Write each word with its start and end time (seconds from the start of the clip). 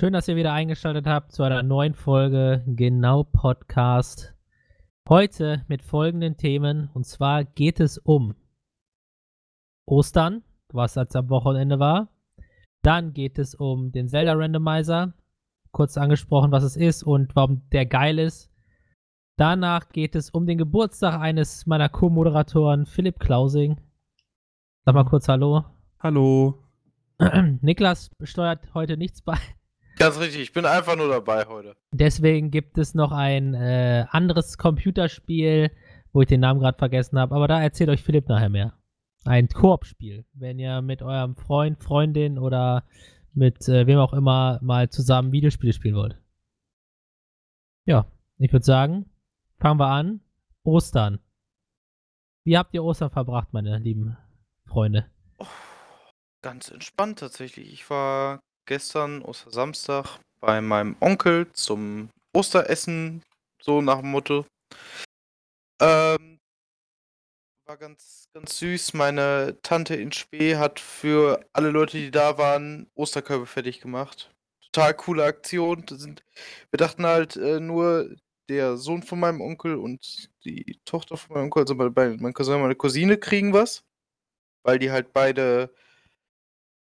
Schön, 0.00 0.14
dass 0.14 0.28
ihr 0.28 0.36
wieder 0.36 0.54
eingeschaltet 0.54 1.06
habt 1.06 1.30
zu 1.30 1.42
einer 1.42 1.62
neuen 1.62 1.92
Folge 1.92 2.64
Genau 2.66 3.22
Podcast. 3.22 4.34
Heute 5.06 5.66
mit 5.68 5.82
folgenden 5.82 6.38
Themen. 6.38 6.88
Und 6.94 7.04
zwar 7.04 7.44
geht 7.44 7.80
es 7.80 7.98
um 7.98 8.34
Ostern, 9.84 10.42
was 10.72 10.96
als 10.96 11.14
am 11.16 11.28
Wochenende 11.28 11.80
war. 11.80 12.08
Dann 12.80 13.12
geht 13.12 13.38
es 13.38 13.54
um 13.54 13.92
den 13.92 14.08
Zelda 14.08 14.32
Randomizer. 14.32 15.12
Kurz 15.70 15.98
angesprochen, 15.98 16.50
was 16.50 16.64
es 16.64 16.76
ist 16.78 17.02
und 17.02 17.36
warum 17.36 17.68
der 17.68 17.84
geil 17.84 18.18
ist. 18.18 18.50
Danach 19.36 19.90
geht 19.90 20.16
es 20.16 20.30
um 20.30 20.46
den 20.46 20.56
Geburtstag 20.56 21.20
eines 21.20 21.66
meiner 21.66 21.90
Co-Moderatoren, 21.90 22.86
Philipp 22.86 23.20
Klausing. 23.20 23.78
Sag 24.86 24.94
mal 24.94 25.04
kurz 25.04 25.28
Hallo. 25.28 25.66
Hallo. 25.98 26.54
Niklas 27.60 28.10
steuert 28.24 28.72
heute 28.72 28.96
nichts 28.96 29.20
bei. 29.20 29.36
Ganz 30.00 30.18
richtig, 30.18 30.40
ich 30.40 30.52
bin 30.54 30.64
einfach 30.64 30.96
nur 30.96 31.10
dabei 31.10 31.44
heute. 31.44 31.76
Deswegen 31.92 32.50
gibt 32.50 32.78
es 32.78 32.94
noch 32.94 33.12
ein 33.12 33.52
äh, 33.52 34.06
anderes 34.08 34.56
Computerspiel, 34.56 35.70
wo 36.14 36.22
ich 36.22 36.26
den 36.26 36.40
Namen 36.40 36.58
gerade 36.58 36.78
vergessen 36.78 37.18
habe, 37.18 37.34
aber 37.34 37.46
da 37.46 37.60
erzählt 37.60 37.90
euch 37.90 38.02
Philipp 38.02 38.26
nachher 38.26 38.48
mehr. 38.48 38.72
Ein 39.26 39.48
Koop-Spiel, 39.48 40.24
wenn 40.32 40.58
ihr 40.58 40.80
mit 40.80 41.02
eurem 41.02 41.36
Freund, 41.36 41.84
Freundin 41.84 42.38
oder 42.38 42.88
mit 43.34 43.68
äh, 43.68 43.86
wem 43.86 43.98
auch 43.98 44.14
immer 44.14 44.58
mal 44.62 44.88
zusammen 44.88 45.32
Videospiele 45.32 45.74
spielen 45.74 45.96
wollt. 45.96 46.18
Ja, 47.84 48.10
ich 48.38 48.50
würde 48.54 48.64
sagen, 48.64 49.04
fangen 49.58 49.80
wir 49.80 49.88
an. 49.88 50.22
Ostern. 50.62 51.18
Wie 52.46 52.56
habt 52.56 52.72
ihr 52.72 52.82
Ostern 52.82 53.10
verbracht, 53.10 53.52
meine 53.52 53.76
lieben 53.76 54.16
Freunde? 54.64 55.10
Oh, 55.36 55.46
ganz 56.40 56.70
entspannt 56.70 57.18
tatsächlich. 57.18 57.70
Ich 57.70 57.90
war 57.90 58.40
gestern, 58.66 59.22
Ostersamstag, 59.22 60.18
bei 60.40 60.60
meinem 60.60 60.96
Onkel 61.00 61.52
zum 61.52 62.10
Osteressen, 62.32 63.22
so 63.60 63.80
nach 63.80 64.00
dem 64.00 64.10
Motto. 64.10 64.46
Ähm, 65.80 66.38
war 67.66 67.76
ganz, 67.76 68.24
ganz 68.34 68.58
süß. 68.58 68.94
Meine 68.94 69.58
Tante 69.62 69.94
in 69.94 70.12
Spee 70.12 70.56
hat 70.56 70.80
für 70.80 71.44
alle 71.52 71.70
Leute, 71.70 71.98
die 71.98 72.10
da 72.10 72.36
waren, 72.38 72.90
Osterkörbe 72.94 73.46
fertig 73.46 73.80
gemacht. 73.80 74.30
Total 74.72 74.94
coole 74.94 75.24
Aktion. 75.24 75.84
Sind, 75.88 76.24
wir 76.70 76.78
dachten 76.78 77.06
halt 77.06 77.36
äh, 77.36 77.60
nur, 77.60 78.14
der 78.50 78.76
Sohn 78.76 79.02
von 79.02 79.20
meinem 79.20 79.40
Onkel 79.40 79.76
und 79.76 80.28
die 80.44 80.80
Tochter 80.84 81.16
von 81.16 81.34
meinem 81.34 81.44
Onkel, 81.44 81.62
also 81.62 81.74
mein 81.76 82.34
Cousin 82.34 82.56
und 82.56 82.62
meine 82.62 82.74
Cousine 82.74 83.16
kriegen 83.16 83.52
was. 83.52 83.84
Weil 84.64 84.78
die 84.78 84.90
halt 84.90 85.12
beide 85.12 85.72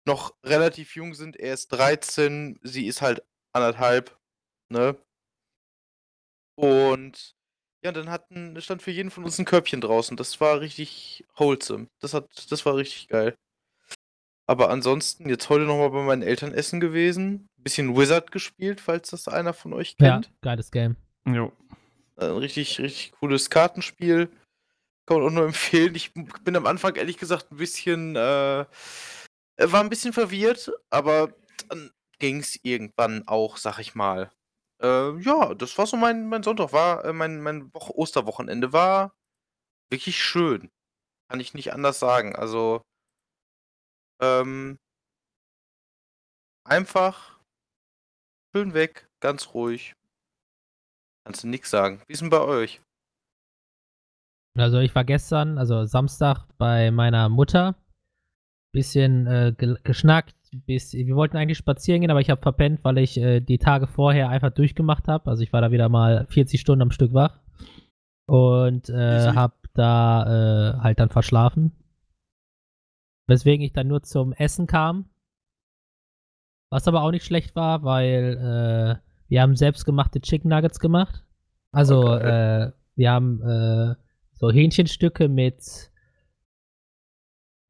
noch 0.09 0.35
relativ 0.43 0.97
jung 0.97 1.15
sind. 1.15 1.37
Er 1.37 1.55
ist 1.55 1.69
13, 1.69 2.59
sie 2.63 2.87
ist 2.87 3.03
halt 3.03 3.23
anderthalb, 3.53 4.19
ne? 4.69 4.97
Und 6.57 7.37
ja, 7.85 7.93
dann 7.93 8.11
hatten, 8.11 8.61
stand 8.61 8.83
für 8.83 8.91
jeden 8.91 9.13
von 9.13 9.23
uns 9.23 9.39
ein 9.39 9.45
Körbchen 9.45 9.81
draußen. 9.81 10.17
Das 10.17 10.41
war 10.41 10.61
richtig 10.61 11.25
wholesome. 11.37 11.87
Das 12.01 12.13
hat, 12.13 12.27
das 12.51 12.67
war 12.67 12.75
richtig 12.75 13.07
geil. 13.07 13.37
Aber 14.49 14.71
ansonsten, 14.71 15.29
jetzt 15.29 15.49
heute 15.51 15.65
nochmal 15.65 15.91
bei 15.91 16.03
meinen 16.03 16.23
Eltern 16.23 16.53
essen 16.53 16.81
gewesen. 16.81 17.47
Bisschen 17.59 17.97
Wizard 17.97 18.33
gespielt, 18.33 18.81
falls 18.81 19.11
das 19.11 19.29
einer 19.29 19.53
von 19.53 19.73
euch 19.75 19.97
kennt. 19.97 20.27
Ja, 20.27 20.33
geiles 20.41 20.71
Game. 20.71 20.97
Jo. 21.27 21.53
Ein 22.17 22.31
richtig, 22.39 22.81
richtig 22.81 23.13
cooles 23.13 23.51
Kartenspiel. 23.51 24.29
Kann 25.07 25.19
man 25.19 25.27
auch 25.27 25.31
nur 25.31 25.45
empfehlen. 25.47 25.95
Ich 25.95 26.13
bin 26.15 26.57
am 26.57 26.67
Anfang 26.67 26.97
ehrlich 26.97 27.19
gesagt 27.19 27.53
ein 27.53 27.59
bisschen 27.59 28.17
äh, 28.17 28.63
äh, 28.63 28.65
war 29.59 29.81
ein 29.81 29.91
bisschen 29.91 30.13
verwirrt, 30.13 30.73
aber 30.91 31.35
dann 31.69 31.91
ging 32.19 32.39
es 32.41 32.59
irgendwann 32.63 33.27
auch, 33.27 33.57
sag 33.57 33.79
ich 33.79 33.95
mal. 33.95 34.31
Äh, 34.81 35.19
ja, 35.21 35.55
das 35.55 35.77
war 35.79 35.87
so 35.87 35.97
mein, 35.97 36.29
mein 36.29 36.43
Sonntag, 36.43 36.73
war 36.73 37.05
äh, 37.05 37.13
mein, 37.13 37.41
mein 37.41 37.73
Woche 37.75 37.97
Osterwochenende 37.97 38.73
war 38.73 39.13
wirklich 39.91 40.23
schön. 40.23 40.71
Kann 41.29 41.41
ich 41.41 41.55
nicht 41.55 41.73
anders 41.73 41.99
sagen. 41.99 42.37
Also, 42.37 42.83
ähm, 44.21 44.79
einfach 46.65 47.41
schön 48.55 48.75
weg, 48.75 49.09
ganz 49.21 49.55
ruhig. 49.55 49.95
Kannst 51.25 51.45
du 51.45 51.49
nichts 51.49 51.71
sagen. 51.71 52.03
Wie 52.07 52.13
ist 52.13 52.23
denn 52.23 52.31
bei 52.31 52.41
euch? 52.41 52.81
Also 54.57 54.79
ich 54.79 54.95
war 54.95 55.05
gestern, 55.05 55.59
also 55.59 55.85
Samstag, 55.85 56.47
bei 56.57 56.91
meiner 56.91 57.29
Mutter 57.29 57.77
bisschen 58.79 59.27
äh, 59.27 59.53
geschnackt. 59.83 60.37
Bis, 60.67 60.95
wir 60.95 61.17
wollten 61.17 61.37
eigentlich 61.37 61.59
spazieren 61.59 62.01
gehen, 62.01 62.11
aber 62.11 62.21
ich 62.21 62.31
habe 62.31 62.41
verpennt, 62.41 62.85
weil 62.85 62.99
ich 62.99 63.19
äh, 63.19 63.41
die 63.41 63.59
Tage 63.59 63.87
vorher 63.87 64.31
einfach 64.31 64.51
durchgemacht 64.51 65.09
habe. 65.09 65.29
Also 65.29 65.43
ich 65.43 65.53
war 65.53 65.61
da 65.61 65.73
wieder 65.73 65.89
mal 65.89 66.27
40 66.31 66.61
Stunden 66.61 66.83
am 66.83 66.91
Stück 66.93 67.13
wach 67.13 67.41
und 68.27 68.89
äh, 68.89 69.33
habe 69.33 69.55
da 69.75 70.77
äh, 70.77 70.79
halt 70.79 71.01
dann 71.01 71.11
verschlafen. 71.11 71.73
Weswegen 73.27 73.65
ich 73.65 73.73
dann 73.73 73.89
nur 73.89 74.03
zum 74.05 74.33
Essen 74.33 74.67
kam. 74.67 75.11
Was 76.71 76.87
aber 76.87 77.03
auch 77.03 77.11
nicht 77.11 77.25
schlecht 77.25 77.57
war, 77.57 77.83
weil 77.83 78.37
äh, 78.39 79.09
wir 79.29 79.43
haben 79.43 79.57
selbstgemachte 79.57 80.21
Chicken 80.21 80.51
Nuggets 80.51 80.79
gemacht. 80.79 81.25
Also 81.73 82.13
okay. 82.13 82.69
Äh, 82.69 82.73
wir 82.95 83.11
haben 83.11 83.97
so 84.33 84.51
Hähnchenstücke 84.51 85.29
mit 85.29 85.91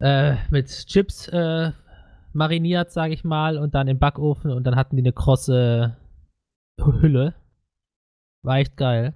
äh, 0.00 0.36
mit 0.50 0.68
Chips 0.86 1.28
äh, 1.28 1.72
mariniert, 2.32 2.92
sage 2.92 3.14
ich 3.14 3.24
mal, 3.24 3.58
und 3.58 3.74
dann 3.74 3.88
im 3.88 3.98
Backofen 3.98 4.50
und 4.52 4.64
dann 4.64 4.76
hatten 4.76 4.96
die 4.96 5.02
eine 5.02 5.12
krosse 5.12 5.96
Hülle. 6.80 7.34
War 8.42 8.58
echt 8.58 8.76
geil. 8.76 9.14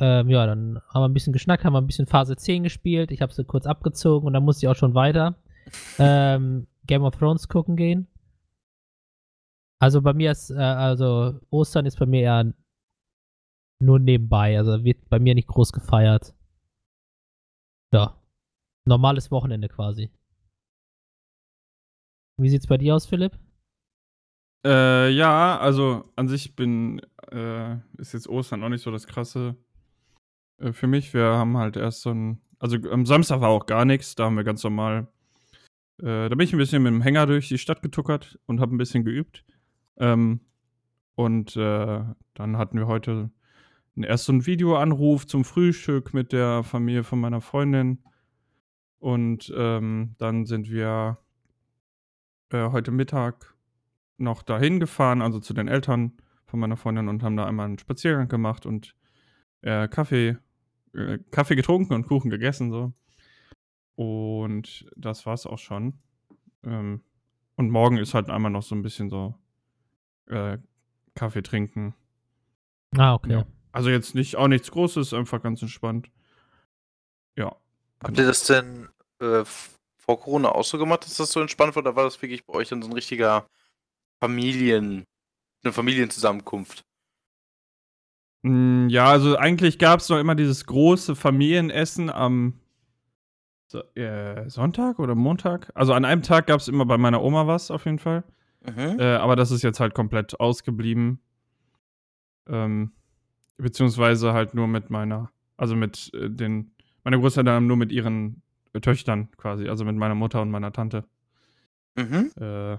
Ähm, 0.00 0.28
ja, 0.28 0.44
dann 0.46 0.80
haben 0.88 1.02
wir 1.02 1.08
ein 1.08 1.14
bisschen 1.14 1.32
geschnackt, 1.32 1.64
haben 1.64 1.72
wir 1.72 1.80
ein 1.80 1.86
bisschen 1.86 2.06
Phase 2.06 2.36
10 2.36 2.64
gespielt. 2.64 3.10
Ich 3.10 3.22
habe 3.22 3.32
sie 3.32 3.44
kurz 3.44 3.66
abgezogen 3.66 4.26
und 4.26 4.32
dann 4.32 4.44
musste 4.44 4.66
ich 4.66 4.68
auch 4.70 4.76
schon 4.76 4.94
weiter 4.94 5.36
ähm, 5.98 6.66
Game 6.86 7.04
of 7.04 7.16
Thrones 7.16 7.48
gucken 7.48 7.76
gehen. 7.76 8.08
Also 9.80 10.02
bei 10.02 10.12
mir 10.12 10.30
ist, 10.32 10.50
äh, 10.50 10.54
also 10.56 11.40
Ostern 11.50 11.86
ist 11.86 11.98
bei 11.98 12.06
mir 12.06 12.22
eher 12.22 12.54
nur 13.80 13.98
nebenbei, 13.98 14.56
also 14.58 14.82
wird 14.84 15.08
bei 15.08 15.18
mir 15.18 15.34
nicht 15.34 15.48
groß 15.48 15.72
gefeiert. 15.72 16.34
Ja. 17.92 18.16
Normales 18.86 19.30
Wochenende 19.30 19.68
quasi. 19.68 20.10
Wie 22.36 22.50
sieht's 22.50 22.66
bei 22.66 22.76
dir 22.76 22.94
aus, 22.94 23.06
Philipp? 23.06 23.38
Äh, 24.64 25.10
ja, 25.10 25.58
also 25.58 26.10
an 26.16 26.28
sich 26.28 26.56
bin, 26.56 27.00
äh, 27.30 27.76
ist 27.98 28.12
jetzt 28.12 28.28
Ostern 28.28 28.62
auch 28.62 28.68
nicht 28.68 28.82
so 28.82 28.90
das 28.90 29.06
Krasse 29.06 29.56
äh, 30.58 30.72
für 30.72 30.86
mich. 30.86 31.12
Wir 31.14 31.24
haben 31.24 31.56
halt 31.56 31.76
erst 31.76 32.02
so 32.02 32.10
ein, 32.10 32.40
also 32.58 32.76
am 32.90 33.06
Samstag 33.06 33.40
war 33.40 33.50
auch 33.50 33.66
gar 33.66 33.84
nichts, 33.84 34.14
da 34.14 34.24
haben 34.24 34.36
wir 34.36 34.44
ganz 34.44 34.64
normal, 34.64 35.06
äh, 35.98 36.28
da 36.28 36.30
bin 36.30 36.40
ich 36.40 36.52
ein 36.52 36.58
bisschen 36.58 36.82
mit 36.82 36.92
dem 36.92 37.02
Hänger 37.02 37.26
durch 37.26 37.48
die 37.48 37.58
Stadt 37.58 37.82
getuckert 37.82 38.38
und 38.46 38.60
habe 38.60 38.74
ein 38.74 38.78
bisschen 38.78 39.04
geübt. 39.04 39.44
Ähm, 39.98 40.40
und 41.14 41.56
äh, 41.56 42.04
dann 42.34 42.56
hatten 42.58 42.78
wir 42.78 42.86
heute 42.86 43.30
erst 43.96 44.24
so 44.24 44.32
einen 44.32 44.46
Videoanruf 44.46 45.26
zum 45.26 45.44
Frühstück 45.44 46.14
mit 46.14 46.32
der 46.32 46.64
Familie 46.64 47.04
von 47.04 47.20
meiner 47.20 47.40
Freundin. 47.40 48.02
Und 49.04 49.52
ähm, 49.54 50.14
dann 50.16 50.46
sind 50.46 50.70
wir 50.70 51.18
äh, 52.48 52.70
heute 52.70 52.90
Mittag 52.90 53.54
noch 54.16 54.42
dahin 54.42 54.80
gefahren, 54.80 55.20
also 55.20 55.40
zu 55.40 55.52
den 55.52 55.68
Eltern 55.68 56.16
von 56.46 56.58
meiner 56.58 56.78
Freundin 56.78 57.08
und 57.08 57.22
haben 57.22 57.36
da 57.36 57.44
einmal 57.44 57.66
einen 57.66 57.78
Spaziergang 57.78 58.28
gemacht 58.28 58.64
und 58.64 58.96
äh, 59.60 59.88
Kaffee, 59.88 60.38
äh, 60.94 61.18
Kaffee 61.30 61.54
getrunken 61.54 61.92
und 61.92 62.06
Kuchen 62.06 62.30
gegessen 62.30 62.70
so. 62.70 62.94
Und 63.94 64.86
das 64.96 65.26
war's 65.26 65.44
auch 65.44 65.58
schon. 65.58 65.98
Ähm, 66.62 67.02
und 67.56 67.68
morgen 67.68 67.98
ist 67.98 68.14
halt 68.14 68.30
einmal 68.30 68.52
noch 68.52 68.62
so 68.62 68.74
ein 68.74 68.80
bisschen 68.80 69.10
so 69.10 69.34
äh, 70.28 70.56
Kaffee 71.14 71.42
trinken. 71.42 71.94
Ah, 72.96 73.12
okay. 73.12 73.32
Ja. 73.32 73.46
Also 73.70 73.90
jetzt 73.90 74.14
nicht 74.14 74.36
auch 74.36 74.48
nichts 74.48 74.70
Großes, 74.70 75.12
einfach 75.12 75.42
ganz 75.42 75.60
entspannt. 75.60 76.10
Ja. 77.36 77.54
Habt 78.02 78.16
ihr 78.16 78.26
das 78.26 78.44
denn 78.44 78.88
äh, 79.20 79.44
vor 79.96 80.20
Corona 80.20 80.50
auch 80.50 80.64
so 80.64 80.78
gemacht, 80.78 81.04
dass 81.04 81.16
das 81.16 81.32
so 81.32 81.40
entspannt 81.40 81.74
war? 81.76 81.82
Oder 81.82 81.96
war 81.96 82.04
das 82.04 82.20
wirklich 82.20 82.44
bei 82.44 82.54
euch 82.54 82.68
dann 82.68 82.82
so 82.82 82.88
ein 82.88 82.94
richtiger 82.94 83.46
Familien, 84.20 85.04
eine 85.62 85.72
Familienzusammenkunft? 85.72 86.84
Hm, 88.44 88.88
ja, 88.90 89.06
also 89.06 89.36
eigentlich 89.36 89.78
gab 89.78 90.00
es 90.00 90.08
noch 90.08 90.18
immer 90.18 90.34
dieses 90.34 90.66
große 90.66 91.16
Familienessen 91.16 92.10
am 92.10 92.60
so, 93.66 93.82
äh, 93.94 94.48
Sonntag 94.48 94.98
oder 94.98 95.14
Montag. 95.14 95.72
Also 95.74 95.94
an 95.94 96.04
einem 96.04 96.22
Tag 96.22 96.46
gab 96.46 96.60
es 96.60 96.68
immer 96.68 96.84
bei 96.84 96.98
meiner 96.98 97.22
Oma 97.22 97.46
was 97.46 97.70
auf 97.70 97.86
jeden 97.86 97.98
Fall. 97.98 98.22
Mhm. 98.62 99.00
Äh, 99.00 99.16
aber 99.16 99.34
das 99.34 99.50
ist 99.50 99.62
jetzt 99.62 99.80
halt 99.80 99.94
komplett 99.94 100.38
ausgeblieben. 100.38 101.20
Ähm, 102.46 102.92
beziehungsweise 103.56 104.32
halt 104.32 104.54
nur 104.54 104.68
mit 104.68 104.90
meiner, 104.90 105.30
also 105.56 105.74
mit 105.74 106.12
äh, 106.14 106.28
den, 106.30 106.74
meine 107.02 107.18
Großeltern 107.18 107.54
haben 107.54 107.66
nur 107.66 107.76
mit 107.76 107.92
ihren 107.92 108.42
Töchtern 108.80 109.30
quasi, 109.36 109.68
also 109.68 109.84
mit 109.84 109.96
meiner 109.96 110.14
Mutter 110.14 110.42
und 110.42 110.50
meiner 110.50 110.72
Tante. 110.72 111.04
Mhm. 111.96 112.30
Äh, 112.40 112.78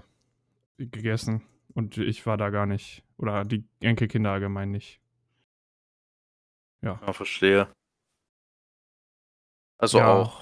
gegessen. 0.78 1.42
Und 1.74 1.98
ich 1.98 2.26
war 2.26 2.36
da 2.36 2.50
gar 2.50 2.66
nicht. 2.66 3.02
Oder 3.18 3.44
die 3.44 3.64
Enkelkinder 3.80 4.32
allgemein 4.32 4.70
nicht. 4.70 5.00
Ja. 6.82 7.00
Ja, 7.06 7.12
verstehe. 7.12 7.68
Also 9.78 9.98
Ja. 9.98 10.12
auch 10.12 10.40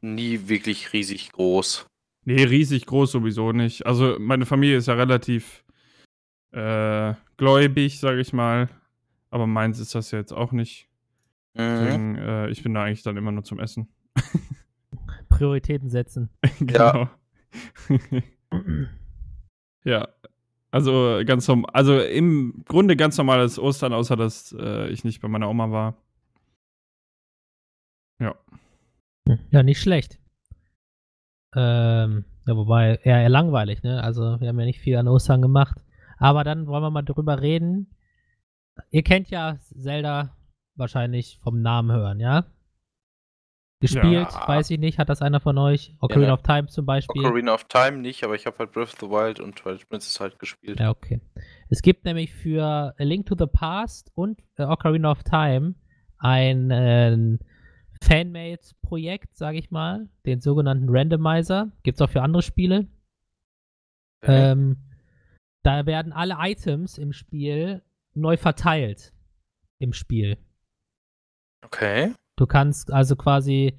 nie 0.00 0.48
wirklich 0.48 0.92
riesig 0.92 1.32
groß. 1.32 1.86
Nee, 2.24 2.42
riesig 2.44 2.86
groß 2.86 3.12
sowieso 3.12 3.52
nicht. 3.52 3.86
Also 3.86 4.16
meine 4.18 4.46
Familie 4.46 4.76
ist 4.78 4.86
ja 4.88 4.94
relativ 4.94 5.64
äh, 6.52 7.14
gläubig, 7.36 8.00
sage 8.00 8.20
ich 8.20 8.32
mal. 8.32 8.68
Aber 9.30 9.46
meins 9.46 9.78
ist 9.78 9.94
das 9.94 10.10
ja 10.10 10.18
jetzt 10.18 10.32
auch 10.32 10.52
nicht. 10.52 10.88
Mhm. 11.54 11.58
Deswegen, 11.58 12.14
äh, 12.16 12.48
ich 12.50 12.62
bin 12.62 12.74
da 12.74 12.84
eigentlich 12.84 13.02
dann 13.02 13.16
immer 13.16 13.32
nur 13.32 13.44
zum 13.44 13.60
Essen. 13.60 13.88
Prioritäten 15.36 15.88
setzen. 15.90 16.30
genau. 16.60 17.08
ja. 19.84 20.08
Also 20.70 21.22
ganz 21.24 21.48
norm- 21.48 21.66
also 21.72 21.98
im 22.00 22.64
Grunde 22.66 22.96
ganz 22.96 23.16
normales 23.16 23.58
Ostern, 23.58 23.92
außer 23.92 24.16
dass 24.16 24.54
äh, 24.58 24.88
ich 24.88 25.04
nicht 25.04 25.20
bei 25.22 25.28
meiner 25.28 25.48
Oma 25.48 25.70
war. 25.70 25.94
Ja, 29.50 29.62
nicht 29.62 29.80
schlecht. 29.80 30.18
Ähm, 31.54 32.24
ja, 32.46 32.56
wobei 32.56 32.96
eher, 33.02 33.22
eher 33.22 33.28
langweilig, 33.28 33.82
ne? 33.82 34.02
Also 34.02 34.40
wir 34.40 34.48
haben 34.48 34.60
ja 34.60 34.66
nicht 34.66 34.80
viel 34.80 34.96
an 34.96 35.08
Ostern 35.08 35.42
gemacht. 35.42 35.78
Aber 36.18 36.44
dann 36.44 36.66
wollen 36.66 36.82
wir 36.82 36.90
mal 36.90 37.02
drüber 37.02 37.40
reden. 37.40 37.94
Ihr 38.90 39.02
kennt 39.02 39.30
ja 39.30 39.58
Zelda 39.58 40.36
wahrscheinlich 40.74 41.38
vom 41.42 41.60
Namen 41.60 41.92
hören, 41.92 42.20
ja? 42.20 42.46
Gespielt, 43.80 44.28
Ja. 44.32 44.48
weiß 44.48 44.70
ich 44.70 44.78
nicht, 44.78 44.98
hat 44.98 45.10
das 45.10 45.20
einer 45.20 45.38
von 45.38 45.58
euch? 45.58 45.94
Ocarina 46.00 46.28
Ja. 46.28 46.32
of 46.34 46.42
Time 46.42 46.66
zum 46.68 46.86
Beispiel. 46.86 47.20
Ocarina 47.24 47.52
of 47.52 47.64
Time 47.64 47.98
nicht, 47.98 48.24
aber 48.24 48.34
ich 48.34 48.46
habe 48.46 48.56
halt 48.58 48.72
Breath 48.72 48.94
of 48.94 49.00
the 49.00 49.06
Wild 49.10 49.38
und 49.38 49.56
Twilight 49.56 49.86
Princess 49.88 50.18
halt 50.18 50.38
gespielt. 50.38 50.80
Ja, 50.80 50.90
okay. 50.90 51.20
Es 51.68 51.82
gibt 51.82 52.04
nämlich 52.06 52.32
für 52.32 52.94
A 52.98 53.02
Link 53.02 53.26
to 53.26 53.34
the 53.38 53.46
Past 53.46 54.10
und 54.14 54.40
äh, 54.56 54.62
Ocarina 54.64 55.10
of 55.10 55.22
Time 55.24 55.74
ein 56.18 56.70
äh, 56.70 57.38
Fanmade-Projekt, 58.02 59.36
sage 59.36 59.58
ich 59.58 59.70
mal, 59.70 60.08
den 60.24 60.40
sogenannten 60.40 60.88
Randomizer. 60.88 61.70
Gibt 61.82 61.98
es 62.00 62.02
auch 62.02 62.10
für 62.10 62.22
andere 62.22 62.42
Spiele. 62.42 62.86
Okay. 64.22 64.52
Ähm, 64.52 64.76
da 65.62 65.84
werden 65.84 66.12
alle 66.12 66.36
Items 66.38 66.96
im 66.96 67.12
Spiel 67.12 67.82
neu 68.14 68.36
verteilt. 68.38 69.12
Im 69.78 69.92
Spiel. 69.92 70.38
okay. 71.62 72.14
Du 72.36 72.46
kannst 72.46 72.92
also 72.92 73.16
quasi 73.16 73.78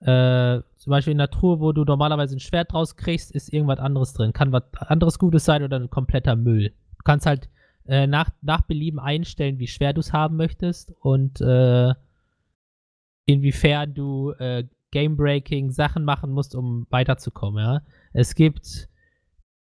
äh, 0.00 0.60
zum 0.76 0.90
Beispiel 0.90 1.12
in 1.12 1.18
der 1.18 1.30
Truhe, 1.30 1.60
wo 1.60 1.72
du 1.72 1.84
normalerweise 1.84 2.36
ein 2.36 2.40
Schwert 2.40 2.72
draus 2.72 2.96
kriegst, 2.96 3.30
ist 3.30 3.52
irgendwas 3.52 3.78
anderes 3.78 4.12
drin. 4.12 4.32
Kann 4.32 4.50
was 4.52 4.64
anderes 4.78 5.18
Gutes 5.18 5.44
sein 5.44 5.62
oder 5.62 5.78
ein 5.78 5.90
kompletter 5.90 6.34
Müll. 6.34 6.70
Du 6.98 7.04
kannst 7.04 7.26
halt 7.26 7.48
äh, 7.86 8.06
nach, 8.06 8.30
nach 8.42 8.62
Belieben 8.62 8.98
einstellen, 8.98 9.58
wie 9.58 9.68
schwer 9.68 9.92
du 9.92 10.00
es 10.00 10.12
haben 10.12 10.36
möchtest 10.36 10.92
und 11.00 11.40
äh, 11.40 11.94
inwiefern 13.26 13.94
du 13.94 14.32
äh, 14.32 14.64
Game-Breaking 14.90 15.70
Sachen 15.70 16.04
machen 16.04 16.32
musst, 16.32 16.54
um 16.54 16.86
weiterzukommen. 16.90 17.64
Ja? 17.64 17.82
Es 18.12 18.34
gibt 18.34 18.88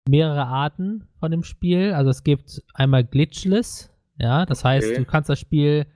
mehrere 0.09 0.47
Arten 0.47 1.09
von 1.21 1.31
dem 1.31 1.43
Spiel. 1.43 1.93
Also 1.93 2.11
es 2.11 2.23
gibt 2.25 2.63
einmal 2.75 3.05
Glitchless. 3.05 3.93
Ja, 4.19 4.47
das 4.47 4.65
heißt, 4.65 4.89
Okay. 4.89 4.99
du 4.99 5.05
kannst 5.05 5.29
das 5.29 5.39
Spiel 5.39 5.87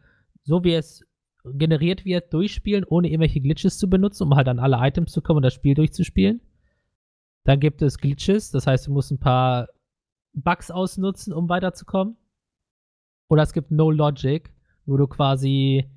so 0.45 0.63
wie 0.65 0.75
es 0.75 1.05
generiert 1.45 2.05
wird, 2.05 2.33
durchspielen, 2.33 2.85
ohne 2.85 3.09
irgendwelche 3.09 3.41
Glitches 3.41 3.79
zu 3.79 3.89
benutzen, 3.91 4.25
um 4.25 4.37
halt 4.37 4.49
an 4.49 4.59
alle 4.59 4.79
Items 4.81 5.13
zu 5.13 5.23
kommen 5.23 5.39
und 5.39 5.43
das 5.43 5.55
Spiel 5.55 5.75
durchzuspielen. 5.75 6.41
Dann 7.45 7.59
gibt 7.59 7.83
es 7.83 7.99
Glitches, 7.99 8.51
das 8.51 8.67
heißt, 8.67 8.87
du 8.87 8.93
musst 8.93 9.11
ein 9.11 9.19
paar 9.19 9.69
Bugs 10.33 10.71
ausnutzen, 10.71 11.33
um 11.33 11.49
weiterzukommen. 11.49 12.17
Oder 13.29 13.43
es 13.43 13.53
gibt 13.53 13.71
No 13.71 13.91
Logic, 13.91 14.53
wo 14.87 14.97
du 14.97 15.07
quasi, 15.07 15.91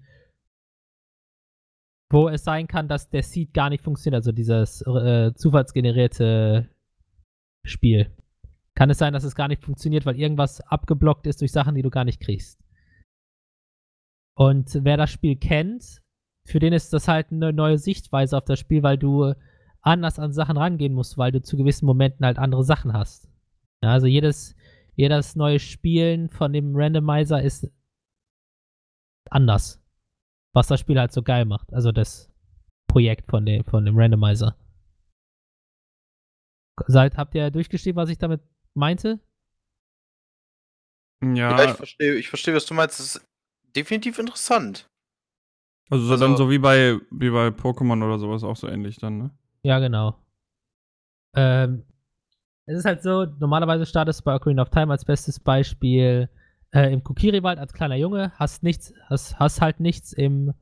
wo 2.09 2.29
es 2.29 2.43
sein 2.43 2.67
kann, 2.67 2.87
dass 2.87 3.09
der 3.09 3.23
Seed 3.23 3.53
gar 3.53 3.69
nicht 3.69 3.83
funktioniert, 3.83 4.15
also 4.21 4.31
dieses 4.31 4.81
äh, 4.81 5.33
zufallsgenerierte 5.35 6.69
Spiel. 7.63 8.11
Kann 8.73 8.89
es 8.89 8.97
sein, 8.97 9.13
dass 9.13 9.23
es 9.23 9.35
gar 9.35 9.47
nicht 9.47 9.63
funktioniert, 9.63 10.05
weil 10.05 10.19
irgendwas 10.19 10.61
abgeblockt 10.61 11.27
ist 11.27 11.41
durch 11.41 11.51
Sachen, 11.51 11.75
die 11.75 11.81
du 11.81 11.89
gar 11.89 12.05
nicht 12.05 12.19
kriegst. 12.19 12.64
Und 14.37 14.83
wer 14.83 14.97
das 14.97 15.11
Spiel 15.11 15.37
kennt, 15.37 16.01
für 16.45 16.59
den 16.59 16.73
ist 16.73 16.93
das 16.93 17.07
halt 17.07 17.31
eine 17.31 17.53
neue 17.53 17.77
Sichtweise 17.77 18.37
auf 18.37 18.45
das 18.45 18.59
Spiel, 18.59 18.83
weil 18.83 18.97
du 18.97 19.33
anders 19.81 20.19
an 20.19 20.33
Sachen 20.33 20.57
rangehen 20.57 20.93
musst, 20.93 21.17
weil 21.17 21.31
du 21.31 21.41
zu 21.41 21.57
gewissen 21.57 21.85
Momenten 21.85 22.25
halt 22.25 22.37
andere 22.37 22.63
Sachen 22.63 22.93
hast. 22.93 23.29
Ja, 23.81 23.91
also 23.91 24.07
jedes, 24.07 24.55
jedes 24.95 25.35
neue 25.35 25.59
Spielen 25.59 26.29
von 26.29 26.53
dem 26.53 26.75
Randomizer 26.75 27.41
ist 27.41 27.71
anders. 29.29 29.81
Was 30.53 30.67
das 30.67 30.79
Spiel 30.79 30.99
halt 30.99 31.11
so 31.11 31.21
geil 31.21 31.45
macht. 31.45 31.73
Also 31.73 31.91
das 31.91 32.31
Projekt 32.87 33.29
von 33.29 33.45
dem, 33.45 33.63
von 33.63 33.85
dem 33.85 33.97
Randomizer. 33.97 34.57
Seid, 36.87 37.17
habt 37.17 37.35
ihr 37.35 37.51
durchgeschrieben, 37.51 38.01
was 38.01 38.09
ich 38.09 38.17
damit 38.17 38.41
meinte? 38.73 39.19
Ja, 41.21 41.55
ich 41.61 41.69
Ja, 41.69 41.73
verstehe, 41.73 42.15
ich 42.15 42.29
verstehe, 42.29 42.53
was 42.53 42.65
du 42.65 42.73
meinst. 42.73 42.99
Das 42.99 43.15
ist 43.15 43.27
definitiv 43.75 44.19
interessant. 44.19 44.87
also, 45.89 46.05
so 46.05 46.13
also- 46.13 46.25
dann 46.27 46.37
so 46.37 46.49
wie 46.49 46.57
bei, 46.59 46.97
wie 47.11 47.29
bei 47.29 47.47
Pokémon 47.49 48.03
oder 48.03 48.17
sowas 48.19 48.43
auch 48.43 48.55
so 48.55 48.67
ähnlich 48.67 48.97
dann, 48.97 49.17
ne? 49.17 49.29
Ja, 49.63 49.79
genau. 49.79 50.15
Ähm, 51.35 51.83
es 52.65 52.79
ist 52.79 52.85
halt 52.85 53.03
so, 53.03 53.25
normalerweise 53.39 53.85
startest 53.85 54.21
du 54.21 54.23
bei 54.25 54.35
Ocarina 54.35 54.61
of 54.61 54.69
Time 54.69 54.91
als 54.91 55.05
bestes 55.05 55.39
Beispiel 55.39 56.29
äh, 56.73 56.91
im 56.91 57.03
Kokiri-Wald 57.03 57.59
als 57.59 57.73
kleiner 57.73 57.95
Junge, 57.95 58.31
hast 58.35 58.63
nichts, 58.63 58.93
hast, 59.09 59.37
hast 59.39 59.61
halt 59.61 59.79
nichts 59.79 60.13
im, 60.13 60.53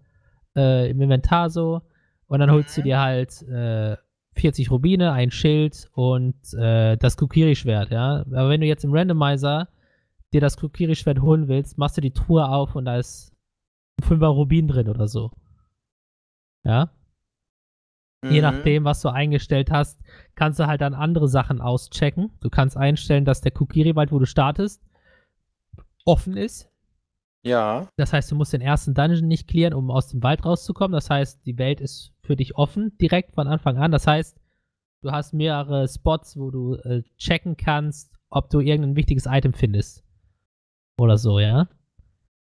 äh, 0.56 0.90
im 0.90 1.02
Inventar 1.02 1.50
so 1.50 1.82
und 2.28 2.40
dann 2.40 2.52
holst 2.52 2.76
du 2.76 2.82
Mhm. 2.82 2.86
dir 2.86 3.00
halt 3.00 3.42
äh, 3.44 3.96
40 4.36 4.72
Rubine, 4.72 5.12
ein 5.12 5.32
Schild 5.32 5.90
und 5.94 6.36
äh, 6.56 6.98
das 6.98 7.18
Kokiri-Schwert, 7.18 7.92
ja. 7.92 8.22
Aber 8.22 8.50
wenn 8.50 8.62
du 8.62 8.68
jetzt 8.68 8.84
im 8.84 8.94
Randomizer 8.94 9.68
dir 10.34 10.42
das 10.42 10.58
Kokiri-Schwert 10.58 11.22
holen 11.22 11.48
willst, 11.48 11.78
machst 11.78 11.98
du 11.98 12.02
die 12.02 12.12
Truhe 12.14 12.48
auf 12.48 12.76
und 12.76 12.86
da 12.86 12.98
ist 12.98 13.34
ein 14.02 14.08
5er 14.08 14.28
Rubin 14.28 14.68
drin 14.68 14.90
oder 14.90 15.08
so. 15.08 15.32
Ja. 16.64 16.90
Je 18.24 18.38
Mhm. 18.42 18.42
nachdem, 18.42 18.84
was 18.86 19.02
du 19.02 19.10
eingestellt 19.10 19.70
hast, 19.70 20.00
kannst 20.36 20.60
du 20.60 20.68
halt 20.68 20.80
dann 20.82 20.94
andere 20.94 21.28
Sachen 21.28 21.60
auschecken. 21.60 22.32
Du 22.40 22.50
kannst 22.50 22.78
einstellen, 22.78 23.26
dass 23.26 23.42
der 23.42 23.52
Kokiri-Wald, 23.52 24.12
wo 24.14 24.20
du 24.20 24.26
startest, 24.26 24.82
offen 26.06 26.38
ist. 26.38 26.70
Ja. 27.46 27.90
Das 27.98 28.14
heißt, 28.14 28.32
du 28.32 28.36
musst 28.36 28.54
den 28.54 28.62
ersten 28.62 28.94
Dungeon 28.94 29.28
nicht 29.28 29.50
clearen, 29.50 29.74
um 29.74 29.92
aus 29.92 30.08
dem 30.08 30.24
Wald 30.24 30.46
rauszukommen. 30.46 30.94
Das 30.94 31.10
heißt, 31.10 31.46
die 31.46 31.58
Welt 31.58 31.82
ist 31.82 32.14
für 32.24 32.38
dich 32.38 32.56
offen, 32.56 32.98
direkt 32.98 33.34
von 33.36 33.48
Anfang 33.48 33.78
an. 33.78 33.92
Das 33.92 34.08
heißt, 34.08 34.40
du 35.02 35.12
hast 35.12 35.34
mehrere 35.34 35.88
Spots, 35.90 36.38
wo 36.38 36.50
du 36.52 36.76
äh, 36.76 37.04
checken 37.18 37.58
kannst, 37.58 38.14
ob 38.30 38.50
du 38.50 38.62
irgendein 38.62 38.96
wichtiges 38.96 39.26
Item 39.26 39.54
findest. 39.54 40.06
Oder 40.98 41.18
so, 41.18 41.40
ja. 41.40 41.68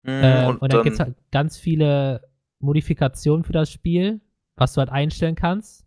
Mhm, 0.04 0.24
Äh, 0.24 0.48
und, 0.48 0.62
und, 0.62 0.62
dann, 0.62 0.70
dann, 0.70 0.84
gibt 0.84 0.94
es 0.94 1.00
halt 1.00 1.16
ganz 1.32 1.58
viele 1.58 2.22
Modifikationen 2.60 3.44
für 3.44 3.54
das 3.54 3.72
Spiel, 3.72 4.22
was 4.56 4.74
du 4.74 4.80
halt 4.80 4.90
einstellen 4.90 5.36
kannst, 5.36 5.86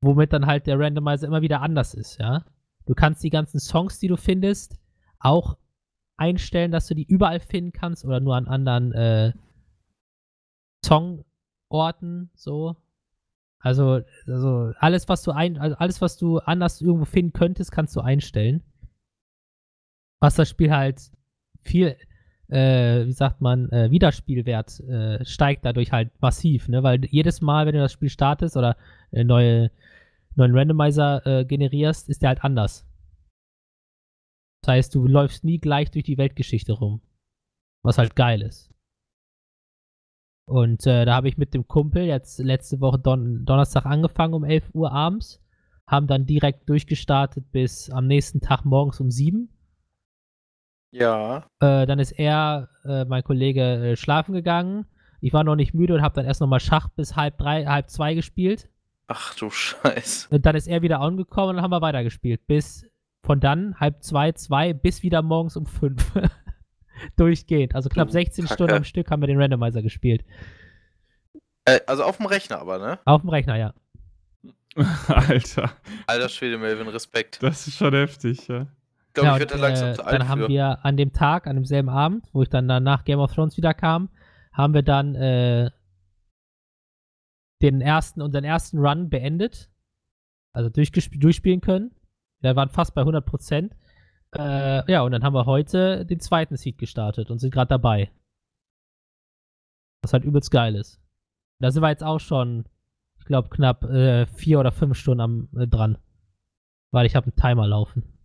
womit 0.00 0.32
dann 0.32 0.46
halt 0.46 0.66
der 0.66 0.78
Randomizer 0.78 1.26
immer 1.26 1.42
wieder 1.42 1.62
anders 1.62 1.94
ist, 1.94 2.18
ja. 2.18 2.44
Du 2.86 2.94
kannst 2.94 3.22
die 3.24 3.30
ganzen 3.30 3.58
Songs, 3.58 3.98
die 3.98 4.08
du 4.08 4.16
findest, 4.16 4.78
auch 5.18 5.56
einstellen, 6.16 6.70
dass 6.70 6.86
du 6.86 6.94
die 6.94 7.06
überall 7.06 7.40
finden 7.40 7.72
kannst 7.72 8.04
oder 8.04 8.20
nur 8.20 8.36
an 8.36 8.46
anderen 8.46 8.92
äh, 8.92 9.32
Songorten, 10.84 12.30
so. 12.34 12.76
Also, 13.58 14.02
also 14.26 14.72
alles, 14.78 15.08
was 15.08 15.22
du 15.22 15.32
ein, 15.32 15.58
also 15.58 15.76
alles, 15.76 16.00
was 16.00 16.16
du 16.16 16.38
anders 16.38 16.80
irgendwo 16.80 17.04
finden 17.04 17.32
könntest, 17.32 17.72
kannst 17.72 17.96
du 17.96 18.00
einstellen. 18.00 18.62
Was 20.20 20.36
das 20.36 20.48
Spiel 20.48 20.70
halt 20.70 21.10
viel, 21.66 21.96
äh, 22.48 23.06
wie 23.06 23.12
sagt 23.12 23.40
man, 23.40 23.70
äh, 23.70 23.90
Wiederspielwert 23.90 24.80
äh, 24.80 25.24
steigt 25.24 25.64
dadurch 25.64 25.92
halt 25.92 26.10
massiv, 26.20 26.68
ne? 26.68 26.82
Weil 26.82 27.04
jedes 27.06 27.40
Mal, 27.40 27.66
wenn 27.66 27.74
du 27.74 27.80
das 27.80 27.92
Spiel 27.92 28.10
startest 28.10 28.56
oder 28.56 28.76
neue, 29.10 29.70
neuen 30.34 30.56
Randomizer 30.56 31.26
äh, 31.26 31.44
generierst, 31.44 32.08
ist 32.08 32.22
der 32.22 32.30
halt 32.30 32.44
anders. 32.44 32.86
Das 34.62 34.72
heißt, 34.72 34.94
du 34.94 35.06
läufst 35.06 35.44
nie 35.44 35.58
gleich 35.58 35.90
durch 35.92 36.04
die 36.04 36.18
Weltgeschichte 36.18 36.72
rum. 36.72 37.00
Was 37.84 37.98
halt 37.98 38.16
geil 38.16 38.42
ist. 38.42 38.74
Und 40.48 40.86
äh, 40.86 41.04
da 41.04 41.14
habe 41.14 41.28
ich 41.28 41.38
mit 41.38 41.54
dem 41.54 41.66
Kumpel 41.66 42.04
jetzt 42.04 42.38
letzte 42.38 42.80
Woche 42.80 42.98
Don 42.98 43.44
Donnerstag 43.44 43.84
angefangen 43.84 44.34
um 44.34 44.44
11 44.44 44.70
Uhr 44.74 44.92
abends. 44.92 45.42
Haben 45.88 46.06
dann 46.06 46.26
direkt 46.26 46.68
durchgestartet 46.68 47.50
bis 47.52 47.90
am 47.90 48.06
nächsten 48.06 48.40
Tag 48.40 48.64
morgens 48.64 49.00
um 49.00 49.10
7. 49.10 49.48
ja. 50.90 51.38
Äh, 51.60 51.86
dann 51.86 51.98
ist 51.98 52.12
er, 52.12 52.68
äh, 52.84 53.04
mein 53.04 53.22
Kollege, 53.22 53.62
äh, 53.62 53.96
schlafen 53.96 54.32
gegangen. 54.32 54.86
Ich 55.20 55.32
war 55.32 55.44
noch 55.44 55.56
nicht 55.56 55.74
müde 55.74 55.94
und 55.94 56.02
habe 56.02 56.14
dann 56.14 56.26
erst 56.26 56.40
nochmal 56.40 56.60
Schach 56.60 56.88
bis 56.88 57.16
halb 57.16 57.38
drei, 57.38 57.64
halb 57.66 57.90
zwei 57.90 58.14
gespielt. 58.14 58.68
Ach 59.08 59.34
du 59.34 59.50
Scheiß. 59.50 60.28
Und 60.30 60.46
dann 60.46 60.56
ist 60.56 60.68
er 60.68 60.82
wieder 60.82 61.00
angekommen 61.00 61.50
und 61.50 61.56
dann 61.56 61.64
haben 61.64 61.70
wir 61.70 61.80
weitergespielt. 61.80 62.46
Bis 62.46 62.86
von 63.22 63.40
dann 63.40 63.78
halb 63.80 64.02
zwei, 64.02 64.32
zwei 64.32 64.72
bis 64.72 65.02
wieder 65.02 65.22
morgens 65.22 65.56
um 65.56 65.66
fünf. 65.66 66.12
Durchgehend. 67.16 67.74
Also 67.74 67.88
knapp 67.88 68.08
Du 68.08 68.12
16 68.12 68.44
Kacke. 68.44 68.54
Stunden 68.54 68.74
am 68.74 68.84
Stück 68.84 69.10
haben 69.10 69.20
wir 69.20 69.26
den 69.26 69.40
Randomizer 69.40 69.82
gespielt. 69.82 70.24
Äh, 71.64 71.80
also 71.86 72.04
auf 72.04 72.16
dem 72.16 72.26
Rechner 72.26 72.60
aber, 72.60 72.78
ne? 72.78 72.98
Auf 73.04 73.20
dem 73.20 73.30
Rechner, 73.30 73.56
ja. 73.56 73.74
Alter, 75.08 75.72
Alter 76.06 76.28
Schwede, 76.28 76.58
Melvin, 76.58 76.86
Respekt. 76.88 77.42
das 77.42 77.66
ist 77.66 77.76
schon 77.78 77.94
heftig, 77.94 78.46
ja. 78.48 78.66
Glaube, 79.16 79.28
ja, 79.28 79.34
ich 79.34 79.40
werde 79.40 79.52
da 79.52 79.54
und, 79.54 79.60
langsam 79.62 79.88
äh, 79.88 79.94
zu 79.94 80.04
alt 80.04 80.20
Dann 80.20 80.28
haben 80.28 80.40
für. 80.42 80.48
wir 80.48 80.84
an 80.84 80.98
dem 80.98 81.12
Tag, 81.14 81.46
an 81.46 81.56
demselben 81.56 81.88
Abend, 81.88 82.28
wo 82.34 82.42
ich 82.42 82.50
dann 82.50 82.68
danach 82.68 83.04
Game 83.04 83.18
of 83.18 83.32
Thrones 83.32 83.56
wieder 83.56 83.72
kam, 83.72 84.10
haben 84.52 84.74
wir 84.74 84.82
dann 84.82 85.14
äh, 85.14 85.70
den 87.62 87.80
ersten, 87.80 88.20
unseren 88.20 88.44
ersten 88.44 88.78
Run 88.78 89.08
beendet. 89.08 89.70
Also 90.52 90.68
durchspielen 90.68 91.62
können. 91.62 91.92
Wir 92.40 92.56
waren 92.56 92.68
fast 92.68 92.94
bei 92.94 93.00
100 93.00 93.24
Prozent. 93.24 93.74
Äh, 94.36 94.90
ja, 94.92 95.00
und 95.00 95.12
dann 95.12 95.24
haben 95.24 95.34
wir 95.34 95.46
heute 95.46 96.04
den 96.04 96.20
zweiten 96.20 96.56
Seed 96.56 96.76
gestartet 96.76 97.30
und 97.30 97.38
sind 97.38 97.52
gerade 97.52 97.68
dabei. 97.68 98.10
Was 100.02 100.12
halt 100.12 100.24
übelst 100.24 100.50
geil 100.50 100.74
ist. 100.74 101.00
Da 101.58 101.70
sind 101.70 101.82
wir 101.82 101.88
jetzt 101.88 102.04
auch 102.04 102.20
schon, 102.20 102.66
ich 103.18 103.24
glaube, 103.24 103.48
knapp 103.48 103.84
äh, 103.84 104.26
vier 104.26 104.60
oder 104.60 104.72
fünf 104.72 104.98
Stunden 104.98 105.20
am, 105.22 105.48
äh, 105.56 105.66
dran. 105.66 105.96
Weil 106.90 107.06
ich 107.06 107.16
habe 107.16 107.26
einen 107.26 107.36
Timer 107.36 107.66
laufen. 107.66 108.15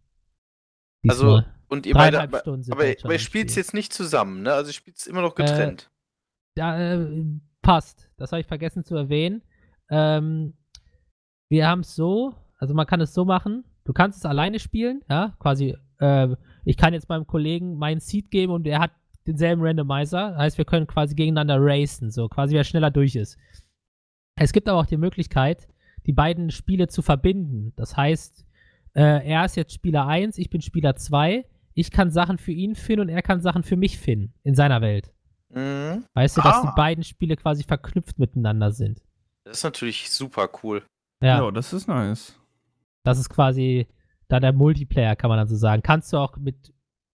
Also, 1.07 1.37
Diesmal. 1.37 1.55
Und 1.67 1.85
ihr 1.85 1.93
beide, 1.93 2.21
aber, 2.21 2.45
aber, 2.45 2.85
ihr 2.85 3.19
spielt 3.19 3.49
Spiel. 3.49 3.61
jetzt 3.61 3.73
nicht 3.73 3.93
zusammen, 3.93 4.41
ne? 4.41 4.51
Also 4.51 4.71
ihr 4.71 4.73
spielt 4.73 5.07
immer 5.07 5.21
noch 5.21 5.35
getrennt. 5.35 5.89
Ja, 6.57 6.77
äh, 6.77 7.23
passt. 7.61 8.09
Das 8.17 8.33
habe 8.33 8.41
ich 8.41 8.47
vergessen 8.47 8.83
zu 8.83 8.95
erwähnen. 8.95 9.41
Ähm, 9.89 10.53
wir 11.49 11.67
haben 11.67 11.81
es 11.81 11.95
so, 11.95 12.33
also 12.57 12.73
man 12.73 12.87
kann 12.87 12.99
es 12.99 13.13
so 13.13 13.23
machen, 13.23 13.63
du 13.85 13.93
kannst 13.93 14.19
es 14.19 14.25
alleine 14.25 14.59
spielen, 14.59 15.01
ja, 15.09 15.35
quasi, 15.39 15.77
äh, 15.99 16.35
ich 16.65 16.77
kann 16.77 16.93
jetzt 16.93 17.09
meinem 17.09 17.25
Kollegen 17.25 17.77
meinen 17.77 18.01
Seed 18.01 18.31
geben 18.31 18.51
und 18.51 18.67
er 18.67 18.79
hat 18.79 18.91
denselben 19.25 19.61
Randomizer, 19.61 20.35
heißt, 20.37 20.57
wir 20.57 20.65
können 20.65 20.87
quasi 20.87 21.15
gegeneinander 21.15 21.57
racen, 21.59 22.11
so 22.11 22.27
quasi 22.27 22.53
wer 22.53 22.63
schneller 22.63 22.91
durch 22.91 23.15
ist. 23.15 23.37
Es 24.35 24.51
gibt 24.51 24.67
aber 24.67 24.79
auch 24.79 24.85
die 24.85 24.97
Möglichkeit, 24.97 25.67
die 26.05 26.13
beiden 26.13 26.49
Spiele 26.49 26.87
zu 26.87 27.01
verbinden. 27.01 27.73
Das 27.75 27.95
heißt, 27.95 28.45
äh, 28.93 29.25
er 29.27 29.45
ist 29.45 29.55
jetzt 29.55 29.73
Spieler 29.73 30.07
1, 30.07 30.37
ich 30.37 30.49
bin 30.49 30.61
Spieler 30.61 30.95
2, 30.95 31.45
ich 31.73 31.91
kann 31.91 32.11
Sachen 32.11 32.37
für 32.37 32.51
ihn 32.51 32.75
finden 32.75 33.01
und 33.01 33.09
er 33.09 33.21
kann 33.21 33.41
Sachen 33.41 33.63
für 33.63 33.77
mich 33.77 33.97
finden 33.97 34.33
in 34.43 34.55
seiner 34.55 34.81
Welt. 34.81 35.11
Mhm. 35.49 36.05
Weißt 36.13 36.37
du, 36.37 36.41
dass 36.41 36.57
Ah. 36.57 36.61
die 36.69 36.75
beiden 36.75 37.03
Spiele 37.03 37.35
quasi 37.35 37.63
verknüpft 37.63 38.19
miteinander 38.19 38.71
sind. 38.71 39.01
Das 39.43 39.57
ist 39.57 39.63
natürlich 39.63 40.09
super 40.09 40.49
cool. 40.63 40.83
Ja, 41.21 41.43
Ja, 41.43 41.51
das 41.51 41.73
ist 41.73 41.87
nice. 41.87 42.37
das 43.03 43.19
ist 43.19 43.29
quasi 43.29 43.87
da 44.27 44.39
der 44.39 44.53
Multiplayer, 44.53 45.15
kann 45.15 45.29
man 45.29 45.37
dann 45.37 45.47
so 45.47 45.55
sagen. 45.55 45.81
Kannst 45.83 46.13
du 46.13 46.17
auch 46.17 46.37
mit, 46.37 46.73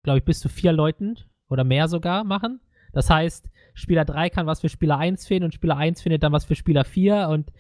glaube 0.03 0.19
ich, 0.19 0.25
bis 0.25 0.39
zu 0.39 0.47
vier 0.49 0.71
Leuten 0.71 1.17
oder 1.49 1.63
mehr 1.63 1.87
sogar 1.89 2.23
machen. 2.23 2.61
Das 2.93 3.09
heißt, 3.09 3.49
Spieler 3.73 4.05
3 4.05 4.29
kann 4.29 4.47
was 4.47 4.61
für 4.61 4.69
Spieler 4.69 4.97
1 4.97 5.25
finden 5.27 5.45
und 5.45 5.53
Spieler 5.53 5.77
1 5.77 6.01
findet 6.01 6.23
dann 6.23 6.31
was 6.33 6.45
für 6.45 6.55
Spieler 6.55 6.83
4 6.85 7.27
und 7.29 7.51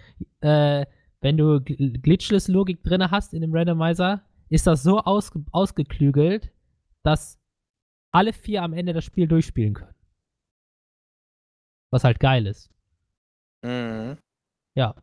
äh, 0.41 0.85
wenn 1.21 1.37
du 1.37 1.57
Gl- 1.57 2.01
Glitchless-Logik 2.01 2.83
drin 2.83 3.09
hast 3.09 3.33
in 3.33 3.41
dem 3.41 3.53
Randomizer, 3.53 4.23
ist 4.49 4.67
das 4.67 4.83
so 4.83 4.99
ausge 4.99 5.43
ausgeklügelt, 5.51 6.51
dass 7.03 7.39
alle 8.11 8.33
vier 8.33 8.63
am 8.63 8.73
Ende 8.73 8.93
das 8.93 9.05
Spiel 9.05 9.27
durchspielen 9.27 9.73
können. 9.75 9.95
Was 11.91 12.03
halt 12.03 12.19
geil 12.19 12.45
ist. 12.47 12.69
Mhm. 13.63 14.17
Ja. 14.75 14.95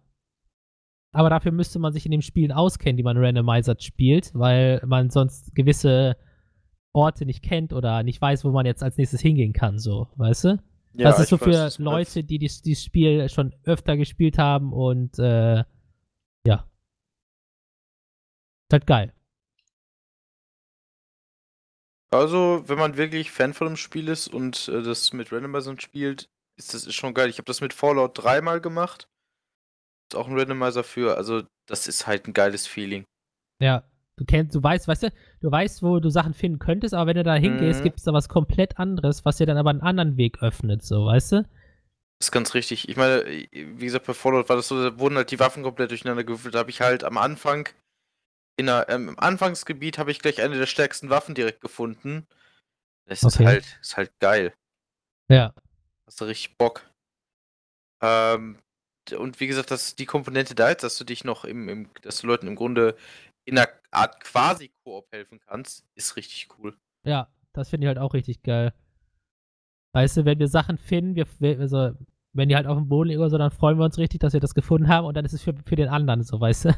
Aber 1.13 1.31
dafür 1.31 1.53
müsste 1.53 1.79
man 1.79 1.93
sich 1.93 2.05
in 2.05 2.13
den 2.13 2.23
Spielen 2.23 2.53
auskennen, 2.53 2.97
die 2.97 3.03
man 3.03 3.17
randomized 3.17 3.83
spielt, 3.83 4.35
weil 4.35 4.83
man 4.87 5.11
sonst 5.11 5.55
gewisse 5.55 6.17
Orte 6.93 7.25
nicht 7.25 7.43
kennt 7.43 7.73
oder 7.73 8.03
nicht 8.03 8.21
weiß, 8.21 8.45
wo 8.45 8.51
man 8.51 8.67
jetzt 8.67 8.83
als 8.83 8.99
nächstes 8.99 9.21
hingehen 9.21 9.53
kann, 9.53 9.79
so, 9.79 10.09
weißt 10.17 10.45
du? 10.45 10.49
Ja, 10.95 11.11
das 11.11 11.21
ist 11.21 11.29
so 11.29 11.39
für. 11.39 11.71
Leute, 11.79 12.25
die 12.25 12.39
dieses 12.39 12.63
dieses 12.63 12.85
Spiel 12.85 13.29
schon 13.29 13.55
öfter 13.65 13.97
gespielt 13.97 14.37
haben 14.39 14.73
und 14.73 15.19
äh. 15.19 15.65
Ist 18.69 18.73
halt 18.73 18.87
geil. 18.87 19.13
Also, 22.11 22.65
wenn 22.67 22.79
man 22.79 22.97
wirklich 22.97 23.31
Fan 23.31 23.53
von 23.55 23.67
dem 23.67 23.77
Spiel 23.77 24.09
ist 24.09 24.29
und 24.29 24.69
äh, 24.69 24.83
das 24.83 25.13
mit 25.13 25.33
Randomizern 25.33 25.79
spielt, 25.81 26.29
ist 26.59 26.75
das 26.75 26.87
ist 26.87 26.95
schon 26.95 27.15
geil. 27.15 27.29
Ich 27.29 27.39
habe 27.39 27.47
das 27.47 27.61
mit 27.61 27.75
Fallout 27.75 28.23
dreimal 28.23 28.61
gemacht. 28.61 29.09
Ist 30.11 30.17
auch 30.17 30.29
ein 30.29 30.39
Randomizer 30.39 30.85
für. 30.85 31.17
Also, 31.17 31.43
das 31.67 31.87
ist 31.87 32.07
halt 32.07 32.27
ein 32.27 32.33
geiles 32.33 32.67
Feeling. 32.67 33.05
Ja. 33.63 33.85
Du 34.17 34.25
kennst, 34.25 34.53
du 34.57 34.61
weißt, 34.61 34.89
weißt 34.89 35.05
du, 35.05 35.13
du 35.43 35.51
weißt, 35.53 35.81
wo 35.85 36.01
du 36.01 36.11
Sachen 36.11 36.35
finden 36.35 36.59
könntest, 36.59 36.93
aber 36.93 37.07
wenn 37.07 37.19
du 37.19 37.23
da 37.23 37.37
hingehst, 37.37 37.81
Mhm. 37.81 37.85
gibt 37.85 37.99
es 37.99 38.05
da 38.05 38.13
was 38.13 38.29
komplett 38.29 38.77
anderes, 38.77 39.25
was 39.25 39.37
dir 39.37 39.47
dann 39.47 39.57
aber 39.59 39.71
einen 39.71 39.81
anderen 39.81 40.17
Weg 40.17 40.43
öffnet, 40.43 40.83
so, 40.83 41.07
weißt 41.07 41.33
du? 41.33 41.37
Das 42.19 42.27
ist 42.27 42.33
ganz 42.33 42.53
richtig. 42.55 42.89
Ich 42.89 42.97
meine, 42.97 43.25
wie 43.25 43.85
gesagt, 43.85 44.07
bei 44.09 44.15
Fallout 44.15 44.49
war 44.49 44.57
das 44.57 44.67
so, 44.67 44.91
da 44.91 44.99
wurden 44.99 45.15
halt 45.15 45.31
die 45.31 45.39
Waffen 45.39 45.63
komplett 45.63 45.93
durcheinander 45.93 46.25
gewürfelt. 46.25 46.57
Da 46.57 46.59
habe 46.59 46.71
ich 46.71 46.81
halt 46.81 47.05
am 47.05 47.17
Anfang, 47.17 47.69
in 48.59 48.67
der, 48.67 48.89
ähm, 48.89 49.09
im 49.11 49.19
Anfangsgebiet 49.19 49.99
habe 49.99 50.11
ich 50.11 50.19
gleich 50.19 50.43
eine 50.43 50.59
der 50.59 50.67
stärksten 50.67 51.09
Waffen 51.09 51.35
direkt 51.35 51.61
gefunden. 51.61 52.27
Das 53.07 53.23
ist 53.23 53.37
Okay. 53.37 53.47
halt, 53.47 53.79
ist 53.81 53.97
halt 53.97 54.13
geil. 54.19 54.53
Ja. 55.31 55.55
Hast 56.07 56.21
du 56.21 56.25
richtig 56.27 56.59
Bock. 56.59 56.91
Ähm, 58.03 58.59
und 59.17 59.41
wie 59.41 59.47
gesagt, 59.47 59.71
dass 59.71 59.95
die 59.95 60.07
Komponente 60.07 60.55
da 60.55 60.69
ist, 60.69 60.83
dass 60.83 60.99
du 60.99 61.05
dich 61.05 61.25
noch 61.25 61.45
im, 61.45 61.69
im 61.69 61.91
dass 62.03 62.21
du 62.21 62.27
Leuten 62.27 62.47
im 62.47 62.57
Grunde 62.57 62.97
in 63.47 63.57
einer 63.57 63.69
Art 63.91 64.21
quasi 64.23 64.73
Koop 64.85 65.07
helfen 65.13 65.41
kannst, 65.41 65.87
ist 65.95 66.17
richtig 66.17 66.49
cool. 66.59 66.77
Ja, 67.05 67.29
das 67.55 67.71
finde 67.71 67.87
ich 67.87 67.89
halt 67.89 67.99
auch 67.99 68.13
richtig 68.13 68.43
geil. 68.43 68.75
Weißt 69.95 70.19
du, 70.19 70.25
wenn 70.25 70.39
wir 70.39 70.49
Sachen 70.49 70.77
finden, 70.77 71.15
wir 71.15 71.61
also, 71.61 71.93
wenn 72.35 72.49
die 72.49 72.57
halt 72.57 72.67
auf 72.67 72.77
dem 72.77 72.89
Boden 72.89 73.09
liegen 73.09 73.21
oder 73.21 73.31
so, 73.31 73.39
dann 73.39 73.51
freuen 73.51 73.79
wir 73.79 73.85
uns 73.85 73.97
richtig, 73.99 74.21
dass 74.21 74.35
wir 74.35 74.41
das 74.41 74.55
gefunden 74.55 74.89
haben 74.89 75.07
und 75.07 75.17
dann 75.17 75.25
ist 75.25 75.33
es 75.33 75.43
für, 75.43 75.55
für 75.65 75.77
den 75.77 75.89
anderen 75.89 76.23
so, 76.23 76.39
weißt 76.41 76.67
du? 76.67 76.75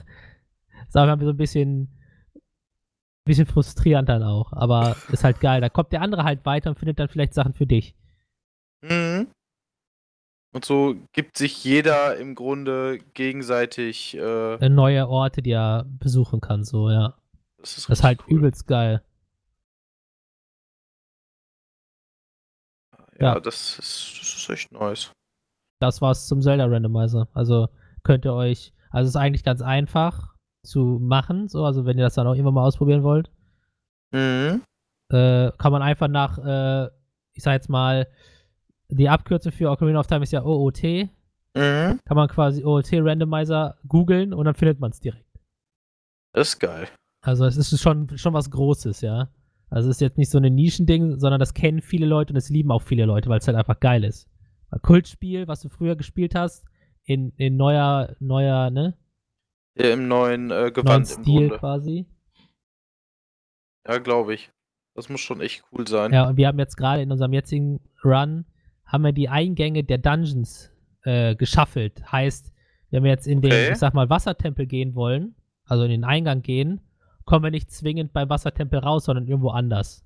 Sagen 0.88 1.08
wir 1.10 1.16
mal 1.16 1.24
so 1.24 1.30
ein 1.30 1.36
bisschen, 1.36 1.88
bisschen 3.24 3.46
frustrierend 3.46 4.08
dann 4.08 4.22
auch, 4.22 4.52
aber 4.52 4.96
ist 5.12 5.24
halt 5.24 5.40
geil. 5.40 5.60
Da 5.60 5.68
kommt 5.68 5.92
der 5.92 6.02
andere 6.02 6.24
halt 6.24 6.44
weiter 6.46 6.70
und 6.70 6.78
findet 6.78 6.98
dann 6.98 7.08
vielleicht 7.08 7.34
Sachen 7.34 7.54
für 7.54 7.66
dich. 7.66 7.94
Mhm. 8.82 9.28
Und 10.52 10.64
so 10.64 10.96
gibt 11.12 11.38
sich 11.38 11.62
jeder 11.62 12.16
im 12.16 12.34
Grunde 12.34 12.98
gegenseitig. 13.14 14.16
Äh, 14.16 14.54
Äh, 14.54 14.68
Neue 14.68 15.06
Orte, 15.08 15.42
die 15.42 15.52
er 15.52 15.84
besuchen 15.88 16.40
kann, 16.40 16.64
so, 16.64 16.90
ja. 16.90 17.14
das 17.58 17.78
ist, 17.78 17.88
Das 17.88 17.98
ist 18.00 18.04
halt 18.04 18.20
cool. 18.26 18.38
übelst 18.38 18.66
geil. 18.66 19.02
Ja, 23.18 23.34
ja. 23.34 23.40
Das, 23.40 23.78
ist, 23.78 24.18
das 24.20 24.34
ist 24.36 24.48
echt 24.50 24.72
nice. 24.72 25.12
Das 25.80 26.00
war's 26.00 26.26
zum 26.26 26.40
Zelda 26.42 26.64
Randomizer. 26.66 27.28
Also 27.32 27.68
könnt 28.02 28.24
ihr 28.24 28.34
euch, 28.34 28.72
also 28.90 29.04
es 29.08 29.10
ist 29.14 29.16
eigentlich 29.20 29.44
ganz 29.44 29.62
einfach 29.62 30.34
zu 30.62 30.98
machen, 31.00 31.48
so, 31.48 31.64
also 31.64 31.84
wenn 31.84 31.98
ihr 31.98 32.04
das 32.04 32.14
dann 32.14 32.26
auch 32.26 32.34
irgendwann 32.34 32.54
mal 32.54 32.66
ausprobieren 32.66 33.02
wollt. 33.02 33.30
Mhm. 34.12 34.62
äh, 35.12 35.52
kann 35.56 35.72
man 35.72 35.82
einfach 35.82 36.08
nach, 36.08 36.38
äh, 36.38 36.90
ich 37.32 37.44
sag 37.44 37.52
jetzt 37.52 37.68
mal, 37.68 38.08
die 38.88 39.08
Abkürzung 39.08 39.52
für 39.52 39.70
Ocarina 39.70 40.00
of 40.00 40.06
Time 40.08 40.24
ist 40.24 40.32
ja 40.32 40.44
OOT. 40.44 40.82
Mhm. 40.82 42.00
Kann 42.04 42.16
man 42.16 42.28
quasi 42.28 42.64
OOT 42.64 42.88
Randomizer 42.92 43.78
googeln 43.86 44.34
und 44.34 44.44
dann 44.44 44.54
findet 44.54 44.80
man 44.80 44.90
es 44.90 45.00
direkt. 45.00 45.30
Das 46.32 46.48
ist 46.48 46.58
geil. 46.58 46.88
Also 47.22 47.44
es 47.44 47.56
ist 47.56 47.80
schon, 47.80 48.16
schon 48.16 48.34
was 48.34 48.50
Großes, 48.50 49.00
ja. 49.00 49.28
Also 49.68 49.88
es 49.88 49.96
ist 49.96 50.00
jetzt 50.00 50.18
nicht 50.18 50.30
so 50.30 50.38
ein 50.38 50.54
Nischending, 50.54 51.18
sondern 51.18 51.38
das 51.38 51.54
kennen 51.54 51.80
viele 51.80 52.06
Leute 52.06 52.32
und 52.32 52.36
es 52.36 52.50
lieben 52.50 52.72
auch 52.72 52.82
viele 52.82 53.04
Leute, 53.04 53.28
weil 53.28 53.38
es 53.38 53.46
halt 53.46 53.56
einfach 53.56 53.78
geil 53.78 54.04
ist. 54.04 54.28
Ein 54.70 54.82
Kultspiel, 54.82 55.46
was 55.46 55.60
du 55.60 55.68
früher 55.68 55.96
gespielt 55.96 56.34
hast, 56.34 56.64
in, 57.04 57.32
in 57.36 57.56
neuer, 57.56 58.16
neuer, 58.18 58.70
ne? 58.70 58.96
Ja, 59.80 59.92
Im 59.92 60.08
neuen 60.08 60.50
äh, 60.50 60.54
Neuen 60.60 60.72
Gewand 60.74 61.10
im 61.10 61.22
Stil 61.22 61.40
Grunde. 61.48 61.58
quasi. 61.58 62.06
Ja, 63.86 63.98
glaube 63.98 64.34
ich. 64.34 64.50
Das 64.94 65.08
muss 65.08 65.20
schon 65.20 65.40
echt 65.40 65.64
cool 65.72 65.86
sein. 65.86 66.12
Ja, 66.12 66.28
und 66.28 66.36
wir 66.36 66.48
haben 66.48 66.58
jetzt 66.58 66.76
gerade 66.76 67.02
in 67.02 67.10
unserem 67.10 67.32
jetzigen 67.32 67.80
Run, 68.04 68.44
haben 68.84 69.04
wir 69.04 69.12
die 69.12 69.28
Eingänge 69.28 69.84
der 69.84 69.98
Dungeons 69.98 70.70
äh, 71.04 71.34
geschaffelt. 71.36 72.02
Heißt, 72.10 72.52
wenn 72.90 73.04
wir 73.04 73.10
jetzt 73.10 73.26
in 73.26 73.40
den, 73.40 73.52
Okay. 73.52 73.72
ich 73.72 73.78
sag 73.78 73.94
mal, 73.94 74.10
Wassertempel 74.10 74.66
gehen 74.66 74.94
wollen, 74.94 75.34
also 75.64 75.84
in 75.84 75.90
den 75.90 76.04
Eingang 76.04 76.42
gehen, 76.42 76.80
kommen 77.24 77.44
wir 77.44 77.50
nicht 77.50 77.70
zwingend 77.70 78.12
beim 78.12 78.28
Wassertempel 78.28 78.80
raus, 78.80 79.04
sondern 79.04 79.26
irgendwo 79.28 79.50
anders. 79.50 80.04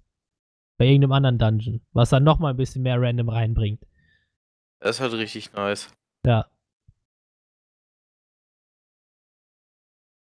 Bei 0.77 0.85
irgendeinem 0.87 1.13
anderen 1.13 1.39
Dungeon. 1.39 1.81
Was 1.93 2.11
dann 2.11 2.25
nochmal 2.25 2.53
ein 2.53 2.57
bisschen 2.57 2.83
mehr 2.83 3.01
random 3.01 3.29
reinbringt. 3.31 3.85
Das 4.81 4.97
ist 4.97 5.01
halt 5.01 5.15
richtig 5.15 5.53
nice. 5.55 5.91
Ja. 6.27 6.47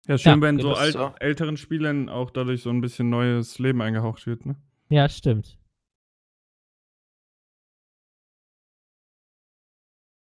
Ja, 0.06 0.18
schön, 0.18 0.40
Ja, 0.40 0.40
wenn 0.42 0.58
so 0.58 0.74
alt, 0.74 0.96
auch- 0.96 1.14
älteren 1.20 1.56
Spielern 1.56 2.08
auch 2.08 2.30
dadurch 2.30 2.62
so 2.62 2.70
ein 2.70 2.80
bisschen 2.80 3.10
neues 3.10 3.58
Leben 3.58 3.80
eingehaucht 3.82 4.26
wird, 4.26 4.46
ne? 4.46 4.56
Ja, 4.88 5.08
stimmt. 5.08 5.58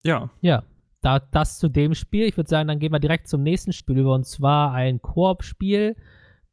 Ja. 0.03 0.29
Ja. 0.41 0.63
Da, 1.01 1.19
das 1.19 1.59
zu 1.59 1.67
dem 1.69 1.93
Spiel. 1.93 2.25
Ich 2.25 2.37
würde 2.37 2.49
sagen, 2.49 2.67
dann 2.67 2.79
gehen 2.79 2.91
wir 2.91 2.99
direkt 2.99 3.27
zum 3.27 3.43
nächsten 3.43 3.73
Spiel 3.73 3.99
über. 3.99 4.13
Und 4.15 4.25
zwar 4.25 4.73
ein 4.73 5.01
Koop-Spiel 5.01 5.95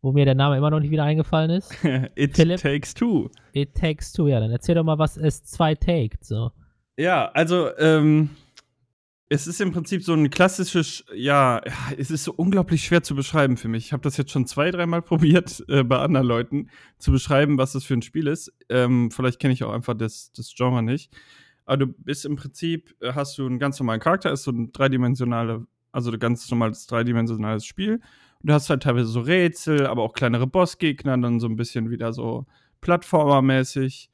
wo 0.03 0.11
mir 0.11 0.25
der 0.25 0.35
Name 0.35 0.57
immer 0.57 0.71
noch 0.71 0.81
nicht 0.81 0.91
wieder 0.91 1.05
eingefallen 1.05 1.51
ist. 1.51 1.73
It 2.17 2.35
Philipp? 2.37 2.61
Takes 2.61 2.93
Two. 2.93 3.31
It 3.53 3.75
Takes 3.75 4.13
Two, 4.13 4.27
ja. 4.27 4.41
Dann 4.41 4.51
erzähl 4.51 4.75
doch 4.75 4.83
mal, 4.85 4.99
was 4.99 5.17
es 5.17 5.45
zwei 5.45 5.75
taked, 5.77 6.25
so. 6.25 6.51
Ja, 6.99 7.31
also, 7.31 7.71
ähm, 7.79 8.31
es 9.33 9.47
ist 9.47 9.63
im 9.63 9.73
Prinzip 9.73 10.03
so 10.03 10.13
ein 10.13 10.29
klassisches, 10.29 11.07
ja, 11.15 11.63
es 11.97 12.11
ist 12.11 12.25
so 12.25 12.35
unglaublich 12.35 12.85
schwer 12.85 13.03
zu 13.03 13.15
beschreiben 13.15 13.57
für 13.57 13.69
mich. 13.69 13.87
Ich 13.87 13.93
habe 13.95 14.03
das 14.03 14.19
jetzt 14.19 14.31
schon 14.31 14.47
zwei, 14.47 14.71
dreimal 14.71 15.01
probiert, 15.03 15.65
äh, 15.69 15.83
bei 15.85 15.97
anderen 16.01 16.27
Leuten 16.27 16.69
zu 16.99 17.13
beschreiben, 17.13 17.57
was 17.57 17.73
das 17.73 17.83
für 17.85 17.95
ein 17.95 18.03
Spiel 18.03 18.27
ist. 18.27 18.53
Ähm, 18.69 19.11
vielleicht 19.11 19.41
kenne 19.41 19.55
ich 19.55 19.65
auch 19.65 19.73
einfach 19.73 19.95
das, 19.95 20.33
das 20.33 20.53
Genre 20.55 20.83
nicht. 20.83 21.11
Aber 21.65 21.79
du 21.79 21.87
bist 21.87 22.27
im 22.27 22.37
Prinzip, 22.37 22.95
äh, 23.01 23.15
hast 23.15 23.39
du 23.39 23.47
einen 23.47 23.59
ganz 23.59 23.81
normalen 23.81 24.01
Charakter, 24.01 24.31
ist 24.31 24.43
so 24.43 24.51
ein 24.51 24.71
dreidimensionale, 24.71 25.67
also 25.93 26.13
ein 26.13 26.19
ganz 26.19 26.51
normales 26.51 26.87
dreidimensionales 26.87 27.65
Spiel. 27.65 27.95
Und 27.95 28.51
du 28.51 28.53
hast 28.53 28.69
halt 28.69 28.83
teilweise 28.83 29.07
so 29.07 29.21
Rätsel, 29.21 29.87
aber 29.87 30.03
auch 30.03 30.13
kleinere 30.13 30.47
Bossgegner, 30.47 31.17
dann 31.17 31.41
so 31.41 31.47
ein 31.47 31.57
bisschen 31.57 31.89
wieder 31.89 32.13
so 32.13 32.45
Plattformer-mäßig. 32.83 34.11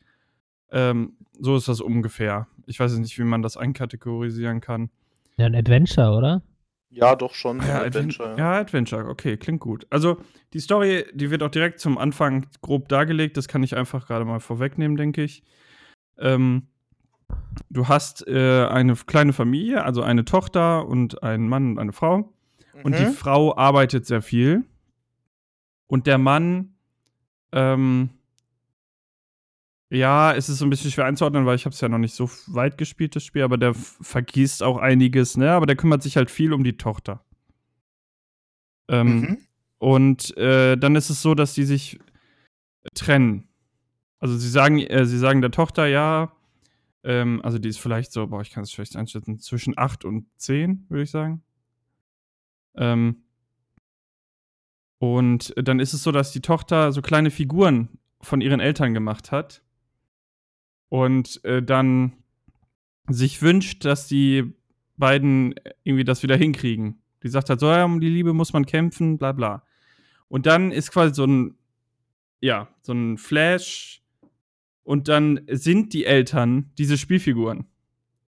Ähm, 0.71 1.17
so 1.41 1.57
ist 1.57 1.67
das 1.67 1.81
ungefähr. 1.81 2.47
Ich 2.67 2.79
weiß 2.79 2.97
nicht, 2.99 3.19
wie 3.19 3.25
man 3.25 3.43
das 3.43 3.57
einkategorisieren 3.57 4.61
kann. 4.61 4.91
Ja, 5.39 5.47
ein 5.47 5.55
Adventure, 5.55 6.11
oder? 6.11 6.43
Ja, 6.91 7.15
doch 7.17 7.35
schon. 7.35 7.59
Ja, 7.61 7.81
ein 7.81 7.87
Adventure. 7.87 8.31
Adventure. 8.31 8.39
Ja, 8.39 8.53
Adventure, 8.61 9.09
okay, 9.09 9.37
klingt 9.37 9.61
gut. 9.61 9.87
Also, 9.91 10.19
die 10.53 10.59
Story, 10.61 11.05
die 11.15 11.31
wird 11.31 11.43
auch 11.43 11.51
direkt 11.51 11.81
zum 11.81 11.97
Anfang 11.97 12.47
grob 12.61 12.89
dargelegt. 12.89 13.37
Das 13.37 13.47
kann 13.49 13.63
ich 13.63 13.77
einfach 13.77 14.07
gerade 14.07 14.25
mal 14.25 14.41
vorwegnehmen, 14.41 14.97
denke 14.97 15.23
ich. 15.23 15.43
Ähm, 16.19 16.67
du 17.71 17.89
hast 17.89 18.27
äh, 18.27 18.67
eine 18.67 18.97
kleine 18.97 19.33
Familie, 19.33 19.85
also 19.85 20.03
eine 20.03 20.25
Tochter 20.25 20.87
und 20.87 21.23
einen 21.23 21.49
Mann 21.49 21.73
und 21.73 21.79
eine 21.79 21.93
Frau. 21.93 22.33
Und 22.83 22.99
die 22.99 23.05
Mhm. 23.05 23.13
Frau 23.13 23.57
arbeitet 23.57 24.07
sehr 24.07 24.23
viel. 24.23 24.65
Und 25.87 26.07
der 26.07 26.19
Mann, 26.19 26.75
ähm, 27.53 28.11
ja, 29.91 30.35
es 30.35 30.49
ist 30.49 30.59
so 30.59 30.67
ein 30.67 30.71
bisschen 30.71 30.91
schwer 30.91 31.07
einzuordnen, 31.07 31.47
weil 31.47 31.57
ich 31.57 31.65
habe 31.65 31.73
es 31.75 31.81
ja 31.81 31.89
noch 31.89 31.99
nicht 31.99 32.15
so 32.15 32.31
weit 32.49 32.77
gespielt, 32.79 33.17
das 33.17 33.25
Spiel, 33.25 33.43
aber 33.43 33.57
der 33.57 33.75
vergisst 33.75 34.63
auch 34.63 34.77
einiges, 34.79 35.37
ne? 35.37 35.53
Aber 35.53 35.67
der 35.67 35.77
kümmert 35.77 36.03
sich 36.03 36.17
halt 36.17 36.31
viel 36.31 36.53
um 36.53 36.65
die 36.65 36.77
Tochter. 36.77 37.25
Ähm, 38.89 39.21
Mhm. 39.21 39.39
Und 39.79 40.37
äh, 40.37 40.77
dann 40.77 40.97
ist 40.97 41.09
es 41.09 41.23
so, 41.23 41.35
dass 41.35 41.55
die 41.55 41.65
sich 41.65 41.99
trennen. 42.95 43.49
Also 44.19 44.37
sie 44.37 44.49
sagen, 44.49 44.81
äh, 44.81 45.07
sie 45.07 45.19
sagen 45.19 45.41
der 45.41 45.53
Tochter, 45.53 45.87
ja, 45.87 46.33
ähm, 47.05 47.41
also 47.45 47.59
die 47.59 47.69
ist 47.69 47.79
vielleicht 47.79 48.13
so, 48.13 48.27
boah, 48.27 48.43
ich 48.43 48.51
kann 48.51 48.65
es 48.65 48.73
schlecht 48.73 48.97
einschätzen, 48.97 49.39
zwischen 49.39 49.79
8 49.79 50.05
und 50.05 50.27
10, 50.39 50.87
würde 50.89 51.05
ich 51.05 51.11
sagen. 51.11 51.43
Ähm, 52.77 53.23
und 54.99 55.55
dann 55.57 55.79
ist 55.79 55.93
es 55.93 56.03
so, 56.03 56.11
dass 56.11 56.33
die 56.33 56.41
Tochter 56.41 56.91
so 56.91 57.01
kleine 57.03 57.31
Figuren 57.31 57.89
von 58.21 58.41
ihren 58.41 58.59
Eltern 58.59 58.95
gemacht 58.95 59.31
hat. 59.31 59.63
Und 60.89 61.45
äh, 61.45 61.63
dann 61.63 62.13
sich 63.09 63.43
wünscht, 63.43 63.85
dass 63.85 64.07
die 64.07 64.53
beiden 64.97 65.55
irgendwie 65.85 66.05
das 66.05 66.23
wieder 66.23 66.37
hinkriegen. 66.37 67.01
Die 67.23 67.29
sagt 67.29 67.51
halt 67.51 67.61
so, 67.61 67.67
ja, 67.67 67.85
um 67.85 68.01
die 68.01 68.09
Liebe 68.09 68.33
muss 68.33 68.53
man 68.53 68.67
kämpfen, 68.67 69.19
bla 69.19 69.33
bla. 69.33 69.63
Und 70.29 70.47
dann 70.47 70.73
ist 70.73 70.91
quasi 70.91 71.15
so 71.15 71.25
ein, 71.25 71.55
ja, 72.41 72.69
so 72.83 72.93
ein 72.93 73.19
Flash. 73.19 74.03
Und 74.83 75.09
dann 75.09 75.41
sind 75.51 75.93
die 75.93 76.05
Eltern 76.05 76.71
diese 76.79 76.97
Spielfiguren. 76.97 77.67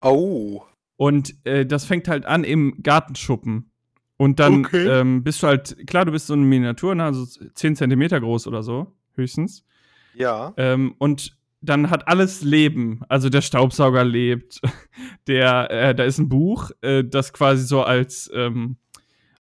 Oh. 0.02 0.64
Und 0.98 1.36
äh, 1.46 1.66
das 1.66 1.86
fängt 1.86 2.08
halt 2.08 2.26
an 2.26 2.44
im 2.44 2.82
Gartenschuppen. 2.84 3.72
Und 4.18 4.40
dann 4.40 4.66
Okay. 4.66 4.86
ähm, 4.86 5.24
bist 5.24 5.42
du 5.42 5.48
halt, 5.48 5.88
klar, 5.88 6.04
du 6.04 6.12
bist 6.12 6.28
so 6.28 6.34
eine 6.34 6.44
Miniatur, 6.44 6.94
ne, 6.96 7.06
also 7.06 7.26
10 7.26 7.78
Zentimeter 7.78 8.20
groß 8.20 8.48
oder 8.48 8.64
so, 8.64 8.94
höchstens. 9.14 9.66
Ja. 10.14 10.54
Ähm, 10.58 10.96
und 10.98 11.38
dann 11.62 11.90
hat 11.90 12.08
alles 12.08 12.42
Leben. 12.42 13.02
Also 13.10 13.30
der 13.30 13.42
Staubsauger 13.42 14.04
lebt. 14.04 14.62
Der, 15.28 15.70
äh, 15.70 15.96
da 15.96 16.04
ist 16.04 16.18
ein 16.18 16.30
Buch, 16.30 16.72
äh, 16.82 17.04
das 17.04 17.34
quasi 17.34 17.64
so 17.64 17.84
als, 17.84 18.32
ähm, 18.34 18.78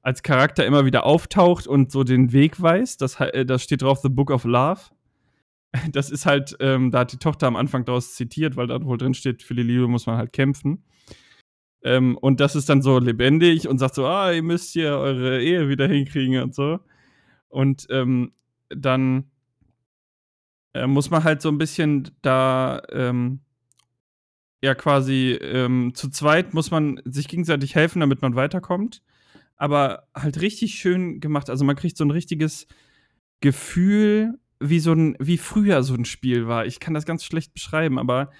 als 0.01 0.21
Charakter 0.21 0.65
immer 0.65 0.85
wieder 0.85 1.03
auftaucht 1.03 1.65
und 1.65 1.91
so 1.91 2.03
den 2.03 2.31
Weg 2.31 2.61
weist. 2.61 3.01
Das, 3.01 3.19
äh, 3.19 3.45
das 3.45 3.63
steht 3.63 3.81
drauf 3.81 3.99
The 4.01 4.09
Book 4.09 4.31
of 4.31 4.43
Love. 4.43 4.81
Das 5.91 6.09
ist 6.09 6.25
halt, 6.25 6.55
ähm, 6.61 6.89
da 6.89 6.99
hat 6.99 7.11
die 7.11 7.17
Tochter 7.17 7.45
am 7.45 7.55
Anfang 7.55 7.85
daraus 7.85 8.15
zitiert, 8.15 8.55
weil 8.55 8.65
da 8.65 8.83
wohl 8.83 8.97
drin 8.97 9.13
steht, 9.13 9.43
für 9.43 9.53
die 9.53 9.61
Liebe 9.61 9.87
muss 9.87 10.07
man 10.07 10.17
halt 10.17 10.33
kämpfen. 10.33 10.83
Ähm, 11.83 12.17
und 12.17 12.39
das 12.39 12.55
ist 12.55 12.69
dann 12.69 12.81
so 12.81 12.97
lebendig 12.97 13.67
und 13.67 13.77
sagt 13.77 13.93
so, 13.93 14.07
ah, 14.07 14.31
ihr 14.31 14.41
müsst 14.41 14.73
hier 14.73 14.97
eure 14.97 15.41
Ehe 15.41 15.69
wieder 15.69 15.87
hinkriegen 15.87 16.41
und 16.41 16.55
so. 16.55 16.79
Und 17.49 17.85
ähm, 17.91 18.33
dann 18.69 19.29
äh, 20.73 20.87
muss 20.87 21.09
man 21.09 21.23
halt 21.23 21.41
so 21.41 21.49
ein 21.49 21.57
bisschen 21.57 22.11
da, 22.21 22.81
ähm, 22.91 23.41
ja, 24.61 24.75
quasi 24.75 25.31
ähm, 25.41 25.93
zu 25.95 26.09
zweit 26.09 26.53
muss 26.53 26.71
man 26.71 27.01
sich 27.05 27.27
gegenseitig 27.27 27.75
helfen, 27.75 28.01
damit 28.01 28.21
man 28.21 28.35
weiterkommt. 28.35 29.01
Aber 29.55 30.07
halt 30.15 30.41
richtig 30.41 30.75
schön 30.75 31.19
gemacht. 31.19 31.49
Also 31.49 31.65
man 31.65 31.75
kriegt 31.75 31.97
so 31.97 32.03
ein 32.05 32.11
richtiges 32.11 32.67
Gefühl, 33.41 34.39
wie 34.59 34.79
so 34.79 34.93
ein, 34.93 35.15
wie 35.19 35.37
früher 35.37 35.83
so 35.83 35.93
ein 35.95 36.05
Spiel 36.05 36.47
war. 36.47 36.65
Ich 36.65 36.79
kann 36.79 36.93
das 36.93 37.05
ganz 37.05 37.23
schlecht 37.23 37.53
beschreiben, 37.53 37.97
aber 37.97 38.31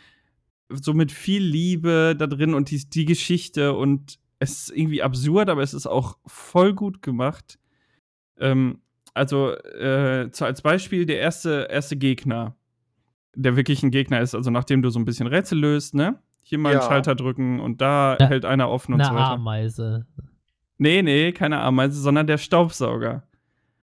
so 0.70 0.94
mit 0.94 1.12
viel 1.12 1.44
Liebe 1.44 2.16
da 2.18 2.28
drin 2.28 2.54
und 2.54 2.70
die, 2.70 2.90
die 2.90 3.06
Geschichte 3.06 3.74
und 3.74 4.20
es 4.40 4.70
ist 4.70 4.78
irgendwie 4.78 5.02
absurd, 5.04 5.50
aber 5.50 5.64
es 5.64 5.74
ist 5.74 5.88
auch 5.88 6.18
voll 6.26 6.74
gut 6.74 7.02
gemacht. 7.02 7.60
Ähm, 8.38 8.82
also, 9.14 9.52
äh, 9.56 10.30
so 10.32 10.46
als 10.46 10.62
Beispiel 10.62 11.06
der 11.06 11.20
erste, 11.20 11.68
erste 11.70 11.98
Gegner, 11.98 12.56
der 13.36 13.56
wirklich 13.56 13.84
ein 13.84 13.92
Gegner 13.92 14.22
ist, 14.22 14.36
also 14.36 14.50
nachdem 14.52 14.82
du 14.82 14.90
so 14.90 15.00
ein 15.00 15.06
bisschen 15.06 15.28
Rätsel 15.28 15.60
löst, 15.60 15.96
ne? 15.96 16.20
Hier 16.42 16.58
mal 16.58 16.72
einen 16.72 16.80
Ja. 16.82 16.88
Schalter 16.88 17.16
drücken 17.16 17.60
und 17.60 17.82
da 17.82 18.18
Ja. 18.20 18.28
hält 18.28 18.46
einer 18.46 18.70
offen 18.70 18.94
und 18.94 19.02
Eine 19.02 19.10
so 19.10 19.16
weiter. 19.16 19.32
Ameise. 19.32 20.08
Nee, 20.78 21.02
nee, 21.02 21.32
keine 21.32 21.60
Ameise, 21.60 22.00
sondern 22.02 22.26
der 22.28 22.38
Staubsauger. 22.38 23.24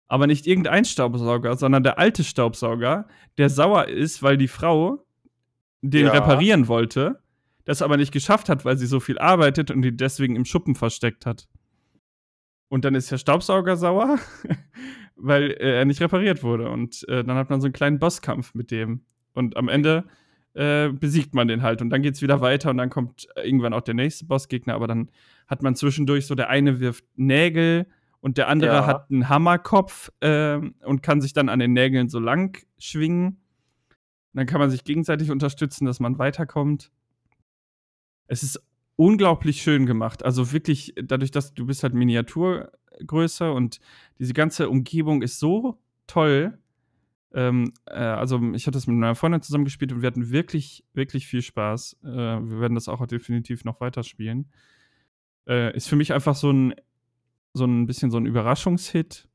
Aber 0.08 0.28
nicht 0.28 0.46
irgendein 0.46 0.86
Staubsauger, 0.86 1.58
sondern 1.58 1.82
der 1.84 1.98
alte 1.98 2.24
Staubsauger, 2.24 3.08
der 3.38 3.50
sauer 3.50 3.88
ist, 3.88 4.22
weil 4.22 4.38
die 4.38 4.48
Frau 4.48 5.04
den 5.82 6.06
Ja. 6.06 6.12
reparieren 6.12 6.68
wollte, 6.68 7.20
das 7.66 7.82
aber 7.82 7.98
nicht 7.98 8.12
geschafft 8.12 8.48
hat, 8.50 8.64
weil 8.66 8.78
sie 8.78 8.86
so 8.86 9.00
viel 9.00 9.18
arbeitet 9.18 9.72
und 9.72 9.82
die 9.82 9.96
deswegen 9.98 10.36
im 10.36 10.46
Schuppen 10.46 10.76
versteckt 10.76 11.26
hat. 11.26 11.48
Und 12.70 12.86
dann 12.86 12.94
ist 12.96 13.12
der 13.12 13.18
Staubsauger 13.18 13.76
sauer, 13.78 14.18
weil 15.16 15.52
äh, 15.52 15.78
er 15.80 15.86
nicht 15.86 16.02
repariert 16.02 16.44
wurde. 16.44 16.70
Und 16.70 17.08
äh, 17.10 17.24
dann 17.24 17.38
hat 17.38 17.50
man 17.50 17.62
so 17.62 17.66
einen 17.66 17.74
kleinen 17.74 18.00
Bosskampf 18.00 18.54
mit 18.54 18.72
dem. 18.72 19.06
Und 19.34 19.58
am 19.58 19.68
Ende 19.68 20.06
äh, 20.54 20.90
besiegt 20.90 21.34
man 21.34 21.48
den 21.48 21.62
halt. 21.62 21.82
Und 21.82 21.90
dann 21.90 22.02
geht's 22.02 22.22
wieder 22.22 22.42
weiter 22.42 22.70
und 22.70 22.78
dann 22.78 22.90
kommt 22.90 23.28
irgendwann 23.36 23.74
auch 23.74 23.82
der 23.82 23.94
nächste 23.94 24.26
Bossgegner. 24.26 24.74
Aber 24.74 24.88
dann 24.88 25.10
hat 25.48 25.62
man 25.62 25.76
zwischendurch 25.76 26.26
so, 26.28 26.36
der 26.36 26.50
eine 26.50 26.80
wirft 26.80 27.06
Nägel 27.16 27.88
und 28.22 28.38
der 28.38 28.48
andere 28.48 28.76
Ja. 28.76 28.86
hat 28.88 29.12
einen 29.12 29.30
Hammerkopf 29.30 30.12
ähm, 30.22 30.76
und 30.84 31.04
kann 31.04 31.22
sich 31.22 31.34
dann 31.34 31.50
an 31.50 31.60
den 31.60 31.74
Nägeln 31.74 32.10
so 32.10 32.20
lang 32.20 32.58
schwingen. 32.78 33.42
Dann 34.34 34.48
kann 34.48 34.60
man 34.60 34.70
sich 34.70 34.84
gegenseitig 34.84 35.32
unterstützen, 35.32 35.86
dass 35.86 36.00
man 36.00 36.18
weiterkommt. 36.18 36.92
Es 38.28 38.44
ist 38.44 38.62
unglaublich 38.96 39.62
schön 39.62 39.86
gemacht. 39.86 40.24
Also 40.24 40.52
wirklich, 40.52 40.94
dadurch, 41.02 41.32
dass 41.32 41.54
du 41.54 41.66
bist 41.66 41.84
halt 41.84 41.94
Miniaturgröße 41.94 43.52
und 43.52 43.80
diese 44.20 44.34
ganze 44.34 44.70
Umgebung 44.70 45.22
ist 45.22 45.40
so 45.40 45.80
toll. 46.08 46.58
Ähm, 47.34 47.74
äh, 47.86 47.96
also 47.96 48.42
ich 48.54 48.66
hatte 48.66 48.78
das 48.78 48.88
mit 48.88 48.96
meiner 48.96 49.16
Freundin 49.16 49.42
zusammen 49.42 49.66
gespielt 49.66 49.92
und 49.92 50.02
wir 50.02 50.08
hatten 50.08 50.32
wirklich, 50.32 50.86
wirklich 50.94 51.28
viel 51.28 51.42
Spaß. 51.42 51.98
Äh, 52.04 52.08
wir 52.08 52.60
werden 52.62 52.76
das 52.76 52.88
auch 52.88 53.06
definitiv 53.06 53.66
noch 53.66 53.82
weiterspielen. 53.82 54.50
Äh, 55.48 55.76
ist 55.76 55.90
für 55.90 55.98
mich 55.98 56.14
einfach 56.14 56.36
so 56.36 56.52
ein, 56.52 56.76
so 57.54 57.66
ein 57.66 57.88
bisschen 57.88 58.12
so 58.12 58.18
ein 58.18 58.26
Überraschungshit, 58.26 59.28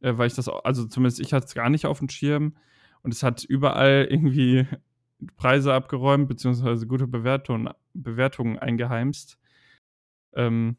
äh, 0.00 0.16
weil 0.16 0.28
ich 0.28 0.34
das, 0.34 0.48
also 0.48 0.86
zumindest 0.86 1.20
ich 1.20 1.32
hatte 1.32 1.46
es 1.46 1.54
gar 1.54 1.70
nicht 1.70 1.86
auf 1.86 1.98
dem 1.98 2.08
Schirm 2.08 2.56
und 3.02 3.12
es 3.12 3.22
hat 3.22 3.44
überall 3.44 4.06
irgendwie 4.10 4.66
Preise 5.36 5.74
abgeräumt, 5.74 6.28
beziehungsweise 6.28 6.86
gute 6.86 7.06
Bewertungen, 7.06 7.68
Bewertungen 7.94 8.58
eingeheimst. 8.58 9.38
Ähm, 10.34 10.76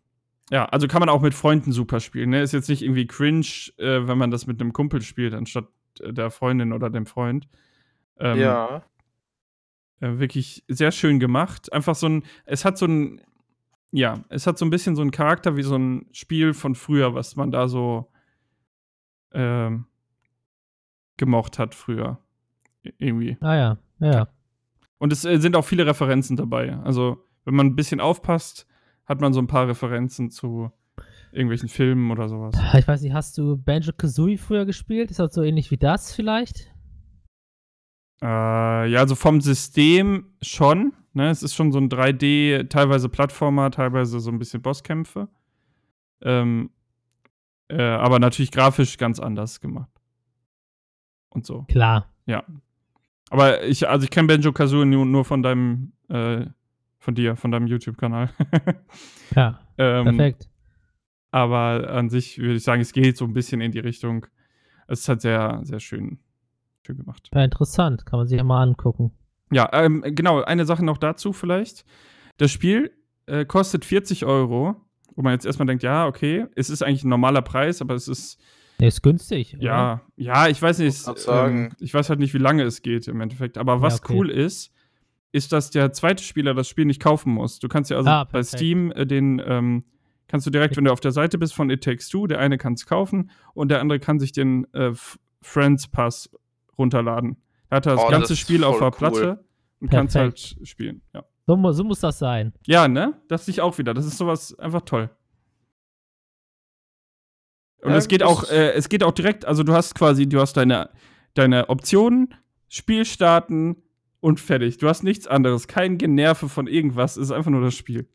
ja, 0.50 0.66
also 0.66 0.88
kann 0.88 1.00
man 1.00 1.10
auch 1.10 1.22
mit 1.22 1.34
Freunden 1.34 1.72
super 1.72 2.00
spielen. 2.00 2.32
Ne? 2.32 2.42
Ist 2.42 2.54
jetzt 2.54 2.70
nicht 2.70 2.82
irgendwie 2.82 3.08
cringe, 3.08 3.72
äh, 3.78 4.08
wenn 4.08 4.18
man 4.18 4.32
das 4.32 4.46
mit 4.46 4.60
einem 4.60 4.74
Kumpel 4.74 5.02
spielt, 5.02 5.34
anstatt 5.34 5.68
äh, 6.00 6.14
der 6.14 6.32
Freundin 6.32 6.74
oder 6.74 6.90
dem 6.90 7.06
Freund. 7.06 7.48
Ähm, 8.20 8.40
ja. 8.40 8.84
äh, 10.00 10.20
wirklich 10.20 10.64
sehr 10.68 10.92
schön 10.92 11.20
gemacht. 11.20 11.72
Einfach 11.72 11.96
so 11.96 12.08
ein, 12.08 12.24
es 12.46 12.66
hat 12.66 12.78
so 12.78 12.86
ein, 12.86 13.22
ja, 13.92 14.24
es 14.30 14.48
hat 14.48 14.58
so 14.58 14.66
ein 14.66 14.70
bisschen 14.70 14.96
so 14.96 15.02
einen 15.02 15.12
Charakter 15.12 15.56
wie 15.56 15.64
so 15.64 15.78
ein 15.78 16.08
Spiel 16.12 16.54
von 16.54 16.76
früher, 16.76 17.16
was 17.16 17.36
man 17.36 17.52
da 17.52 17.68
so 17.68 18.12
ähm, 19.34 19.86
gemocht 21.18 21.58
hat 21.60 21.74
früher. 21.74 22.20
Irgendwie. 22.98 23.38
Ah 23.40 23.56
ja, 23.56 23.78
ja. 24.00 24.28
Und 25.04 25.12
es 25.12 25.26
äh, 25.26 25.38
sind 25.38 25.58
auch 25.58 25.66
viele 25.66 25.86
Referenzen 25.86 26.38
dabei. 26.38 26.78
Also, 26.78 27.18
wenn 27.44 27.56
man 27.56 27.68
ein 27.68 27.76
bisschen 27.76 28.00
aufpasst, 28.00 28.66
hat 29.06 29.20
man 29.20 29.34
so 29.34 29.42
ein 29.42 29.48
paar 29.48 29.68
Referenzen 29.68 30.30
zu 30.30 30.72
irgendwelchen 31.34 31.68
Filmen 31.68 32.10
oder 32.10 32.30
sowas. 32.30 32.56
Ich 32.78 32.88
weiß 32.88 33.02
nicht, 33.02 33.12
hast 33.12 33.38
du 33.38 33.58
Banjo 33.58 33.92
Kazooie 33.92 34.38
früher 34.38 34.64
gespielt? 34.64 35.12
Ist 35.12 35.20
das 35.20 35.34
so 35.34 35.44
ähnlich 35.44 35.72
wie 35.72 35.78
das 35.78 36.14
vielleicht? 36.14 36.72
Äh, 38.22 38.26
ja, 38.92 39.00
also 39.02 39.16
vom 39.16 39.42
System 39.42 40.38
schon. 40.42 40.94
Ne? 41.12 41.30
Es 41.30 41.44
ist 41.44 41.54
schon 41.54 41.74
so 41.74 41.80
ein 41.80 41.90
3D, 41.90 42.70
teilweise 42.70 43.10
Plattformer, 43.10 43.72
teilweise 43.72 44.22
so 44.22 44.32
ein 44.32 44.40
bisschen 44.40 44.62
Bosskämpfe. 44.62 45.28
Ähm, 46.22 46.70
äh, 47.68 47.82
aber 47.82 48.20
natürlich 48.20 48.52
grafisch 48.52 48.98
ganz 48.98 49.20
anders 49.20 49.60
gemacht. 49.60 49.92
Und 51.28 51.46
so. 51.46 51.64
Klar. 51.64 52.10
Ja. 52.26 52.46
Aber 53.34 53.64
ich, 53.64 53.90
also 53.90 54.04
ich 54.04 54.12
kenne 54.12 54.28
Benjo 54.28 54.52
Kazooie 54.52 54.86
nur, 54.86 55.08
nur 55.08 55.26
von 55.26 55.42
deinem, 55.42 55.94
äh, 56.08 56.46
von 57.00 57.16
dir, 57.16 57.36
von 57.36 57.50
deinem 57.50 57.66
YouTube-Kanal. 57.66 58.30
Ja, 59.36 59.60
ähm, 59.80 60.04
perfekt. 60.06 60.50
Aber 61.32 61.90
an 61.90 62.12
sich 62.12 62.38
würde 62.38 62.54
ich 62.54 62.64
sagen, 62.64 62.84
es 62.84 62.94
geht 62.94 63.18
so 63.18 63.26
ein 63.26 63.34
bisschen 63.34 63.60
in 63.60 63.72
die 63.72 63.80
Richtung. 63.80 64.28
Es 64.88 65.00
ist 65.00 65.10
halt 65.10 65.22
sehr, 65.22 65.62
sehr 65.64 65.80
schön, 65.80 66.20
schön 66.86 66.96
gemacht. 66.98 67.32
Ja, 67.34 67.44
interessant. 67.44 68.06
Kann 68.06 68.20
man 68.20 68.28
sich 68.28 68.38
ja 68.38 68.44
mal 68.44 68.62
angucken. 68.62 69.12
Ja, 69.52 69.68
ähm, 69.74 70.04
genau, 70.06 70.44
eine 70.44 70.66
Sache 70.66 70.86
noch 70.86 71.00
dazu 71.00 71.34
vielleicht. 71.34 71.86
Das 72.38 72.52
Spiel 72.52 72.92
äh, 73.26 73.46
kostet 73.46 73.84
40 73.84 74.26
Euro, 74.26 74.76
wo 75.16 75.24
man 75.24 75.34
jetzt 75.34 75.48
erstmal 75.48 75.66
denkt, 75.66 75.82
ja, 75.82 76.06
okay, 76.06 76.46
es 76.56 76.70
ist 76.70 76.84
eigentlich 76.84 77.04
ein 77.04 77.10
normaler 77.10 77.42
Preis, 77.42 77.82
aber 77.82 77.96
es 77.96 78.08
ist, 78.08 78.40
Nee, 78.84 78.90
ist 78.90 79.02
günstig. 79.02 79.56
oder? 79.56 79.64
ja, 79.64 80.02
ja, 80.18 80.48
ich 80.50 80.62
weiß 80.62 80.80
nicht, 80.80 80.94
sagen. 80.94 81.68
ähm, 81.68 81.76
ich 81.80 81.94
weiß 81.94 82.10
halt 82.10 82.20
nicht, 82.20 82.34
wie 82.34 82.38
lange 82.40 82.64
es 82.64 82.82
geht 82.82 83.08
im 83.08 83.22
Endeffekt. 83.22 83.58
Aber 83.58 83.82
was 83.82 84.02
okay. 84.04 84.14
cool 84.14 84.30
ist, 84.30 84.74
ist, 85.32 85.54
dass 85.54 85.70
der 85.70 85.94
zweite 85.94 86.22
Spieler 86.22 86.54
das 86.54 86.68
Spiel 86.68 86.84
nicht 86.84 87.02
kaufen 87.02 87.34
muss. 87.34 87.60
Du 87.60 87.70
kannst 87.70 87.90
ja 87.92 87.96
also 87.98 88.10
Ah, 88.10 88.26
bei. 88.26 88.44
Steam 88.44 88.92
äh, 88.92 89.06
den, 89.06 89.42
ähm, 89.46 89.86
kannst 90.28 90.46
du 90.46 90.52
direkt, 90.52 90.76
wenn 90.76 90.84
du 90.84 90.92
auf 90.92 91.00
der 91.00 91.14
Seite 91.14 91.38
bist 91.38 91.54
von 91.54 91.70
It 91.70 91.82
Takes 91.82 92.10
Two, 92.10 92.28
der 92.28 92.40
eine 92.40 92.58
kann 92.58 92.74
es 92.74 92.86
kaufen 92.86 93.32
und 93.54 93.70
der 93.72 93.80
andere 93.80 94.00
kann 94.02 94.20
sich 94.20 94.34
den 94.34 94.68
äh, 94.74 94.92
Friends 95.42 95.88
Pass 95.88 96.30
runterladen. 96.78 97.38
Da 97.70 97.78
hat 97.78 97.86
er 97.86 97.94
das 97.96 98.04
Oh, 98.06 98.10
ganze 98.10 98.34
das 98.34 98.40
Spiel 98.40 98.66
auf 98.66 98.80
der 98.80 98.92
Platte 98.92 99.38
cool. 99.40 99.46
und 99.80 99.92
kann 99.92 100.08
es 100.08 100.16
halt 100.16 100.58
spielen. 100.64 101.02
Ja. 101.14 101.24
So, 101.48 101.72
so 101.72 101.84
muss 101.86 102.02
das 102.02 102.20
sein. 102.20 102.52
Ja, 102.68 102.90
ne? 102.90 103.14
Das 103.30 103.48
ich 103.48 103.62
auch 103.62 103.78
wieder. 103.78 103.94
Das 103.94 104.06
ist 104.06 104.18
sowas 104.18 104.60
einfach 104.60 104.82
toll. 104.82 105.10
Und 107.84 107.92
Ja, 107.92 107.98
es 107.98 108.08
geht 108.08 108.24
auch, 108.24 108.50
äh, 108.50 108.72
es 108.74 108.90
geht 108.90 109.04
auch 109.04 109.12
direkt, 109.12 109.46
also 109.46 109.64
du 109.64 109.74
hast 109.74 109.96
quasi, 109.96 110.28
du 110.28 110.40
hast 110.40 110.56
deine, 110.58 110.90
deine 111.34 111.70
Optionen, 111.70 112.34
Spiel 112.70 113.06
starten 113.06 113.76
und 114.20 114.40
fertig. 114.40 114.78
Du 114.78 114.88
hast 114.88 115.04
nichts 115.04 115.28
anderes, 115.28 115.68
kein 115.68 115.98
Generve 115.98 116.48
von 116.50 116.68
irgendwas, 116.68 117.18
es 117.18 117.26
ist 117.26 117.32
einfach 117.32 117.52
nur 117.52 117.62
das 117.62 117.76
Spiel. 117.76 118.08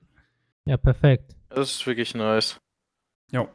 Ja, 0.65 0.77
perfekt. 0.77 1.37
Das 1.51 1.71
ist 1.71 1.87
wirklich 1.87 2.15
nice. 2.15 2.61
Ja. 3.31 3.49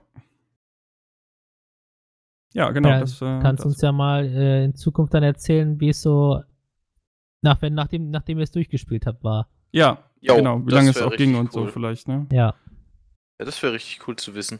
Ja, 2.54 2.70
genau. 2.72 2.90
Ja, 2.90 3.00
das, 3.00 3.22
äh, 3.22 3.40
Kannst 3.42 3.62
das. 3.66 3.74
uns 3.74 3.82
ja 3.82 3.92
mal 3.92 4.26
äh, 4.26 4.66
in 4.66 4.76
Zukunft 4.76 5.14
dann 5.14 5.24
erzählen, 5.24 5.80
wie 5.80 5.90
es 5.90 6.02
so 6.02 6.42
nach, 7.42 7.62
wenn, 7.62 7.74
nachdem, 7.74 8.12
nachdem 8.12 8.38
ihr 8.38 8.44
es 8.44 8.52
durchgespielt 8.52 9.06
habt, 9.08 9.24
war. 9.24 9.50
Ja, 9.72 10.04
Jo, 10.22 10.36
genau, 10.38 10.66
wie 10.66 10.72
lange 10.72 10.92
es 10.92 11.02
auch 11.02 11.12
ging 11.12 11.36
richtig 11.36 11.40
und 11.40 11.52
so 11.52 11.62
cool. 11.64 11.68
vielleicht, 11.70 12.08
ne? 12.08 12.28
Ja. 12.32 12.56
Ja, 13.40 13.46
das 13.46 13.62
wäre 13.62 13.74
richtig 13.74 14.08
cool 14.08 14.16
zu 14.16 14.36
wissen. 14.36 14.60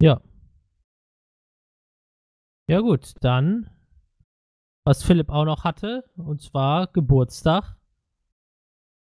Ja. 0.00 0.20
Ja, 2.68 2.80
gut, 2.80 3.14
dann, 3.20 3.70
was 4.84 5.02
Philipp 5.02 5.28
auch 5.30 5.44
noch 5.44 5.64
hatte, 5.64 6.04
und 6.16 6.42
zwar 6.42 6.88
Geburtstag. 6.88 7.76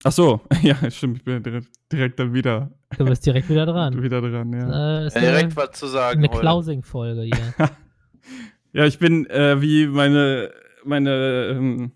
Ach 0.04 0.12
so, 0.12 0.40
ja, 0.62 0.90
stimmt, 0.90 1.18
ich 1.18 1.24
bin 1.24 1.42
direkt, 1.42 1.68
direkt 1.92 2.18
dann 2.18 2.34
wieder, 2.34 2.72
Du 2.98 3.04
bist 3.04 3.24
direkt 3.24 3.48
wieder 3.48 3.66
dran. 3.66 4.02
wieder 4.02 4.20
dran, 4.20 4.52
ja. 4.52 4.68
Äh, 4.68 5.04
Ja, 5.04 5.10
eine, 5.14 5.26
direkt 5.26 5.56
was 5.56 5.70
zu 5.72 5.86
sagen. 5.86 6.18
eine. 6.24 6.28
Klausing-Folge 6.28 7.22
hier. 7.22 7.54
Ja, 8.72 8.84
ich 8.84 8.98
bin 8.98 9.24
äh, 9.30 9.62
wie 9.62 9.86
meine, 9.86 10.52
meine 10.84 11.46
ähm, 11.46 11.92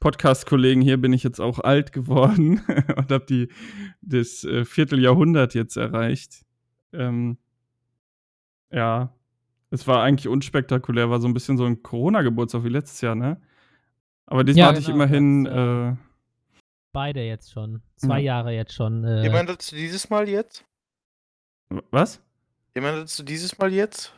Podcast-Kollegen 0.00 0.80
hier, 0.80 0.96
bin 0.96 1.12
ich 1.12 1.22
jetzt 1.22 1.40
auch 1.40 1.60
alt 1.60 1.92
geworden 1.92 2.60
und 2.96 3.12
habe 3.12 3.24
die 3.28 3.48
das 4.00 4.42
äh, 4.42 4.64
Vierteljahrhundert 4.64 5.54
jetzt 5.54 5.76
erreicht. 5.76 6.44
Ähm, 6.92 7.38
ja, 8.72 9.12
es 9.70 9.86
war 9.86 10.02
eigentlich 10.02 10.28
unspektakulär, 10.28 11.10
war 11.10 11.20
so 11.20 11.28
ein 11.28 11.34
bisschen 11.34 11.56
so 11.56 11.64
ein 11.64 11.82
Corona-Geburtstag 11.82 12.64
wie 12.64 12.68
letztes 12.68 13.00
Jahr, 13.00 13.14
ne? 13.14 13.40
Aber 14.26 14.44
diesmal 14.44 14.62
Ja, 14.62 14.68
hatte 14.68 14.80
ich 14.80 14.86
genau, 14.86 14.96
immerhin, 14.96 15.44
das, 15.44 15.54
äh, 15.54 15.96
Beide 16.94 17.22
jetzt 17.22 17.50
schon. 17.52 17.80
Zwei 17.96 18.18
Ja. 18.20 18.34
Jahre 18.36 18.52
jetzt 18.52 18.74
schon. 18.74 19.04
Äh, 19.04 19.22
Jemand 19.22 19.48
dazu 19.48 19.74
dieses 19.74 20.10
Mal 20.10 20.28
jetzt? 20.28 20.64
was? 21.90 22.20
Jemand 22.74 22.98
dazu 22.98 23.22
dieses 23.22 23.56
Mal 23.58 23.72
jetzt? 23.72 24.14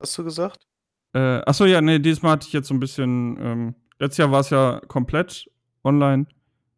Hast 0.00 0.18
du 0.18 0.24
gesagt? 0.24 0.66
Äh, 1.14 1.40
achso, 1.46 1.64
ja, 1.64 1.80
nee, 1.80 1.98
diesmal 1.98 2.32
hatte 2.32 2.46
ich 2.46 2.52
jetzt 2.52 2.68
so 2.68 2.74
ein 2.74 2.80
bisschen, 2.80 3.38
ähm, 3.40 3.74
letztes 3.98 4.18
Jahr 4.18 4.30
war 4.32 4.40
es 4.40 4.50
ja 4.50 4.80
komplett 4.88 5.50
online. 5.84 6.26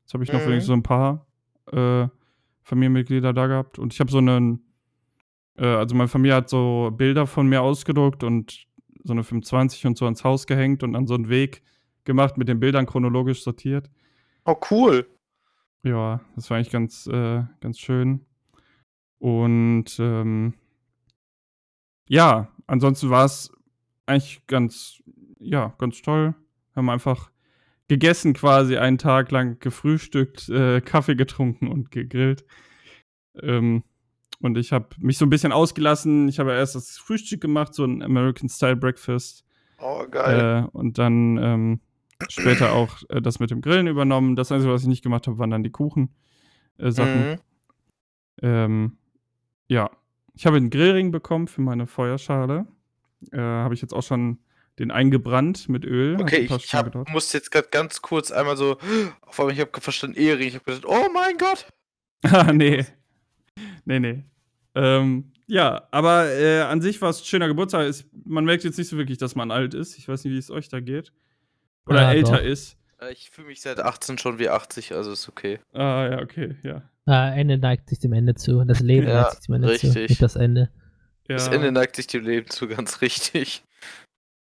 Jetzt 0.03 0.15
habe 0.15 0.23
ich 0.23 0.31
noch 0.33 0.41
Mhm. 0.41 0.47
wenigstens 0.47 0.67
so 0.67 0.73
ein 0.75 0.83
paar 0.83 1.27
äh, 1.73 2.07
Familienmitglieder 2.63 3.33
da 3.33 3.47
gehabt. 3.49 3.79
Und 3.79 3.93
ich 3.93 3.99
habe 4.01 4.11
so 4.13 4.19
einen, 4.19 4.65
äh, 5.57 5.67
also 5.67 5.95
meine 5.95 6.09
Familie 6.09 6.37
hat 6.37 6.49
so 6.49 6.91
Bilder 6.93 7.27
von 7.27 7.47
mir 7.47 7.63
ausgedruckt 7.63 8.25
und 8.25 8.67
so 9.05 9.13
eine 9.13 9.23
25 9.23 9.87
und 9.87 9.99
so 9.99 10.05
ans 10.07 10.25
Haus 10.25 10.47
gehängt 10.47 10.83
und 10.83 10.93
dann 10.95 11.07
so 11.07 11.15
einen 11.15 11.29
Weg 11.29 11.63
gemacht 12.05 12.37
mit 12.37 12.49
den 12.49 12.61
Bildern 12.61 12.87
chronologisch 12.87 13.43
sortiert. 13.43 13.91
Oh, 14.45 14.57
cool. 14.71 15.07
Ja, 15.83 16.21
das 16.35 16.49
war 16.49 16.57
eigentlich 16.57 16.73
ganz, 16.73 17.07
äh, 17.07 17.43
ganz 17.61 17.79
schön. 17.79 18.25
Und 19.19 19.99
ähm, 19.99 20.55
ja, 22.09 22.49
ansonsten 22.67 23.11
war 23.11 23.25
es 23.25 23.51
eigentlich 24.07 24.47
ganz, 24.47 25.03
ja, 25.39 25.75
ganz 25.79 26.03
toll. 26.03 26.35
Haben 26.75 26.91
einfach 26.91 27.31
gegessen 27.89 28.33
quasi 28.33 28.77
einen 28.77 28.99
Tag 28.99 29.31
lang, 29.31 29.59
gefrühstückt, 29.61 30.49
äh, 30.49 30.81
Kaffee 30.81 31.17
getrunken 31.17 31.69
und 31.69 31.91
gegrillt. 31.91 32.45
Ähm, 33.43 33.85
und 34.45 34.59
ich 34.59 34.73
habe 34.73 34.89
mich 34.99 35.17
so 35.17 35.25
ein 35.25 35.31
bisschen 35.31 35.53
ausgelassen. 35.53 36.29
Ich 36.29 36.39
habe 36.39 36.53
erst 36.53 36.75
das 36.75 36.99
Frühstück 36.99 37.41
gemacht, 37.41 37.75
so 37.75 37.85
ein 37.85 38.03
American 38.03 38.49
Style 38.49 38.77
Breakfast. 38.77 39.45
Oh, 39.79 40.05
geil. 40.11 40.67
Äh, 40.67 40.77
und 40.77 40.99
dann 40.99 41.39
ähm, 41.39 41.81
später 42.29 42.73
auch 42.73 42.99
äh, 43.09 43.23
das 43.23 43.41
mit 43.41 43.51
dem 43.51 43.63
Grillen 43.63 43.87
übernommen. 43.87 44.37
Das 44.37 44.53
Einzige, 44.53 44.73
was 44.73 44.83
ich 44.83 44.89
nicht 44.89 45.03
gemacht 45.03 45.27
habe, 45.27 45.39
waren 45.39 45.51
dann 45.51 45.63
die 45.63 45.71
Kuchen-Sachen. 45.71 47.31
Mhm. 47.31 47.37
Ähm, 48.43 48.99
ja, 49.69 49.91
ich 50.35 50.45
habe 50.45 50.59
einen 50.59 50.69
Grillring 50.69 51.11
bekommen 51.11 51.49
für 51.49 51.63
meine 51.63 51.87
Feuerschale. 51.87 52.67
Äh, 53.33 53.39
habe 53.39 53.73
ich 53.73 53.81
jetzt 53.81 53.95
auch 53.95 54.03
schon 54.03 54.41
den 54.79 54.91
eingebrannt 54.91 55.71
mit 55.71 55.87
Öl. 55.87 56.21
Okay, 56.21 56.41
ich, 56.41 56.75
hab, 56.75 57.09
musste 57.09 57.39
jetzt 57.39 57.51
gerade 57.51 57.69
ganz 57.71 58.03
kurz 58.03 58.31
einmal 58.31 58.59
so, 58.59 58.77
auf 59.23 59.41
einmal, 59.41 59.55
ich 59.55 59.61
habe 59.61 59.81
verstanden, 59.81 60.19
Ehering. 60.19 60.49
Ich 60.49 60.55
habe 60.55 60.65
gedacht, 60.65 60.85
oh 60.87 61.09
mein 61.15 61.39
Gott. 61.39 61.67
Ah, 62.25 62.53
nee. 62.53 62.85
Nee, 63.85 64.01
nee. 64.01 64.25
Ähm, 64.75 65.33
ja, 65.47 65.87
aber 65.91 66.31
äh, 66.33 66.61
an 66.63 66.81
sich 66.81 67.01
war 67.03 67.11
es 67.11 67.21
ein 67.21 67.25
schöner 67.27 67.49
Geburtstag. 67.49 67.87
Ist, 67.87 68.07
man 68.25 68.45
merkt 68.45 68.65
jetzt 68.65 68.79
nicht 68.79 68.89
so 68.89 68.97
wirklich, 68.97 69.19
dass 69.19 69.35
man 69.35 69.51
alt 69.51 69.75
ist. 69.75 69.99
Ich 69.99 70.09
weiß 70.09 70.25
nicht, 70.25 70.33
wie 70.33 70.39
es 70.39 70.51
euch 70.51 70.69
da 70.69 70.81
geht. 70.81 71.13
Oder 71.87 72.03
Ja, 72.03 72.13
älter 72.13 72.39
doch. 72.39 72.43
ist. 72.45 72.77
Äh, 73.01 73.13
Ich 73.13 73.31
fühle 73.31 73.49
mich 73.49 73.61
seit 73.61 73.79
18 73.79 74.19
schon 74.19 74.39
wie 74.39 74.49
80, 74.49 74.95
also 74.95 75.13
ist 75.13 75.29
okay. 75.29 75.61
Ah, 75.73 76.09
ja, 76.11 76.23
okay, 76.23 76.57
ja. 76.63 76.83
äh, 77.07 77.39
Ende 77.41 77.59
neigt 77.59 77.91
sich 77.91 77.99
dem 77.99 78.13
Ende 78.15 78.35
zu. 78.35 78.65
Das 78.65 78.81
Leben 78.81 79.07
Ja, 79.07 79.23
neigt 79.23 79.33
sich 79.37 79.47
dem 79.47 79.55
Ende 79.57 79.69
zu. 79.77 79.87
richtig. 79.87 80.09
Nicht 80.09 80.23
das 80.23 80.37
Ende. 80.37 80.71
ja. 81.29 81.37
Das 81.37 81.49
Ende 81.49 81.71
neigt 81.73 81.97
sich 81.97 82.07
dem 82.07 82.25
Leben 82.25 82.49
zu, 82.49 82.67
ganz 82.67 83.01
richtig. 83.03 83.63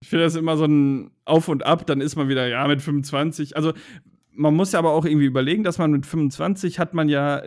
Ich 0.01 0.09
finde 0.09 0.25
das 0.25 0.35
immer 0.35 0.57
so 0.57 0.65
ein 0.65 1.11
Auf 1.25 1.47
und 1.47 1.63
Ab, 1.65 1.85
dann 1.87 2.01
ist 2.01 2.15
man 2.15 2.27
wieder, 2.29 2.47
ja, 2.47 2.67
mit 2.67 2.81
25. 2.81 3.55
Also, 3.55 3.73
man 4.31 4.53
muss 4.55 4.71
ja 4.71 4.79
aber 4.79 4.91
auch 4.91 5.05
irgendwie 5.05 5.25
überlegen, 5.25 5.63
dass 5.63 5.77
man 5.79 5.91
mit 5.91 6.05
25 6.05 6.79
hat 6.79 6.93
man 6.93 7.09
ja 7.09 7.41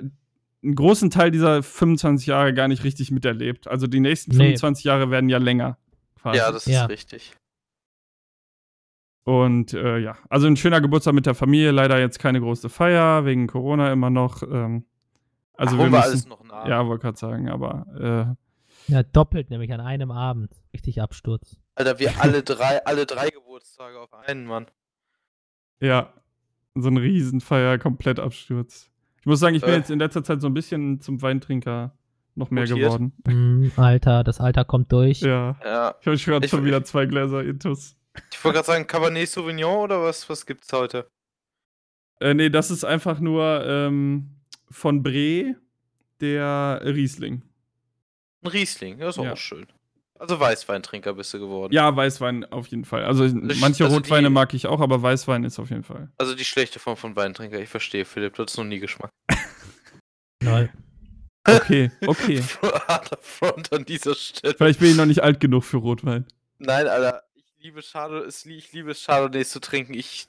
einen 0.62 0.74
großen 0.74 1.10
Teil 1.10 1.30
dieser 1.30 1.62
25 1.62 2.26
Jahre 2.26 2.52
gar 2.54 2.68
nicht 2.68 2.84
richtig 2.84 3.10
miterlebt. 3.10 3.66
Also, 3.68 3.86
die 3.86 4.00
nächsten 4.00 4.32
Nee. 4.32 4.38
25 4.56 4.84
Jahre 4.84 5.10
werden 5.10 5.28
ja 5.30 5.38
länger. 5.38 5.78
Quasi. 6.20 6.38
Ja, 6.38 6.52
das 6.52 6.66
Ja. 6.66 6.82
ist 6.84 6.90
richtig. 6.90 7.32
Und 9.24 9.74
äh, 9.74 9.98
ja, 9.98 10.16
also 10.28 10.46
ein 10.46 10.56
schöner 10.56 10.80
Geburtstag 10.80 11.14
mit 11.14 11.26
der 11.26 11.34
Familie. 11.34 11.70
Leider 11.70 11.98
jetzt 11.98 12.18
keine 12.18 12.40
große 12.40 12.68
Feier, 12.68 13.24
wegen 13.24 13.46
Corona 13.46 13.92
immer 13.92 14.10
noch. 14.10 14.42
Ähm, 14.42 14.84
also, 15.54 15.76
Ach, 15.76 15.78
wir 15.78 15.90
müssen. 15.90 16.02
alles 16.02 16.26
noch 16.26 16.42
nach. 16.44 16.66
Ja, 16.66 16.86
wollte 16.86 17.02
gerade 17.02 17.18
sagen, 17.18 17.48
aber 17.48 18.36
Ja, 18.88 19.02
doppelt 19.02 19.50
nämlich 19.50 19.72
an 19.72 19.80
einem 19.80 20.10
Abend. 20.10 20.52
Richtig 20.72 21.00
Absturz. 21.00 21.56
Alter, 21.74 21.98
wir 21.98 22.20
alle 22.20 22.42
drei, 22.42 22.84
alle 22.84 23.06
drei 23.06 23.28
Geburtstage 23.30 23.98
auf 24.00 24.12
einen 24.12 24.46
Mann. 24.46 24.66
äh, 25.80 25.86
ja, 25.88 26.12
so 26.74 26.88
ein 26.88 26.96
Riesenfeier, 26.96 27.78
komplett 27.78 28.18
Absturz. 28.18 28.89
Ich 29.20 29.26
muss 29.26 29.40
sagen, 29.40 29.54
ich 29.54 29.62
bin 29.62 29.70
Äh. 29.72 29.76
jetzt 29.76 29.90
in 29.90 29.98
letzter 29.98 30.24
Zeit 30.24 30.40
so 30.40 30.46
ein 30.48 30.54
bisschen 30.54 31.00
zum 31.00 31.20
Weintrinker 31.22 31.92
noch 32.34 32.50
mehr 32.50 32.62
Mutiert? 32.62 32.78
geworden. 32.86 33.12
Hm, 33.26 33.72
Alter, 33.76 34.24
das 34.24 34.40
Alter 34.40 34.64
kommt 34.64 34.90
durch. 34.92 35.20
Ja. 35.20 35.56
Ja. 35.64 35.94
Ich 36.00 36.06
habe 36.06 36.16
gerade 36.16 36.48
schon 36.48 36.64
wieder 36.64 36.84
zwei 36.84 37.06
Gläser 37.06 37.42
Intus. 37.44 37.96
Ich 38.32 38.42
wollte 38.44 38.56
gerade 38.56 38.66
sagen, 38.66 38.86
Cabernet 38.86 39.28
Sauvignon 39.28 39.78
oder 39.84 40.02
was, 40.02 40.28
was 40.28 40.44
gibt's 40.46 40.72
heute? 40.72 41.08
Äh, 42.20 42.34
nee, 42.34 42.50
das 42.50 42.70
ist 42.70 42.84
einfach 42.84 43.20
nur 43.20 43.64
ähm, 43.66 44.30
von 44.70 45.02
Bre 45.02 45.54
der 46.20 46.80
Riesling. 46.84 47.42
Ein 48.42 48.48
Riesling, 48.48 48.98
das 48.98 49.16
ist 49.16 49.22
Ja. 49.24 49.32
auch 49.32 49.36
schön. 49.36 49.66
Also 50.20 50.38
Weißweintrinker 50.38 51.14
bist 51.14 51.32
du 51.32 51.38
geworden. 51.40 51.72
Ja, 51.72 51.96
Weißwein 51.96 52.44
auf 52.52 52.66
jeden 52.68 52.84
Fall. 52.84 53.04
Also 53.04 53.24
manche 53.58 53.84
also 53.84 53.96
Rotweine 53.96 54.28
die- 54.28 54.34
mag 54.34 54.52
ich 54.52 54.66
auch, 54.66 54.80
aber 54.80 55.00
Weißwein 55.00 55.44
ist 55.44 55.58
auf 55.58 55.70
jeden 55.70 55.82
Fall. 55.82 56.10
Also 56.18 56.34
die 56.34 56.44
schlechte 56.44 56.78
Form 56.78 56.98
von 56.98 57.16
Weintrinker. 57.16 57.58
Ich 57.58 57.70
verstehe, 57.70 58.04
Philipp, 58.04 58.34
du 58.34 58.42
hattest 58.42 58.58
noch 58.58 58.64
nie 58.64 58.80
Geschmack. 58.80 59.10
Lol. 60.42 60.70
Okay, 61.48 61.90
okay. 62.06 62.42
Harter 62.86 63.18
Front 63.22 63.72
an 63.72 63.84
dieser 63.86 64.14
Stelle. 64.14 64.54
Vielleicht 64.54 64.78
bin 64.80 64.90
ich 64.90 64.96
noch 64.96 65.06
nicht 65.06 65.22
alt 65.22 65.40
genug 65.40 65.64
für 65.64 65.78
Rotwein. 65.78 66.26
Nein, 66.58 66.86
Alter, 66.86 67.22
ich 67.34 67.44
liebe 67.58 67.80
Chardonnay, 67.82 68.28
ich 68.28 68.72
liebe 68.72 68.90
es, 68.90 69.04
Chardonnays 69.04 69.50
zu 69.50 69.58
trinken. 69.60 69.94
Ich 69.94 70.28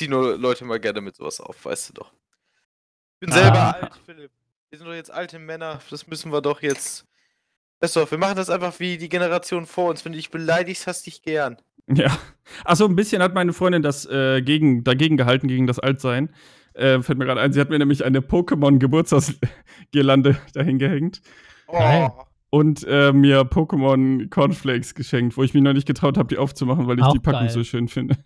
zieh 0.00 0.06
nur 0.08 0.38
Leute 0.38 0.64
mal 0.64 0.78
gerne 0.78 1.00
mit 1.00 1.16
sowas 1.16 1.40
auf, 1.40 1.64
weißt 1.64 1.88
du 1.90 1.92
doch. 1.94 2.12
Ich 3.14 3.26
bin 3.26 3.32
selber 3.32 3.58
Ah. 3.58 3.70
alt, 3.72 4.00
Philipp. 4.06 4.30
Wir 4.70 4.78
sind 4.78 4.86
doch 4.86 4.94
jetzt 4.94 5.10
alte 5.10 5.40
Männer. 5.40 5.80
Das 5.90 6.06
müssen 6.06 6.30
wir 6.32 6.40
doch 6.40 6.62
jetzt. 6.62 7.04
Weißt 7.80 7.96
du, 7.96 8.10
wir 8.10 8.18
machen 8.18 8.36
das 8.36 8.50
einfach 8.50 8.78
wie 8.80 8.98
die 8.98 9.08
Generation 9.08 9.66
vor 9.66 9.90
uns. 9.90 10.04
Wenn 10.04 10.12
du 10.12 10.18
dich 10.18 10.30
beleidigst, 10.30 10.86
hast 10.86 11.06
dich 11.06 11.22
gern. 11.22 11.56
Ja. 11.88 12.16
Achso, 12.64 12.84
ein 12.86 12.94
bisschen 12.94 13.22
hat 13.22 13.34
meine 13.34 13.52
Freundin 13.52 13.82
das 13.82 14.06
äh, 14.06 14.42
gegen, 14.42 14.84
dagegen 14.84 15.16
gehalten, 15.16 15.48
gegen 15.48 15.66
das 15.66 15.78
Altsein. 15.78 16.30
Äh, 16.74 17.00
fällt 17.02 17.18
mir 17.18 17.24
gerade 17.24 17.40
ein, 17.40 17.52
sie 17.52 17.60
hat 17.60 17.70
mir 17.70 17.78
nämlich 17.78 18.04
eine 18.04 18.20
Pokémon-Geburtstagsgirlande 18.20 20.36
dahin 20.54 20.78
gehängt 20.78 21.20
Oh, 21.66 22.08
und 22.50 22.84
äh, 22.88 23.12
mir 23.12 23.42
Pokémon 23.42 24.28
Cornflakes 24.28 24.94
geschenkt, 24.94 25.36
wo 25.36 25.42
ich 25.44 25.54
mich 25.54 25.62
noch 25.62 25.72
nicht 25.72 25.86
getraut 25.86 26.18
habe, 26.18 26.28
die 26.28 26.38
aufzumachen, 26.38 26.86
weil 26.88 26.98
ich 26.98 27.04
Auch 27.04 27.12
die 27.12 27.20
Packung 27.20 27.40
geil. 27.42 27.50
so 27.50 27.62
schön 27.64 27.86
finde. 27.88 28.16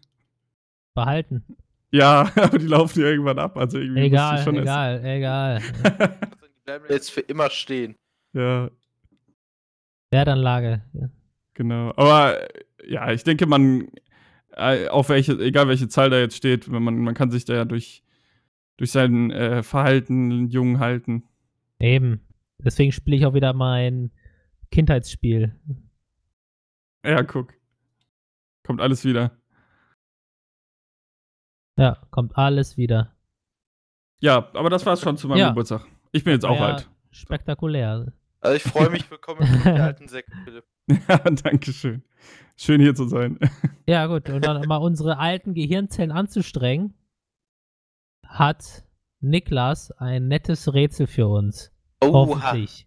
Behalten. 0.95 1.45
Ja, 1.91 2.31
aber 2.37 2.59
die 2.59 2.67
laufen 2.67 3.01
ja 3.01 3.07
irgendwann 3.09 3.39
ab. 3.39 3.57
Also 3.57 3.79
irgendwie 3.79 4.03
Egal, 4.03 4.43
schon 4.43 4.57
egal, 4.59 5.05
egal. 5.05 5.57
essen. 5.59 5.75
die 5.85 6.65
bleiben 6.65 6.85
jetzt 6.89 7.11
für 7.11 7.21
immer 7.21 7.51
stehen. 7.51 7.97
ja, 8.33 8.71
Wertanlage. 10.15 10.83
genau. 11.55 11.93
Aber 11.97 12.39
ja, 12.87 13.11
ich 13.13 13.25
denke, 13.25 13.47
man, 13.47 13.89
äh, 14.53 14.89
auf 14.89 15.09
welche, 15.09 15.33
egal 15.41 15.69
welche 15.69 15.89
Zahl 15.89 16.11
da 16.11 16.19
jetzt 16.19 16.37
steht, 16.37 16.71
wenn 16.71 16.83
man, 16.83 16.99
man 16.99 17.15
kann 17.15 17.31
sich 17.31 17.45
da 17.45 17.55
ja 17.55 17.65
durch, 17.65 18.03
durch 18.77 18.91
sein 18.93 19.31
äh, 19.31 19.63
Verhalten 19.63 20.49
jung 20.49 20.79
halten. 20.79 21.25
Eben. 21.81 22.21
Deswegen 22.59 22.93
spiele 22.93 23.17
ich 23.17 23.27
auch 23.27 23.35
wieder 23.35 23.53
mein 23.53 24.11
Kindheitsspiel. 24.71 25.55
Ja, 27.05 27.23
guck. 27.23 27.53
Kommt 28.65 28.81
alles 28.81 29.05
wieder. 29.05 29.33
Ja, 31.77 31.99
kommt 32.11 32.37
alles 32.39 32.77
wieder. 32.77 33.15
Ja, 34.21 34.49
aber 34.55 34.71
das 34.71 34.87
war's 34.87 35.01
schon 35.01 35.17
zu 35.17 35.29
meinem 35.29 35.39
Ja. 35.39 35.49
Geburtstag. 35.49 35.85
Ich 36.13 36.25
bin 36.25 36.33
jetzt 36.33 36.45
auch 36.47 36.57
Ja, 36.57 36.67
alt. 36.67 36.91
Spektakulär. 37.11 38.13
Also 38.45 38.57
ich 38.57 38.63
freue 38.63 38.91
mich, 38.91 39.11
willkommen 39.11 39.41
im 39.41 39.63
Club 39.63 39.75
der 39.75 39.85
alten 39.85 40.07
Säcke, 40.07 40.31
Philipp. 40.45 40.65
Ja, 41.09 41.17
danke 41.17 41.73
schön. 41.73 42.03
Schön 42.57 42.79
hier 42.79 42.95
zu 42.95 43.09
sein. 43.09 43.39
Ja, 43.87 44.07
gut. 44.07 44.29
Und 44.29 44.45
dann 44.45 44.67
mal 44.69 44.77
unsere 44.77 45.19
alten 45.19 45.55
Gehirnzellen 45.55 46.13
anzustrengen, 46.13 46.93
hat 48.27 48.85
Niklas 49.21 49.93
ein 49.93 50.29
nettes 50.29 50.75
Rätsel 50.75 51.07
für 51.07 51.27
uns. 51.27 51.73
Oha. 52.03 52.13
Hoffentlich. 52.13 52.87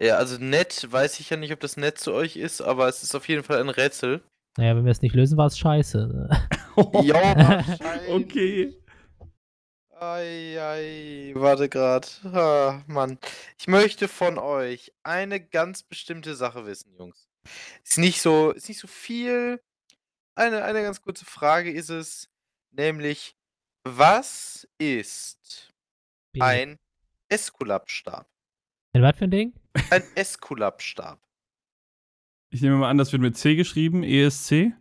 Ja, 0.00 0.16
also 0.16 0.38
nett, 0.38 0.88
weiß 0.90 1.20
ich 1.20 1.30
ja 1.30 1.36
nicht, 1.36 1.52
ob 1.52 1.60
das 1.60 1.76
nett 1.76 1.98
zu 1.98 2.12
euch 2.12 2.36
ist, 2.36 2.60
aber 2.60 2.88
es 2.88 3.04
ist 3.04 3.14
auf 3.14 3.28
jeden 3.28 3.44
Fall 3.44 3.60
ein 3.60 3.68
Rätsel. 3.68 4.22
Naja, 4.56 4.74
wenn 4.74 4.84
wir 4.84 4.92
es 4.92 5.02
nicht 5.02 5.14
lösen, 5.14 5.38
war 5.38 5.46
es 5.46 5.56
scheiße. 5.58 6.28
Ja, 7.04 7.14
wahrscheinlich. 7.14 8.10
okay. 8.10 8.74
Ei, 10.00 10.58
ei, 10.60 11.32
warte 11.36 11.68
grad. 11.68 12.20
Ah, 12.24 12.82
Mann. 12.88 13.16
Ich 13.58 13.68
möchte 13.68 14.08
von 14.08 14.38
euch 14.38 14.92
eine 15.04 15.40
ganz 15.40 15.84
bestimmte 15.84 16.34
Sache 16.34 16.66
wissen, 16.66 16.96
Jungs. 16.96 17.28
Ist 17.84 17.98
nicht 17.98 18.20
so, 18.20 18.50
ist 18.50 18.68
nicht 18.68 18.80
so 18.80 18.88
viel. 18.88 19.62
Eine, 20.34 20.64
eine 20.64 20.82
ganz 20.82 21.00
kurze 21.00 21.24
Frage 21.24 21.70
ist 21.70 21.90
es, 21.90 22.28
nämlich, 22.72 23.36
was 23.84 24.66
ist 24.78 25.72
ein 26.40 26.80
Eskulapstab? 27.28 28.26
Ein 28.94 29.02
was 29.02 29.16
für 29.16 29.24
ein 29.24 29.30
Ding? 29.30 29.52
Ein 29.90 30.02
Eskulapstab. 30.16 31.20
Ich 32.50 32.62
nehme 32.62 32.78
mal 32.78 32.90
an, 32.90 32.98
das 32.98 33.12
wird 33.12 33.22
mit 33.22 33.36
C 33.36 33.54
geschrieben, 33.54 34.02
E 34.02 34.24
ESC. 34.24 34.52
E 34.52 34.72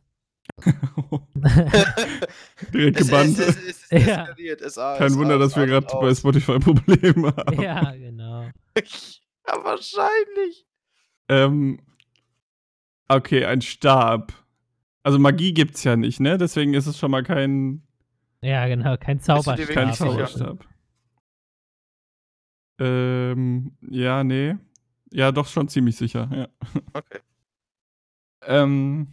Direkt 2.73 2.97
gebannt. 2.97 3.39
es, 3.39 3.57
es, 3.57 3.85
es 3.89 4.07
Ja. 4.07 4.27
Kein 4.97 5.13
Wunder, 5.15 5.39
dass 5.39 5.55
wir 5.55 5.65
gerade 5.65 5.87
bei. 5.99 6.13
Spotify 6.13 6.59
Probleme 6.59 7.27
haben. 7.37 7.61
ja, 7.61 7.91
genau. 7.95 8.49
Ja, 9.47 9.55
wahrscheinlich. 9.63 10.67
Ähm, 11.27 11.79
okay, 13.07 13.43
ein 13.45 13.61
Stab. 13.61 14.31
Also 15.03 15.17
Magie 15.17 15.51
gibt's 15.53 15.83
ja 15.83 15.95
nicht, 15.95 16.19
ne? 16.19 16.37
Deswegen 16.37 16.75
ist 16.75 16.85
es 16.85 16.99
schon 16.99 17.09
mal 17.09 17.23
kein, 17.23 17.81
Ja, 18.41 18.67
genau. 18.67 18.97
Kein 18.97 19.19
Zauberstab. 19.19 19.67
kein? 19.69 19.93
Zauberstab. 19.93 20.63
Ähm, 22.83 23.73
ja, 23.89 24.23
nee. 24.23 24.55
Ja, 25.11 25.31
doch 25.31 25.45
schon 25.47 25.67
ziemlich 25.67 25.95
sicher, 25.97 26.29
ja. 26.33 26.47
Okay. 26.93 27.19
Ähm, 28.43 29.07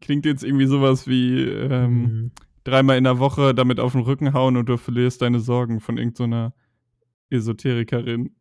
klingt 0.00 0.26
jetzt 0.26 0.42
irgendwie 0.42 0.66
sowas 0.66 1.06
wie 1.06 1.42
ähm, 1.42 2.02
Mhm. 2.02 2.30
dreimal 2.64 2.96
in 2.98 3.04
der 3.04 3.18
Woche 3.20 3.54
damit 3.54 3.78
auf 3.78 3.92
den 3.92 4.00
Rücken 4.02 4.32
hauen 4.32 4.56
und 4.56 4.68
du 4.68 4.76
verlierst 4.76 5.22
deine 5.22 5.38
Sorgen 5.38 5.80
von 5.80 5.96
irgendeiner 5.98 6.52
Esoterikerin. 7.30 8.34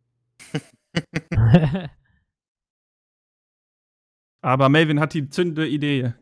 Aber 4.42 4.70
Melvin 4.70 5.00
hat 5.00 5.14
die 5.14 5.30
zündende 5.30 5.68
Idee. 5.68 6.14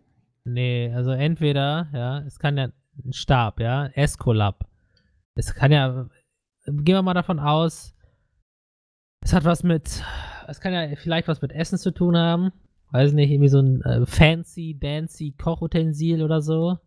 nee, 0.44 0.92
also 0.94 1.12
entweder, 1.12 1.90
ja, 1.94 2.20
es 2.20 2.38
kann 2.40 2.58
ja 2.58 2.70
ein 3.04 3.14
Stab, 3.14 3.60
ja, 3.60 3.86
Escolab. 3.88 4.68
Es 5.36 5.54
kann 5.56 5.72
ja, 5.72 6.08
gehen 6.66 6.86
wir 6.96 7.02
mal 7.02 7.14
davon 7.14 7.40
aus, 7.40 7.96
es 9.22 9.34
hat 9.34 9.44
was 9.46 9.64
mit, 9.64 10.04
es 10.48 10.60
kann 10.60 10.74
ja 10.74 10.96
vielleicht 10.96 11.28
was 11.28 11.42
mit 11.42 11.52
Essen 11.52 11.78
zu 11.78 11.92
tun 11.92 12.18
haben. 12.18 12.52
Weiß 12.92 13.14
nicht, 13.14 13.32
irgendwie 13.32 13.48
so 13.50 13.60
ein 13.60 13.82
äh, 13.84 14.06
fancy, 14.06 14.78
dancy 14.78 15.32
Kochutensil 15.38 16.22
oder 16.24 16.42
so. 16.42 16.78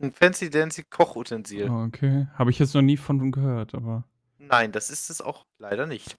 Ein 0.00 0.12
fancy 0.12 0.48
dancy 0.50 0.84
Kochutensil. 0.84 1.68
Oh, 1.68 1.82
okay. 1.84 2.28
Habe 2.34 2.50
ich 2.50 2.58
jetzt 2.60 2.74
noch 2.74 2.82
nie 2.82 2.96
von 2.96 3.32
gehört, 3.32 3.74
aber. 3.74 4.04
Nein, 4.38 4.70
das 4.70 4.90
ist 4.90 5.10
es 5.10 5.20
auch 5.20 5.46
leider 5.58 5.86
nicht. 5.86 6.16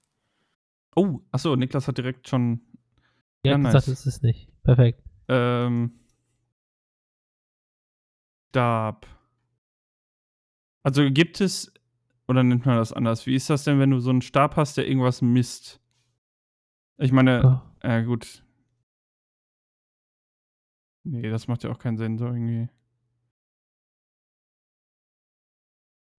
Oh, 0.96 1.22
achso, 1.32 1.56
Niklas 1.56 1.88
hat 1.88 1.98
direkt 1.98 2.28
schon. 2.28 2.60
Ja, 3.46 3.52
Ja, 3.52 3.54
hat 3.54 3.62
nice. 3.62 3.74
gesagt, 3.74 3.88
es 3.88 4.06
ist 4.06 4.24
nicht. 4.24 4.50
Perfekt. 4.64 5.02
Ähm. 5.30 5.94
Stab. 8.50 9.08
Also 10.84 11.10
gibt 11.12 11.40
es. 11.40 11.72
Oder 12.30 12.44
nennt 12.44 12.64
man 12.64 12.78
das 12.78 12.94
anders? 12.94 13.26
Wie 13.26 13.34
ist 13.34 13.50
das 13.50 13.64
denn, 13.64 13.80
wenn 13.80 13.90
du 13.90 14.00
so 14.00 14.12
einen 14.12 14.22
Stab 14.22 14.56
hast, 14.56 14.78
der 14.78 14.88
irgendwas 14.88 15.24
misst? 15.24 15.82
Ich 17.00 17.12
meine, 17.12 17.64
Oh. 17.82 17.88
äh, 17.88 18.04
gut. 18.04 18.44
Nee, 21.04 21.28
das 21.32 21.48
macht 21.48 21.64
ja 21.64 21.72
auch 21.72 21.80
keinen 21.80 21.98
Sinn, 21.98 22.20
so 22.20 22.26
irgendwie. 22.28 22.70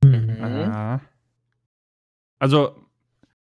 Hm. 0.04 0.26
Mhm. 0.26 0.42
Ah. 0.42 1.00
Also, 2.40 2.74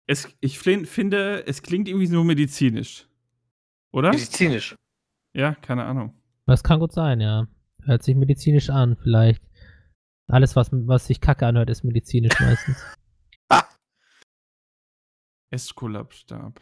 es, 0.09 0.29
ich 0.41 0.59
finde, 0.59 1.47
es 1.47 1.63
klingt 1.63 1.87
irgendwie 1.89 2.09
nur 2.09 2.25
medizinisch. 2.25 3.07
Oder? 3.93 4.11
Medizinisch. 4.11 4.75
Ja, 5.35 5.55
keine 5.55 5.85
Ahnung. 5.85 6.15
Das 6.47 6.65
kann 6.65 6.81
gut 6.81 6.93
sein, 6.93 7.21
ja. 7.21 7.47
Hört 7.85 8.03
sich 8.03 8.17
medizinisch 8.17 8.71
an, 8.71 8.97
vielleicht. 8.97 9.46
Alles, 10.29 10.57
was, 10.57 10.71
was 10.73 11.07
sich 11.07 11.21
kacke 11.21 11.47
anhört, 11.47 11.71
ist 11.71 11.85
medizinisch 11.85 12.39
meistens. 12.41 12.83
Eskulapstab. 15.51 16.61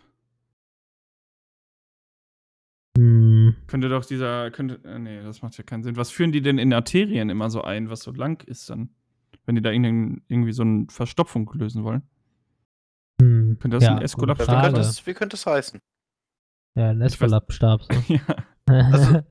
Hm. 2.96 3.56
Könnte 3.66 3.88
doch 3.88 4.04
dieser, 4.04 4.50
könnte, 4.50 4.80
äh, 4.84 4.98
nee, 4.98 5.22
das 5.22 5.42
macht 5.42 5.56
ja 5.56 5.64
keinen 5.64 5.82
Sinn. 5.82 5.96
Was 5.96 6.10
führen 6.10 6.30
die 6.32 6.42
denn 6.42 6.58
in 6.58 6.72
Arterien 6.72 7.30
immer 7.30 7.50
so 7.50 7.62
ein, 7.62 7.90
was 7.90 8.00
so 8.02 8.12
lang 8.12 8.46
ist 8.46 8.70
dann? 8.70 8.90
Wenn 9.46 9.56
die 9.56 9.62
da 9.62 9.70
irgendwie 9.70 10.52
so 10.52 10.62
eine 10.62 10.86
Verstopfung 10.88 11.50
lösen 11.54 11.84
wollen. 11.84 12.02
Hm. 13.20 13.58
Könnte 13.58 13.78
das 13.78 13.84
ein 13.88 13.94
gute 13.94 14.04
Eskulapstab 14.04 14.46
Wie 14.48 14.52
Frage. 14.52 14.66
könnte, 14.66 14.80
das, 14.80 15.06
wie 15.06 15.14
könnte 15.14 15.34
das 15.34 15.46
heißen? 15.46 15.80
Ja, 16.76 16.90
ein 16.90 17.00
Eskulapstab. 17.00 17.82
So. 17.82 18.00
ja. 18.14 18.20
Also- 18.66 19.22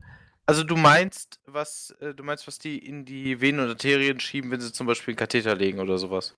Also 0.45 0.63
du 0.63 0.75
meinst, 0.75 1.39
was 1.45 1.91
äh, 2.01 2.13
du 2.13 2.23
meinst, 2.23 2.47
was 2.47 2.60
die 2.60 2.77
in 2.77 3.06
die 3.06 3.39
Venen 3.39 3.62
und 3.62 3.69
Arterien 3.69 4.19
schieben, 4.19 4.51
wenn 4.51 4.60
sie 4.60 4.73
zum 4.73 4.88
Beispiel 4.88 5.13
einen 5.13 5.17
Katheter 5.17 5.56
legen 5.56 5.79
oder 5.79 5.97
sowas? 5.97 6.36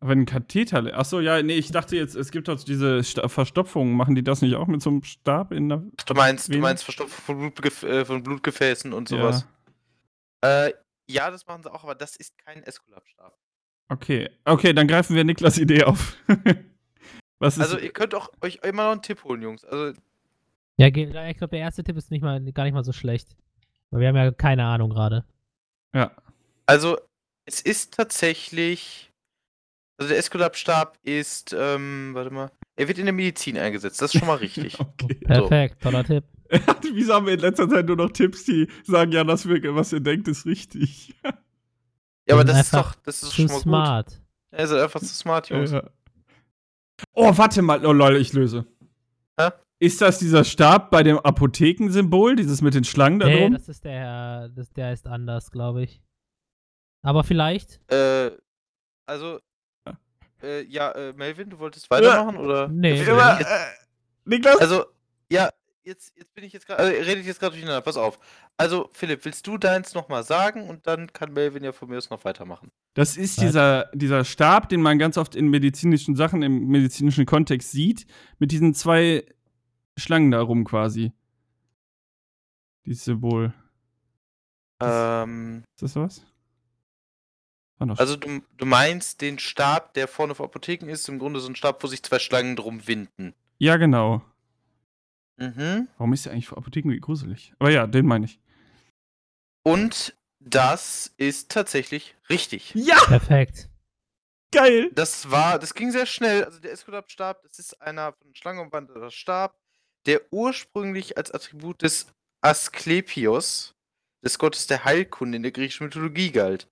Wenn 0.00 0.22
ein 0.22 0.26
Katheter. 0.26 0.98
Achso, 0.98 1.20
ja, 1.20 1.40
nee, 1.42 1.54
ich 1.54 1.70
dachte 1.70 1.96
jetzt, 1.96 2.16
es 2.16 2.32
gibt 2.32 2.48
doch 2.48 2.62
diese 2.62 3.04
Sta 3.04 3.28
Verstopfungen. 3.28 3.94
Machen 3.94 4.14
die 4.14 4.24
das 4.24 4.42
nicht 4.42 4.56
auch 4.56 4.66
mit 4.66 4.82
so 4.82 4.90
einem 4.90 5.04
Stab 5.04 5.52
in 5.52 5.68
der. 5.68 5.84
Du 6.06 6.14
meinst, 6.14 6.48
du 6.48 6.54
Vene? 6.54 6.62
meinst 6.62 6.82
Verstopfung 6.82 7.24
von, 7.24 7.38
Blutgef 7.38 7.82
äh, 7.84 8.04
von 8.04 8.22
Blutgefäßen 8.22 8.92
und 8.92 9.08
sowas? 9.08 9.46
Äh, 10.40 10.72
ja, 11.08 11.30
das 11.30 11.46
machen 11.46 11.62
sie 11.62 11.72
auch, 11.72 11.84
aber 11.84 11.94
das 11.94 12.16
ist 12.16 12.36
kein 12.38 12.62
Eskulapstab. 12.64 13.36
Okay. 13.88 14.30
Okay, 14.44 14.72
dann 14.72 14.88
greifen 14.88 15.14
wir 15.14 15.24
Niklas 15.24 15.58
Idee 15.58 15.84
auf. 15.84 16.16
Was 17.38 17.58
ist. 17.58 17.62
Also 17.62 17.78
ihr 17.78 17.92
könnt 17.92 18.14
auch 18.14 18.30
euch 18.40 18.60
immer 18.62 18.84
noch 18.84 18.92
einen 18.92 19.02
Tipp 19.02 19.22
holen, 19.24 19.42
Jungs. 19.42 19.64
Also 19.64 19.98
Ja, 20.88 21.28
ich 21.28 21.36
glaube, 21.38 21.50
der 21.52 21.60
erste 21.60 21.84
Tipp 21.84 21.96
ist 21.96 22.10
nicht 22.10 22.22
mal, 22.22 22.40
gar 22.52 22.64
nicht 22.64 22.74
mal 22.74 22.84
so 22.84 22.92
schlecht. 22.92 23.36
Weil 23.90 24.00
wir 24.00 24.08
haben 24.08 24.16
ja 24.16 24.30
keine 24.30 24.64
Ahnung 24.64 24.90
gerade. 24.90 25.24
ja. 25.94 26.10
Also, 26.66 26.96
es 27.44 27.60
ist 27.60 27.94
tatsächlich. 27.94 29.10
Also, 29.98 30.10
der 30.10 30.18
Eskulapstab 30.18 30.96
ist, 31.02 31.54
ähm, 31.58 32.10
warte 32.14 32.30
mal. 32.30 32.50
Er 32.76 32.88
wird 32.88 32.98
in 32.98 33.04
der 33.04 33.12
Medizin 33.12 33.58
eingesetzt, 33.58 34.00
das 34.00 34.14
ist 34.14 34.18
schon 34.20 34.28
mal 34.28 34.36
richtig. 34.38 34.78
Okay. 34.80 35.14
Perfekt, 35.26 35.82
toller 35.82 36.04
Tipp. 36.04 36.24
Wieso 36.94 37.14
haben 37.14 37.26
wir 37.26 37.34
in 37.34 37.40
letzter 37.40 37.68
Zeit 37.68 37.86
nur 37.86 37.96
noch 37.96 38.10
Tipps, 38.10 38.44
die 38.44 38.68
sagen, 38.84 39.12
ja, 39.12 39.24
das, 39.24 39.46
wir- 39.48 39.74
was 39.74 39.92
ihr 39.92 40.00
denkt, 40.00 40.28
ist 40.28 40.46
richtig? 40.46 41.14
ja, 41.24 42.34
aber 42.34 42.44
das 42.44 42.60
ist 42.60 42.74
doch, 42.74 42.94
das 43.04 43.22
ist 43.22 43.30
Zu 43.30 43.36
schon 43.36 43.46
mal 43.46 43.52
gut. 43.54 43.62
smart. 43.62 44.20
Er 44.52 44.64
ist 44.64 44.72
einfach 44.72 45.00
zu 45.00 45.06
smart, 45.06 45.48
Jungs. 45.50 45.72
Ja. 45.72 45.82
Oh, 47.14 47.36
warte 47.36 47.60
mal. 47.62 47.84
Oh, 47.84 47.92
lol, 47.92 48.16
ich 48.16 48.32
löse. 48.32 48.66
Hä? 49.38 49.48
Ist 49.82 50.00
das 50.00 50.20
dieser 50.20 50.44
Stab 50.44 50.90
bei 50.92 51.02
dem 51.02 51.18
Apothekensymbol, 51.18 52.36
dieses 52.36 52.62
mit 52.62 52.72
den 52.74 52.84
Schlangen 52.84 53.18
da 53.18 53.26
Nee, 53.26 53.40
drum? 53.40 53.52
das 53.54 53.68
ist 53.68 53.84
der, 53.84 54.48
das, 54.50 54.72
der 54.72 54.92
ist 54.92 55.08
anders, 55.08 55.50
glaube 55.50 55.82
ich. 55.82 56.00
Aber 57.02 57.24
vielleicht? 57.24 57.80
Äh, 57.92 58.30
also, 59.06 59.40
äh, 60.40 60.62
ja, 60.66 60.92
äh, 60.92 61.12
Melvin, 61.14 61.50
du 61.50 61.58
wolltest 61.58 61.90
weitermachen, 61.90 62.36
oder? 62.36 62.68
Nee. 62.68 63.02
Immer, 63.02 63.38
jetzt- 63.40 63.50
äh, 63.50 63.64
Niklas? 64.24 64.58
Also, 64.58 64.84
ja, 65.32 65.50
jetzt, 65.82 66.12
jetzt 66.16 66.32
bin 66.32 66.44
ich 66.44 66.52
jetzt 66.52 66.66
gerade, 66.68 66.78
also, 66.84 66.92
ihr 66.92 67.04
redet 67.04 67.26
jetzt 67.26 67.40
gerade 67.40 67.52
durcheinander, 67.56 67.80
pass 67.80 67.96
auf. 67.96 68.20
Also, 68.56 68.88
Philipp, 68.92 69.24
willst 69.24 69.44
du 69.48 69.58
deins 69.58 69.94
nochmal 69.94 70.22
sagen 70.22 70.68
und 70.68 70.86
dann 70.86 71.12
kann 71.12 71.32
Melvin 71.32 71.64
ja 71.64 71.72
von 71.72 71.88
mir 71.88 71.98
aus 71.98 72.08
noch 72.08 72.24
weitermachen. 72.24 72.70
Das 72.94 73.16
ist 73.16 73.40
dieser, 73.40 73.90
dieser 73.94 74.24
Stab, 74.24 74.68
den 74.68 74.80
man 74.80 75.00
ganz 75.00 75.18
oft 75.18 75.34
in 75.34 75.48
medizinischen 75.48 76.14
Sachen, 76.14 76.42
im 76.42 76.68
medizinischen 76.68 77.26
Kontext 77.26 77.72
sieht, 77.72 78.06
mit 78.38 78.52
diesen 78.52 78.74
zwei 78.74 79.24
Schlangen 79.98 80.30
da 80.30 80.40
rum 80.40 80.64
quasi. 80.64 81.12
Dieses 82.84 83.04
Symbol. 83.04 83.52
Ähm, 84.80 85.62
Ist 85.76 85.82
das 85.82 85.96
was? 85.96 86.24
War 87.78 87.86
noch 87.86 87.98
also 87.98 88.16
du, 88.16 88.40
du 88.56 88.66
meinst 88.66 89.20
den 89.20 89.38
Stab, 89.38 89.94
der 89.94 90.08
vorne 90.08 90.32
auf 90.32 90.40
Apotheken 90.40 90.88
ist, 90.88 91.08
im 91.08 91.18
Grunde 91.18 91.40
so 91.40 91.48
ein 91.48 91.56
Stab, 91.56 91.82
wo 91.82 91.86
sich 91.86 92.02
zwei 92.02 92.18
Schlangen 92.18 92.56
drum 92.56 92.86
winden. 92.86 93.34
ja, 93.58 93.76
genau. 93.76 94.22
Mhm. 95.38 95.88
Warum 95.96 96.12
ist 96.12 96.26
der 96.26 96.32
eigentlich 96.32 96.48
vor 96.48 96.58
Apotheken 96.58 96.90
wie 96.90 97.00
gruselig? 97.00 97.52
Aber 97.58 97.70
ja, 97.70 97.86
den 97.86 98.06
meine 98.06 98.26
ich. 98.26 98.38
Und 99.64 100.14
das 100.40 101.12
ist 101.16 101.50
tatsächlich 101.50 102.14
richtig. 102.28 102.72
Ja, 102.74 102.98
Perfekt. 103.06 103.68
geil. 104.52 104.90
Das 104.94 105.30
war, 105.30 105.58
das 105.58 105.74
ging 105.74 105.90
sehr 105.90 106.06
schnell. 106.06 106.44
Also 106.44 106.60
der 106.60 106.72
Eskulap-Stab, 106.72 107.42
das 107.42 107.58
ist 107.58 107.80
einer 107.80 108.12
von 108.12 108.34
Schlange 108.34 108.60
umwandelter 108.60 109.10
Stab, 109.10 109.56
der 110.06 110.20
ursprünglich 110.32 111.16
als 111.16 111.30
Attribut 111.30 111.82
des 111.82 112.06
Asklepios, 112.40 113.74
des 114.24 114.38
Gottes 114.38 114.66
der 114.66 114.84
Heilkunde 114.84 115.36
in 115.36 115.42
der 115.42 115.52
griechischen 115.52 115.84
Mythologie 115.84 116.30
galt. 116.30 116.68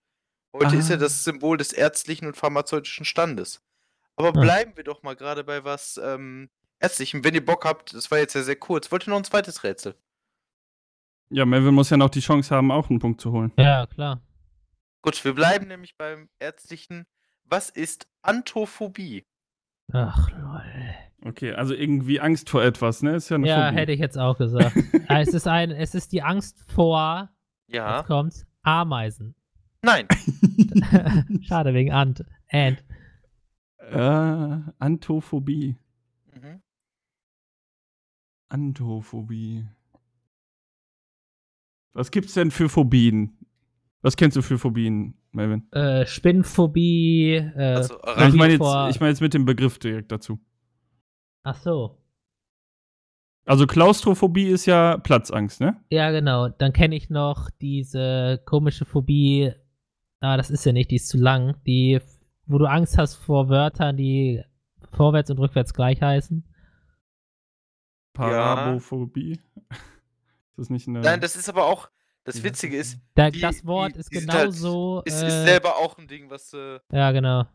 Heute 0.53 0.77
ist 0.77 0.91
er 0.91 0.97
Ah. 0.97 1.01
das 1.01 1.23
Symbol 1.25 1.57
des 1.57 1.73
ärztlichen 1.73 2.27
und 2.27 2.37
pharmazeutischen 2.37 3.05
Standes. 3.05 3.63
Aber 4.17 4.29
Ah. 4.29 4.41
bleiben 4.41 4.77
wir 4.77 4.85
doch 4.85 5.03
mal 5.03 5.15
gerade 5.15 5.45
bei 5.45 5.63
was 5.65 5.99
ähm, 6.03 6.51
Ärztlichem. 6.81 7.23
Wenn 7.23 7.35
ihr 7.35 7.45
Bock 7.45 7.65
habt, 7.65 7.95
das 7.95 8.11
war 8.11 8.19
jetzt 8.19 8.35
ja 8.35 8.43
sehr 8.43 8.57
kurz. 8.57 8.91
Wollt 8.91 9.07
ihr 9.07 9.11
noch 9.11 9.19
ein 9.19 9.25
zweites 9.25 9.63
Rätsel? 9.63 9.95
Ja, 11.31 11.45
Melvin 11.47 11.75
muss 11.75 11.91
ja 11.91 11.97
noch 11.97 12.11
die 12.11 12.21
Chance 12.21 12.55
haben, 12.55 12.73
auch 12.73 12.91
einen 12.91 12.99
Punkt 12.99 13.21
zu 13.21 13.31
holen. 13.31 13.53
Ja, 13.57 13.87
klar. 13.87 14.21
Gut, 15.03 15.23
wir 15.25 15.35
bleiben 15.35 15.69
nämlich 15.69 15.97
beim 15.97 16.29
Ärztlichen. 16.41 17.07
Was 17.45 17.71
ist 17.71 18.09
Anthophobie? 18.23 19.25
Ach, 19.93 20.31
lol. 20.31 20.63
Okay, 21.23 21.53
also 21.53 21.75
irgendwie 21.75 22.21
Angst 22.21 22.49
vor 22.49 22.63
etwas, 22.63 23.03
ne? 23.03 23.17
Ist 23.17 23.29
ja 23.29 23.37
eine 23.37 23.47
Ja, 23.47 23.67
Phobie. 23.69 23.77
hätte 23.77 23.93
ich 23.93 24.01
jetzt 24.01 24.17
auch 24.19 24.39
gesagt. 24.39 24.75
Ah, 25.09 25.21
es 25.21 25.35
ist 25.35 25.47
ein, 25.49 25.71
es 25.73 25.95
ist 25.95 26.13
die 26.13 26.23
Angst 26.23 26.65
vor, 26.73 27.31
Ja. 27.67 27.99
jetzt 27.99 28.07
kommt's, 28.07 28.47
Ameisen. 28.63 29.35
Nein. 29.83 30.07
Schade 31.43 31.75
wegen 31.75 31.93
Ant. 31.93 32.25
Ant. 32.51 32.85
äh, 33.79 34.59
Anthophobie. 34.79 35.77
Mhm. 36.35 36.63
Anthophobie. 38.49 39.67
Was 41.93 42.11
gibt's 42.11 42.35
denn 42.35 42.51
für 42.51 42.69
Phobien? 42.69 43.37
Was 44.03 44.17
kennst 44.17 44.37
du 44.37 44.43
für 44.43 44.59
Phobien, 44.59 45.15
Melvin? 45.33 45.71
Äh, 45.73 46.07
Spinnphobie. 46.07 47.35
Äh, 47.35 47.75
Also, 47.75 47.97
ich 48.03 48.35
meine 48.35 48.55
jetzt, 48.55 48.95
ich 48.97 49.01
mein 49.01 49.11
jetzt 49.11 49.21
mit 49.21 49.35
dem 49.35 49.45
Begriff 49.45 49.79
direkt 49.79 50.11
dazu. 50.11 50.39
Ach 51.43 51.57
so. 51.57 51.97
Also 53.47 53.67
Klaustrophobie 53.67 54.47
ist 54.47 54.67
ja 54.67 54.97
Platzangst, 54.99 55.61
ne? 55.61 55.83
Ja, 55.91 56.11
genau. 56.13 56.49
Dann 56.49 56.73
kenne 56.73 56.95
ich 56.95 57.11
noch 57.11 57.51
diese 57.61 58.41
komische 58.47 58.85
Phobie. 58.85 59.53
Ah, 60.21 60.37
das 60.37 60.51
ist 60.51 60.65
ja 60.65 60.73
nicht, 60.73 60.91
die 60.91 60.97
ist 60.97 61.09
zu 61.09 61.19
lang. 61.19 61.57
Die, 61.67 62.01
wo 62.47 62.59
du 62.59 62.67
Angst 62.67 62.97
hast 62.99 63.17
vor 63.17 63.49
Wörtern, 63.49 63.97
die 63.97 64.43
vorwärts 64.93 65.31
und 65.31 65.39
rückwärts 65.39 65.75
gleich 65.75 66.01
heißen. 66.01 66.45
Parabophobie. 68.13 69.41
Ist 70.51 70.59
das 70.59 70.71
nicht 70.71 70.89
eine. 70.89 71.01
Nein, 71.01 71.21
das 71.21 71.37
ist 71.37 71.49
aber 71.49 71.65
auch. 71.65 71.89
Das 72.33 72.43
Witzige 72.43 72.77
ist, 72.77 72.99
Da, 73.15 73.31
Die- 73.31 73.41
das 73.41 73.65
Wort 73.67 73.95
die- 73.95 74.01
ist 74.01 74.11
sind 74.13 74.33
halt- 74.33 74.51
genauso. 74.53 75.03
ist, 75.05 75.23
äh, 75.23 75.27
ist 75.27 75.45
selber 75.45 75.77
auch 75.77 75.97
ein 75.99 76.07
Ding, 76.09 76.31
was, 76.31 76.53
äh, 76.53 76.79
Ja, 76.93 77.11
genau. 77.13 77.47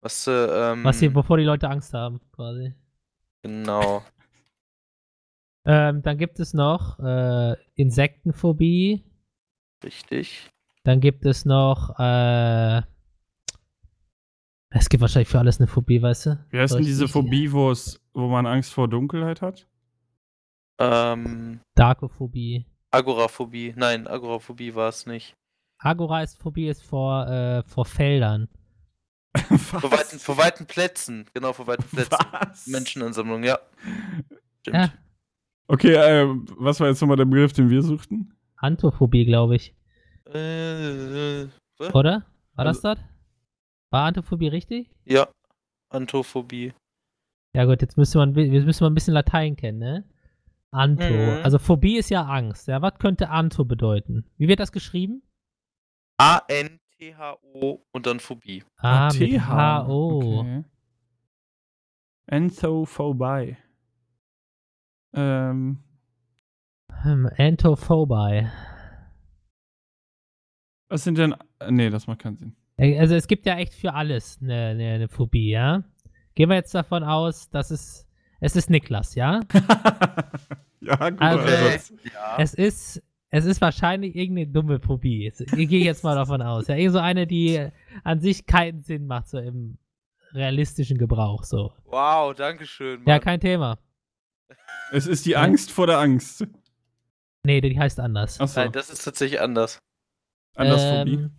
was, 0.00 0.26
äh, 0.26 0.32
ähm, 0.72 0.84
Was 0.84 0.98
hier, 1.00 1.14
wovor 1.14 1.36
die 1.38 1.44
Leute 1.44 1.68
Angst 1.68 1.92
haben, 1.92 2.20
quasi. 2.32 2.74
genau. 3.42 4.02
Ähm, 5.68 6.00
dann 6.02 6.16
gibt 6.16 6.38
es 6.38 6.54
noch 6.54 7.00
äh, 7.00 7.56
Insektenphobie. 7.74 9.02
Richtig. 9.82 10.48
Dann 10.84 11.00
gibt 11.00 11.26
es 11.26 11.44
noch. 11.44 11.98
Äh, 11.98 12.82
es 14.70 14.88
gibt 14.88 15.00
wahrscheinlich 15.00 15.28
für 15.28 15.40
alles 15.40 15.58
eine 15.58 15.66
Phobie, 15.66 16.00
weißt 16.00 16.26
du? 16.26 16.46
Wie 16.50 16.60
heißt 16.60 16.74
denn 16.74 16.84
diese 16.84 17.08
Phobie, 17.08 17.50
wo 17.50 17.72
es, 17.72 18.00
wo 18.14 18.28
man 18.28 18.46
Angst 18.46 18.72
vor 18.74 18.86
Dunkelheit 18.88 19.42
hat? 19.42 19.66
Ähm, 20.78 21.60
Darkophobie. 21.74 22.66
Agoraphobie. 22.96 23.74
Nein, 23.76 24.06
Agoraphobie 24.06 24.74
war 24.74 24.88
es 24.88 25.06
nicht. 25.06 25.34
Agora 25.78 26.22
ist 26.22 26.38
Phobie 26.40 26.68
ist 26.68 26.82
vor, 26.82 27.26
äh, 27.28 27.62
vor 27.64 27.84
Feldern. 27.84 28.48
Vor 29.58 29.92
weiten, 29.92 30.18
vor 30.18 30.38
weiten 30.38 30.64
Plätzen. 30.64 31.26
Genau, 31.34 31.52
vor 31.52 31.66
weiten 31.66 31.82
Plätzen. 31.84 32.16
Was? 32.30 32.66
Menschenansammlung, 32.68 33.44
ja. 33.44 33.58
Stimmt. 34.62 34.76
Ja, 34.76 34.92
Okay, 35.68 35.92
äh, 35.92 36.26
was 36.56 36.80
war 36.80 36.88
jetzt 36.88 37.02
nochmal 37.02 37.18
der 37.18 37.26
Begriff, 37.26 37.52
den 37.52 37.68
wir 37.68 37.82
suchten? 37.82 38.32
Antophobie, 38.56 39.26
glaube 39.26 39.56
ich. 39.56 39.74
Äh, 40.32 41.42
äh, 41.42 41.48
was? 41.76 41.94
Oder? 41.94 42.24
War 42.54 42.64
Also- 42.66 42.80
das 42.82 42.96
das? 42.98 43.04
War 43.90 44.06
Antophobie 44.06 44.48
richtig? 44.48 44.88
Ja. 45.04 45.28
Anthophobie. 45.90 46.72
Ja 47.54 47.64
gut, 47.66 47.82
jetzt 47.82 47.98
müssen 47.98 48.34
wir, 48.34 48.50
wir 48.50 48.62
müssen 48.62 48.84
mal 48.84 48.90
ein 48.90 48.94
bisschen 48.94 49.14
Latein 49.14 49.54
kennen, 49.56 49.78
ne? 49.78 50.04
Anto. 50.76 51.04
Mhm. 51.04 51.44
Also 51.44 51.58
Phobie 51.58 51.96
ist 51.96 52.10
ja 52.10 52.24
Angst. 52.24 52.68
Ja, 52.68 52.82
was 52.82 52.98
könnte 52.98 53.30
Anto 53.30 53.64
bedeuten? 53.64 54.24
Wie 54.36 54.48
wird 54.48 54.60
das 54.60 54.72
geschrieben? 54.72 55.22
A-N-T-H-O 56.18 57.84
und 57.92 58.06
dann 58.06 58.20
Phobie. 58.20 58.64
Ah, 58.76 59.12
mit 59.12 59.40
H-O. 59.40 60.40
Okay. 60.40 60.64
Anthophobie. 62.28 63.56
Ähm, 65.14 65.78
Hm, 67.02 67.28
was 70.88 71.04
sind 71.04 71.18
denn. 71.18 71.34
Nee, 71.68 71.90
das 71.90 72.06
macht 72.06 72.20
keinen 72.20 72.36
Sinn. 72.36 72.56
Also 72.78 73.14
es 73.14 73.26
gibt 73.26 73.46
ja 73.46 73.56
echt 73.56 73.74
für 73.74 73.94
alles 73.94 74.38
eine, 74.42 74.66
eine, 74.66 74.92
eine 74.94 75.08
Phobie, 75.08 75.50
ja? 75.50 75.82
Gehen 76.34 76.48
wir 76.48 76.56
jetzt 76.56 76.74
davon 76.74 77.04
aus, 77.04 77.50
dass 77.50 77.70
es. 77.70 78.06
Es 78.38 78.54
ist 78.54 78.68
Niklas, 78.68 79.14
ja? 79.14 79.40
ja, 80.80 81.10
gut. 81.10 81.20
Also- 81.20 81.42
Ansatz. 81.42 81.92
Ja. 82.12 82.36
Es 82.38 82.54
ist. 82.54 83.02
Es 83.28 83.44
ist 83.44 83.60
wahrscheinlich 83.60 84.14
irgendeine 84.14 84.46
dumme 84.46 84.78
Phobie. 84.78 85.26
Ich 85.36 85.68
gehe 85.68 85.84
jetzt 85.84 86.04
mal 86.04 86.14
davon 86.14 86.40
aus. 86.40 86.68
Ja, 86.68 86.76
irgend 86.76 86.92
so 86.92 87.00
eine, 87.00 87.26
die 87.26 87.68
an 88.04 88.20
sich 88.20 88.46
keinen 88.46 88.82
Sinn 88.82 89.06
macht, 89.06 89.28
so 89.28 89.38
im 89.38 89.78
realistischen 90.32 90.96
Gebrauch. 90.96 91.42
So. 91.44 91.72
Wow, 91.86 92.34
danke 92.34 92.66
schön. 92.66 93.00
Ja, 93.04 93.14
Mann. 93.14 93.20
kein 93.20 93.40
Thema. 93.40 93.78
Es 94.92 95.06
ist 95.08 95.26
die 95.26 95.36
Angst 95.36 95.72
vor 95.72 95.86
der 95.88 95.98
Angst. 95.98 96.46
Nee, 97.42 97.60
die 97.60 97.78
heißt 97.78 97.98
anders. 98.00 98.40
Achso, 98.40 98.60
Nein, 98.60 98.72
das 98.72 98.90
ist 98.90 99.04
tatsächlich 99.04 99.40
anders. 99.40 99.80
Andersphobie. 100.54 101.14
Ähm, 101.14 101.30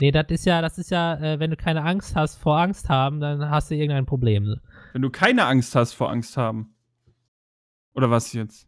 nee, 0.00 0.10
das 0.10 0.26
ist 0.30 0.46
ja, 0.46 0.62
das 0.62 0.78
ist 0.78 0.90
ja, 0.90 1.14
äh, 1.20 1.38
wenn 1.38 1.50
du 1.50 1.56
keine 1.56 1.82
Angst 1.84 2.16
hast 2.16 2.36
vor 2.36 2.58
Angst 2.58 2.88
haben, 2.88 3.20
dann 3.20 3.50
hast 3.50 3.70
du 3.70 3.74
irgendein 3.74 4.06
Problem. 4.06 4.60
Wenn 4.92 5.02
du 5.02 5.10
keine 5.10 5.44
Angst 5.44 5.74
hast 5.74 5.92
vor 5.92 6.10
Angst 6.10 6.36
haben. 6.36 6.74
Oder 7.94 8.10
was 8.10 8.32
jetzt? 8.32 8.66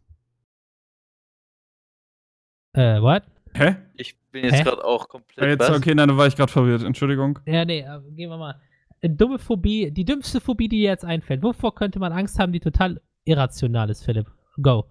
Äh, 2.77 3.01
what? 3.01 3.23
Hä? 3.55 3.75
Ich 3.95 4.15
bin 4.31 4.43
jetzt 4.45 4.63
gerade 4.63 4.83
auch 4.85 5.05
Ah, 5.05 5.07
komplett. 5.07 5.49
jetzt, 5.59 5.69
was? 5.69 5.77
okay, 5.77 5.95
nein, 5.95 6.07
da 6.09 6.15
war 6.15 6.27
ich 6.27 6.35
gerade 6.35 6.51
verwirrt. 6.51 6.83
Entschuldigung. 6.83 7.39
Ja, 7.47 7.65
nee, 7.65 7.79
äh, 7.79 7.99
gehen 8.11 8.29
wir 8.29 8.37
mal. 8.37 8.61
Eine 9.01 9.15
dumme 9.15 9.39
Phobie, 9.39 9.89
die 9.91 10.05
dümmste 10.05 10.39
Phobie, 10.41 10.67
die 10.69 10.77
dir 10.77 10.89
jetzt 10.89 11.05
einfällt. 11.05 11.41
Wovor 11.41 11.73
könnte 11.73 11.97
man 11.99 12.11
Angst 12.11 12.37
haben, 12.39 12.51
die 12.51 12.59
total 12.59 13.01
irrational 13.25 13.89
ist, 13.89 14.03
Philipp? 14.05 14.27
Go. 14.61 14.85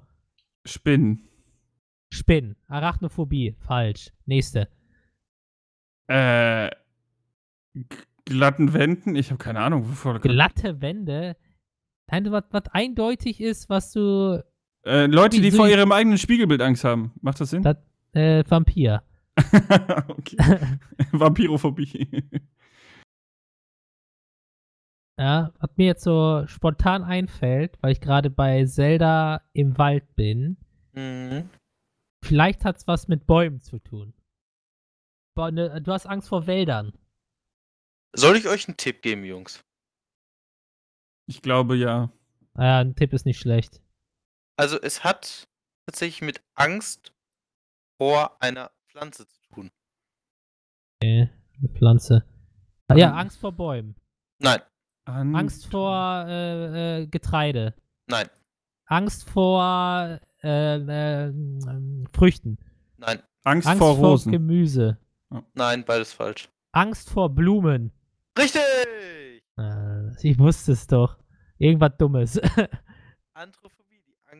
Spinnen. 0.64 1.28
Spinnen. 2.12 2.57
Arachnophobie. 2.66 3.55
Falsch. 3.61 4.11
Nächste. 4.26 4.68
Äh. 6.09 6.70
Glatten 8.24 8.72
Wänden? 8.72 9.14
Ich 9.14 9.30
habe 9.30 9.39
keine 9.39 9.61
Ahnung, 9.61 9.89
wovor. 9.89 10.18
Glatte 10.20 10.80
Wände. 10.80 11.37
Nein, 12.11 12.30
was, 12.32 12.45
was 12.51 12.66
eindeutig 12.72 13.41
ist, 13.41 13.68
was 13.68 13.93
du. 13.93 14.43
Äh, 14.87 15.07
Leute, 15.07 15.39
die 15.39 15.43
Wieso 15.45 15.57
vor 15.59 15.68
ihrem 15.68 15.91
eigenen 15.93 16.16
Spiegelbild 16.16 16.62
Angst 16.62 16.84
haben. 16.84 17.12
Macht 17.20 17.41
das 17.41 17.51
Sinn? 17.51 17.62
Das, 17.62 17.76
äh, 18.12 18.45
Vampir. 18.49 19.03
okay. 20.09 20.37
Vampirophobie. 21.12 22.24
Ja, 25.18 25.53
was 25.59 25.70
mir 25.76 25.87
jetzt 25.87 26.05
so 26.05 26.47
spontan 26.47 27.03
einfällt, 27.03 27.78
weil 27.82 27.93
ich 27.93 28.01
gerade 28.01 28.30
bei 28.30 28.64
Zelda 28.66 29.43
im 29.53 29.76
Wald 29.78 30.14
bin, 30.14 30.57
Mhm. 30.93 31.51
vielleicht 32.24 32.64
hat 32.64 32.76
es 32.78 32.87
was 32.87 33.09
mit 33.09 33.26
Bäumen 33.26 33.61
zu 33.61 33.78
tun. 33.78 34.14
Ne, 35.39 35.82
du 35.82 35.93
hast 35.93 36.07
Angst 36.07 36.28
vor 36.28 36.47
Wäldern. 36.47 36.93
Soll 38.14 38.37
ich 38.37 38.49
euch 38.49 38.66
einen 38.68 38.76
Tipp 38.78 39.03
geben, 39.03 39.24
Jungs? 39.24 39.62
ich 41.28 41.43
glaube 41.43 41.76
ja. 41.76 42.11
Ah, 42.55 42.78
ein 42.80 42.95
Tipp 42.95 43.12
ist 43.12 43.26
nicht 43.26 43.41
schlecht. 43.41 43.82
Also, 44.57 44.80
es 44.80 45.04
hat 45.04 45.48
tatsächlich 45.86 46.22
mit 46.22 46.42
Angst 46.54 47.12
vor 47.98 48.40
einer 48.42 48.70
Pflanze 48.88 49.26
zu 49.28 49.40
tun. 49.52 49.70
Okay, 51.02 51.30
eine 51.59 51.68
Pflanze. 51.68 52.24
Ah, 52.88 52.94
ja, 52.96 53.09
Ähm. 53.11 53.14
Angst 53.18 53.38
vor 53.38 53.52
Bäumen. 53.52 53.96
Nein, 54.38 54.61
An 55.07 55.34
Angst 55.34 55.66
vor 55.66 56.24
äh, 56.26 57.02
äh, 57.02 57.07
Getreide. 57.07 57.74
nein, 58.07 58.28
Angst 58.86 59.28
vor 59.28 60.20
äh, 60.42 60.76
äh, 60.76 61.32
Früchten. 62.12 62.59
nein, 62.98 63.22
Angst, 63.44 63.66
Angst 63.68 63.78
vor 63.78 63.96
vor 63.96 64.11
Rosen. 64.11 64.32
Gemüse. 64.32 64.98
nein, 65.54 65.84
beides 65.84 66.12
falsch. 66.12 66.48
Angst 66.72 67.11
vor 67.11 67.30
Blumen. 67.30 67.92
Richtig! 68.38 68.62
Äh, 69.59 70.11
ich 70.22 70.38
wusste 70.38 70.72
es 70.72 70.86
doch. 70.86 71.18
Irgendwas 71.59 71.92
Dummes. 71.98 72.34
Die 73.36 73.75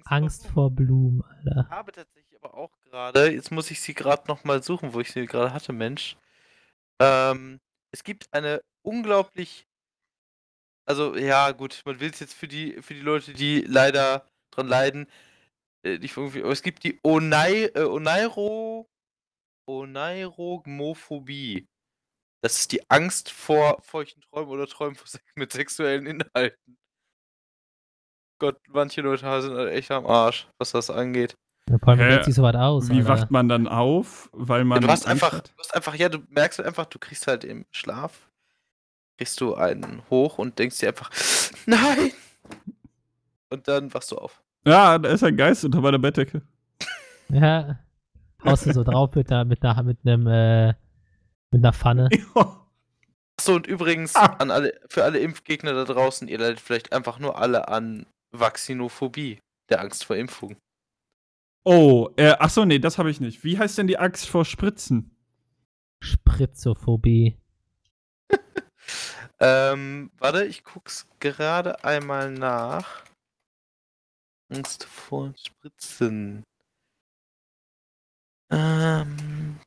Angst, 0.05 0.45
Angst 0.45 0.47
vor 0.49 0.71
Blumen, 0.71 1.23
Alter. 1.23 1.67
Ich 1.69 1.71
habe 1.71 1.93
tatsächlich 1.93 2.37
aber 2.43 2.55
auch 2.55 2.71
gerade, 2.85 3.33
jetzt 3.33 3.51
muss 3.51 3.71
ich 3.71 3.81
sie 3.81 3.95
gerade 3.95 4.27
nochmal 4.29 4.63
suchen, 4.63 4.95
wo 4.95 5.01
ich 5.01 5.13
sie 5.13 5.27
gerade 5.27 5.53
hatte, 5.53 5.73
Mensch. 5.73 6.17
Ähm, 7.01 7.61
es 7.93 8.05
gibt 8.05 8.33
eine 8.33 8.63
unglaublich, 8.83 9.67
also 10.87 11.17
ja 11.17 11.51
gut, 11.53 11.83
man 11.85 12.01
will 12.01 12.11
es 12.11 12.21
jetzt 12.21 12.35
für 12.35 12.49
die, 12.49 12.81
für 12.83 12.95
die 12.95 13.01
Leute, 13.01 13.33
die 13.33 13.61
leider 13.63 14.27
dran 14.51 14.69
leiden, 14.69 15.07
äh, 15.85 15.99
nicht 15.99 16.17
irgendwie, 16.17 16.43
aber 16.43 16.53
es 16.53 16.63
gibt 16.63 16.85
die 16.85 17.01
Onei, 17.05 17.71
äh, 17.75 17.85
Oneiro, 17.85 18.89
Oneirogmophobie. 19.67 21.69
Das 22.43 22.61
ist 22.61 22.73
die 22.73 22.89
Angst 22.91 23.31
vor 23.31 23.83
feuchten 23.83 24.23
Träumen 24.23 24.51
oder 24.51 24.67
Träumen 24.67 24.97
mit 25.35 25.53
sexuellen 25.53 26.07
Inhalten. 26.07 26.79
Gott, 28.39 28.57
manche 28.69 29.01
Leute 29.01 29.23
sind 29.43 29.55
halt 29.57 29.73
echt 29.73 29.91
am 29.91 30.07
Arsch, 30.07 30.47
was 30.59 30.73
das 30.73 30.91
angeht. 30.91 31.35
Ja, 31.69 31.79
vor 31.79 31.89
allem 31.89 31.99
denkt 32.09 32.25
sich 32.27 32.35
sowas 32.35 32.55
aus. 32.55 32.89
Wie 32.91 32.99
Alter. 32.99 33.09
wacht 33.09 33.31
man 33.31 33.49
dann 33.49 33.67
auf? 33.67 34.29
Weil 34.33 34.65
man. 34.65 34.81
Ja, 34.83 34.87
du 34.87 34.93
hast 34.93 35.07
einfach, 35.07 35.41
du 35.41 35.51
hast 35.59 35.75
einfach, 35.75 35.95
ja, 35.95 36.09
du 36.09 36.19
merkst 36.29 36.59
halt 36.59 36.69
einfach, 36.69 36.87
du 36.87 36.99
kriegst 36.99 37.27
halt 37.27 37.43
im 37.45 37.65
Schlaf, 37.73 38.29
kriegst 39.19 39.41
du 39.41 39.55
einen 39.55 40.03
hoch 40.11 40.39
und 40.39 40.59
denkst 40.59 40.79
dir 40.79 40.89
einfach, 40.89 41.11
nein! 41.67 42.13
Und 43.51 43.67
dann 43.69 43.93
wachst 43.95 44.11
du 44.13 44.17
auf. 44.17 44.43
Ja, 44.65 44.99
da 44.99 45.09
ist 45.09 45.25
ein 45.25 45.37
Geist 45.37 45.65
unter 45.65 45.81
meiner 45.81 45.99
Bettdecke. 45.99 46.43
Ja. 47.31 47.79
Haust 48.45 48.67
du 48.67 48.73
so 48.73 48.85
drauf 48.85 49.15
mit 49.15 49.31
einer, 49.33 49.45
mit 49.45 49.65
einer, 49.65 49.83
mit 49.83 49.99
einem, 50.05 50.27
äh, 50.27 50.69
mit 51.51 51.65
einer 51.65 51.73
Pfanne. 51.73 52.09
Achso, 53.39 53.55
und 53.57 53.67
übrigens, 53.67 54.15
Ah. 54.15 54.37
an 54.39 54.51
alle, 54.51 54.79
für 54.89 55.05
alle 55.05 55.19
Impfgegner 55.19 55.73
da 55.73 55.85
draußen, 55.85 56.29
ihr 56.29 56.39
leidet 56.39 56.61
vielleicht 56.61 56.93
einfach 56.93 57.19
nur 57.19 57.39
alle 57.39 57.69
an 57.69 58.07
Vaccinophobie, 58.41 59.41
der 59.69 59.81
Angst 59.81 60.05
vor 60.05 60.17
Impfungen. 60.17 60.57
Oh, 61.65 62.11
äh, 62.17 62.31
achso, 62.31 62.65
nee, 62.65 62.79
das 62.79 62.99
habe 62.99 63.11
ich 63.11 63.21
nicht. 63.21 63.43
Wie 63.43 63.59
heißt 63.59 63.77
denn 63.79 63.89
die 63.89 63.99
Angst 63.99 64.29
vor 64.29 64.45
Spritzen? 64.45 65.17
Spritzophobie. 66.03 67.37
Ähm, 69.39 70.11
warte, 70.17 70.47
ich 70.47 70.65
guck's 70.65 71.07
gerade 71.21 71.85
einmal 71.85 72.31
nach. 72.31 73.05
Angst 74.49 74.85
vor 74.85 75.35
Spritzen. 75.37 76.43
Ähm. 78.51 79.61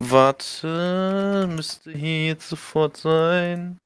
Warte, 0.00 1.46
müsste 1.48 1.92
hier 1.92 2.26
jetzt 2.26 2.48
sofort 2.48 2.96
sein. 2.98 3.78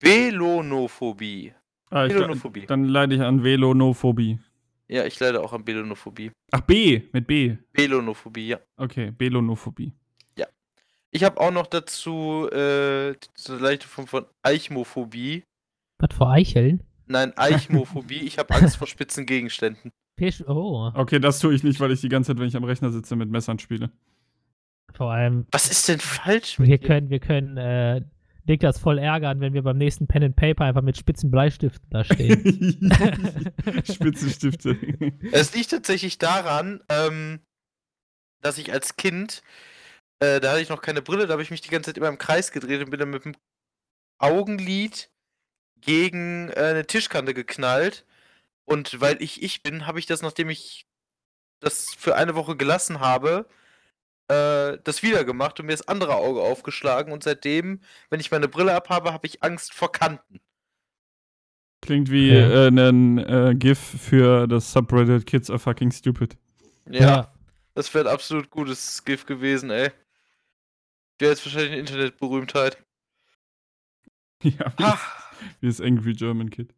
Velonophobie. 0.00 1.52
Ah, 1.90 2.06
ich, 2.06 2.12
Velonophobie. 2.14 2.66
dann 2.66 2.84
leide 2.84 3.14
ich 3.14 3.20
an 3.22 3.42
Velonophobie. 3.42 4.38
Ja, 4.88 5.04
ich 5.04 5.18
leide 5.18 5.42
auch 5.42 5.52
an 5.52 5.66
Velonophobie. 5.66 6.30
Ach, 6.52 6.60
B, 6.60 7.02
mit 7.12 7.26
B. 7.26 7.56
Velonophobie, 7.72 8.48
ja. 8.48 8.60
Okay, 8.76 9.12
Velonophobie. 9.18 9.92
Ich 11.12 11.24
habe 11.24 11.40
auch 11.40 11.50
noch 11.50 11.66
dazu 11.66 12.46
äh, 12.52 13.14
diese 13.38 13.56
leichte 13.56 13.88
Form 13.88 14.06
von 14.06 14.26
Eichmophobie. 14.42 15.44
Was 15.98 16.14
vor 16.14 16.30
Eicheln? 16.30 16.82
Nein, 17.06 17.32
Eichmophobie. 17.38 18.18
ich 18.18 18.36
habe 18.38 18.54
Angst 18.54 18.76
vor 18.76 18.86
spitzen 18.86 19.24
Gegenständen. 19.24 19.92
Oh. 20.46 20.90
Okay, 20.92 21.18
das 21.18 21.38
tue 21.38 21.54
ich 21.54 21.62
nicht, 21.62 21.80
weil 21.80 21.90
ich 21.92 22.02
die 22.02 22.10
ganze 22.10 22.32
Zeit, 22.32 22.38
wenn 22.38 22.48
ich 22.48 22.56
am 22.56 22.64
Rechner 22.64 22.90
sitze, 22.90 23.16
mit 23.16 23.30
Messern 23.30 23.58
spiele. 23.58 23.90
Vor 24.92 25.10
allem, 25.12 25.46
Was 25.52 25.70
ist 25.70 25.88
denn 25.88 26.00
falsch 26.00 26.58
mit 26.58 26.68
wir 26.68 26.78
dir? 26.78 26.86
können, 26.86 27.08
wir 27.08 27.20
können, 27.20 27.56
äh, 27.56 28.02
Niklas 28.46 28.78
voll 28.78 28.98
ärgern, 28.98 29.40
wenn 29.40 29.54
wir 29.54 29.62
beim 29.62 29.78
nächsten 29.78 30.06
Pen 30.06 30.24
and 30.24 30.36
Paper 30.36 30.64
einfach 30.64 30.82
mit 30.82 30.96
spitzen 30.96 31.30
Bleistiften 31.30 31.88
da 31.90 32.04
stehen. 32.04 32.90
Spitzenstifte. 33.84 34.76
Es 35.32 35.54
liegt 35.54 35.70
tatsächlich 35.70 36.18
daran, 36.18 36.82
ähm, 36.88 37.40
dass 38.40 38.58
ich 38.58 38.72
als 38.72 38.96
Kind, 38.96 39.42
äh, 40.20 40.40
da 40.40 40.52
hatte 40.52 40.62
ich 40.62 40.68
noch 40.68 40.82
keine 40.82 41.02
Brille, 41.02 41.26
da 41.26 41.32
habe 41.32 41.42
ich 41.42 41.50
mich 41.50 41.60
die 41.60 41.70
ganze 41.70 41.88
Zeit 41.88 41.98
immer 41.98 42.08
im 42.08 42.18
Kreis 42.18 42.52
gedreht 42.52 42.80
und 42.82 42.90
bin 42.90 43.00
dann 43.00 43.10
mit 43.10 43.24
dem 43.24 43.36
Augenlid 44.18 45.10
gegen 45.80 46.50
äh, 46.50 46.54
eine 46.54 46.86
Tischkante 46.86 47.34
geknallt. 47.34 48.04
Und 48.64 49.00
weil 49.00 49.22
ich 49.22 49.42
ich 49.42 49.62
bin, 49.62 49.86
habe 49.86 49.98
ich 49.98 50.06
das, 50.06 50.22
nachdem 50.22 50.50
ich 50.50 50.86
das 51.60 51.94
für 51.94 52.16
eine 52.16 52.34
Woche 52.34 52.56
gelassen 52.56 53.00
habe, 53.00 53.46
äh, 54.28 54.78
das 54.84 55.02
wieder 55.02 55.24
gemacht 55.24 55.58
und 55.60 55.66
mir 55.66 55.72
das 55.72 55.86
andere 55.88 56.16
Auge 56.16 56.40
aufgeschlagen. 56.40 57.12
Und 57.12 57.22
seitdem, 57.22 57.80
wenn 58.10 58.20
ich 58.20 58.30
meine 58.30 58.48
Brille 58.48 58.74
abhabe, 58.74 59.12
habe 59.12 59.26
ich 59.26 59.42
Angst 59.42 59.72
vor 59.74 59.92
Kanten. 59.92 60.40
Klingt 61.82 62.10
wie 62.10 62.30
Ja. 62.30 62.66
äh, 62.66 62.68
ein 62.68 63.18
äh, 63.18 63.54
GIF 63.56 63.78
für 63.78 64.46
das 64.48 64.72
Subreddit 64.72 65.26
Kids 65.26 65.50
are 65.50 65.58
fucking 65.58 65.92
stupid. 65.92 66.36
Ja. 66.90 67.32
Das 67.74 67.92
wäre 67.94 68.08
ein 68.08 68.14
absolut 68.14 68.50
gutes 68.50 69.04
GIF 69.04 69.26
gewesen, 69.26 69.70
ey. 69.70 69.90
Wäre 71.18 71.32
jetzt 71.32 71.44
wahrscheinlich 71.44 71.72
eine 71.72 71.80
Internetberühmtheit. 71.80 72.78
Ja, 74.42 74.72
wie, 74.76 74.84
Ha! 74.84 74.98
wie 75.60 75.66
das 75.66 75.80
Angry 75.80 76.12
German 76.12 76.50
Kid. 76.50 76.74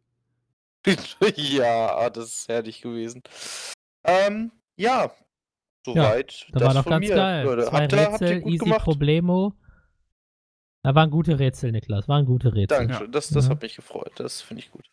ja, 1.35 1.93
ah, 1.97 2.09
das 2.09 2.33
ist 2.33 2.47
herrlich 2.47 2.81
gewesen. 2.81 3.21
Ähm, 4.05 4.51
ja. 4.77 5.11
Soweit. 5.85 6.47
Da 6.51 6.59
das 6.59 6.67
war 6.75 6.83
doch 6.83 6.89
ganz 6.89 7.07
mir, 7.07 7.15
geil. 7.15 7.45
Leute. 7.45 7.63
Zwei 7.63 7.81
Habt 7.83 7.93
habt 7.97 8.21
Rätsel, 8.21 8.41
gut 8.41 8.51
easy 8.53 8.65
gemacht? 8.65 8.83
Problemo. 8.83 9.53
Da 10.83 10.95
waren 10.95 11.09
gute 11.09 11.39
Rätsel, 11.39 11.71
Niklas. 11.71 12.07
Waren 12.07 12.25
gute 12.25 12.53
Rätsel. 12.53 12.79
Dankeschön. 12.79 13.11
Das, 13.11 13.29
das 13.29 13.45
Ja. 13.45 13.51
hat 13.51 13.61
mich 13.61 13.75
gefreut. 13.75 14.11
Das 14.15 14.41
finde 14.41 14.63
ich 14.63 14.71
gut. 14.71 14.85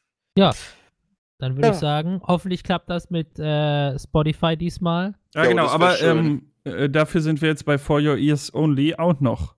Dann 1.39 1.55
würde 1.57 1.69
ich 1.69 1.75
Ja. 1.75 1.81
sagen, 1.81 2.21
hoffentlich 2.27 2.63
klappt 2.63 2.89
das 2.89 3.11
mit 3.11 3.39
äh, 3.39 3.99
Spotify 3.99 4.57
diesmal. 4.57 5.15
Ja, 5.35 5.43
Ja, 5.45 5.51
genau, 5.51 5.67
aber 5.67 6.01
ähm, 6.01 6.51
äh, 6.65 6.89
dafür 6.89 7.21
sind 7.21 7.43
wir 7.43 7.49
jetzt 7.51 7.65
bei 7.67 7.77
For 7.79 8.01
Your 8.01 8.17
Ears 8.17 8.55
Only 8.55 8.95
auch 8.97 9.21
noch. 9.21 9.55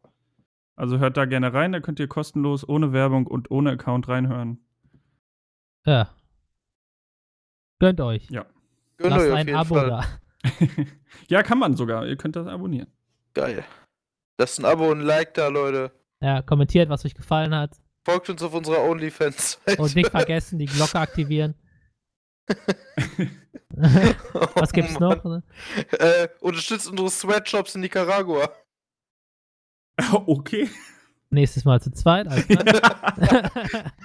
Also 0.77 0.99
hört 0.99 1.17
da 1.17 1.25
gerne 1.25 1.53
rein, 1.53 1.73
da 1.73 1.81
könnt 1.81 1.99
ihr 2.01 2.09
kostenlos, 2.09 2.69
ohne 2.69 2.93
Werbung 2.93 3.27
und 3.27 3.51
ohne 3.51 3.71
Account 3.71 4.09
reinhören. 4.09 4.59
Ja. 5.87 6.09
Gönnt 7.81 8.01
euch. 8.01 8.29
Ja. 8.31 8.45
Gönnt 8.97 9.11
Lasst 9.11 9.25
euch 9.27 9.31
auf 9.33 9.39
ein 9.39 9.47
jeden 9.47 9.59
Abo 9.59 9.75
Fall. 9.77 9.89
da. 9.89 10.05
ja, 11.29 11.43
kann 11.43 11.59
man 11.59 11.77
sogar. 11.77 12.07
Ihr 12.07 12.17
könnt 12.17 12.37
das 12.37 12.47
abonnieren. 12.47 12.89
Geil. 13.35 13.65
Lasst 14.39 14.59
ein 14.59 14.65
Abo 14.65 14.91
und 14.91 15.01
ein 15.01 15.07
Like 15.07 15.35
da, 15.35 15.49
Leute. 15.49 15.93
Ja, 16.21 16.43
kommentiert, 16.43 16.89
was 16.89 17.05
euch 17.05 17.15
gefallen 17.15 17.55
hat. 17.55 17.77
Folgt 18.05 18.31
uns 18.31 18.43
auf 18.43 18.55
unserer 18.55 18.83
OnlyFans. 18.85 19.61
Und 19.77 19.95
nicht 19.95 20.11
vergessen, 20.11 20.59
die 20.59 20.67
Glocke 20.67 20.99
aktivieren. 20.99 21.55
was 23.75 24.73
gibt's 24.73 24.97
Oh 25.01 25.01
noch? 25.01 25.43
Äh, 25.93 26.29
unterstützt 26.41 26.89
unsere 26.91 27.11
Sweatshops 27.11 27.75
in 27.75 27.83
Nicaragua. 27.83 28.51
okay. 30.27 30.69
Nächstes 31.31 31.65
Mal 31.67 31.81
zu 31.83 31.91
zweit. 31.93 32.27
Klar. 32.49 33.51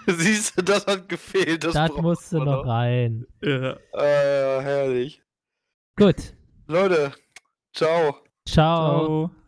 Siehst 0.08 0.58
du, 0.58 0.62
das 0.62 0.86
hat 0.86 1.08
gefehlt. 1.08 1.64
Das, 1.64 1.74
das 1.74 1.92
musste 1.94 2.40
noch 2.40 2.66
rein. 2.66 3.26
ja. 3.42 3.78
Ja, 3.94 4.62
herrlich. 4.62 5.23
Gut. 5.96 6.34
Leute, 6.68 7.12
ciao. 7.74 8.24
Ciao. 8.46 9.30
Ciao. 9.30 9.43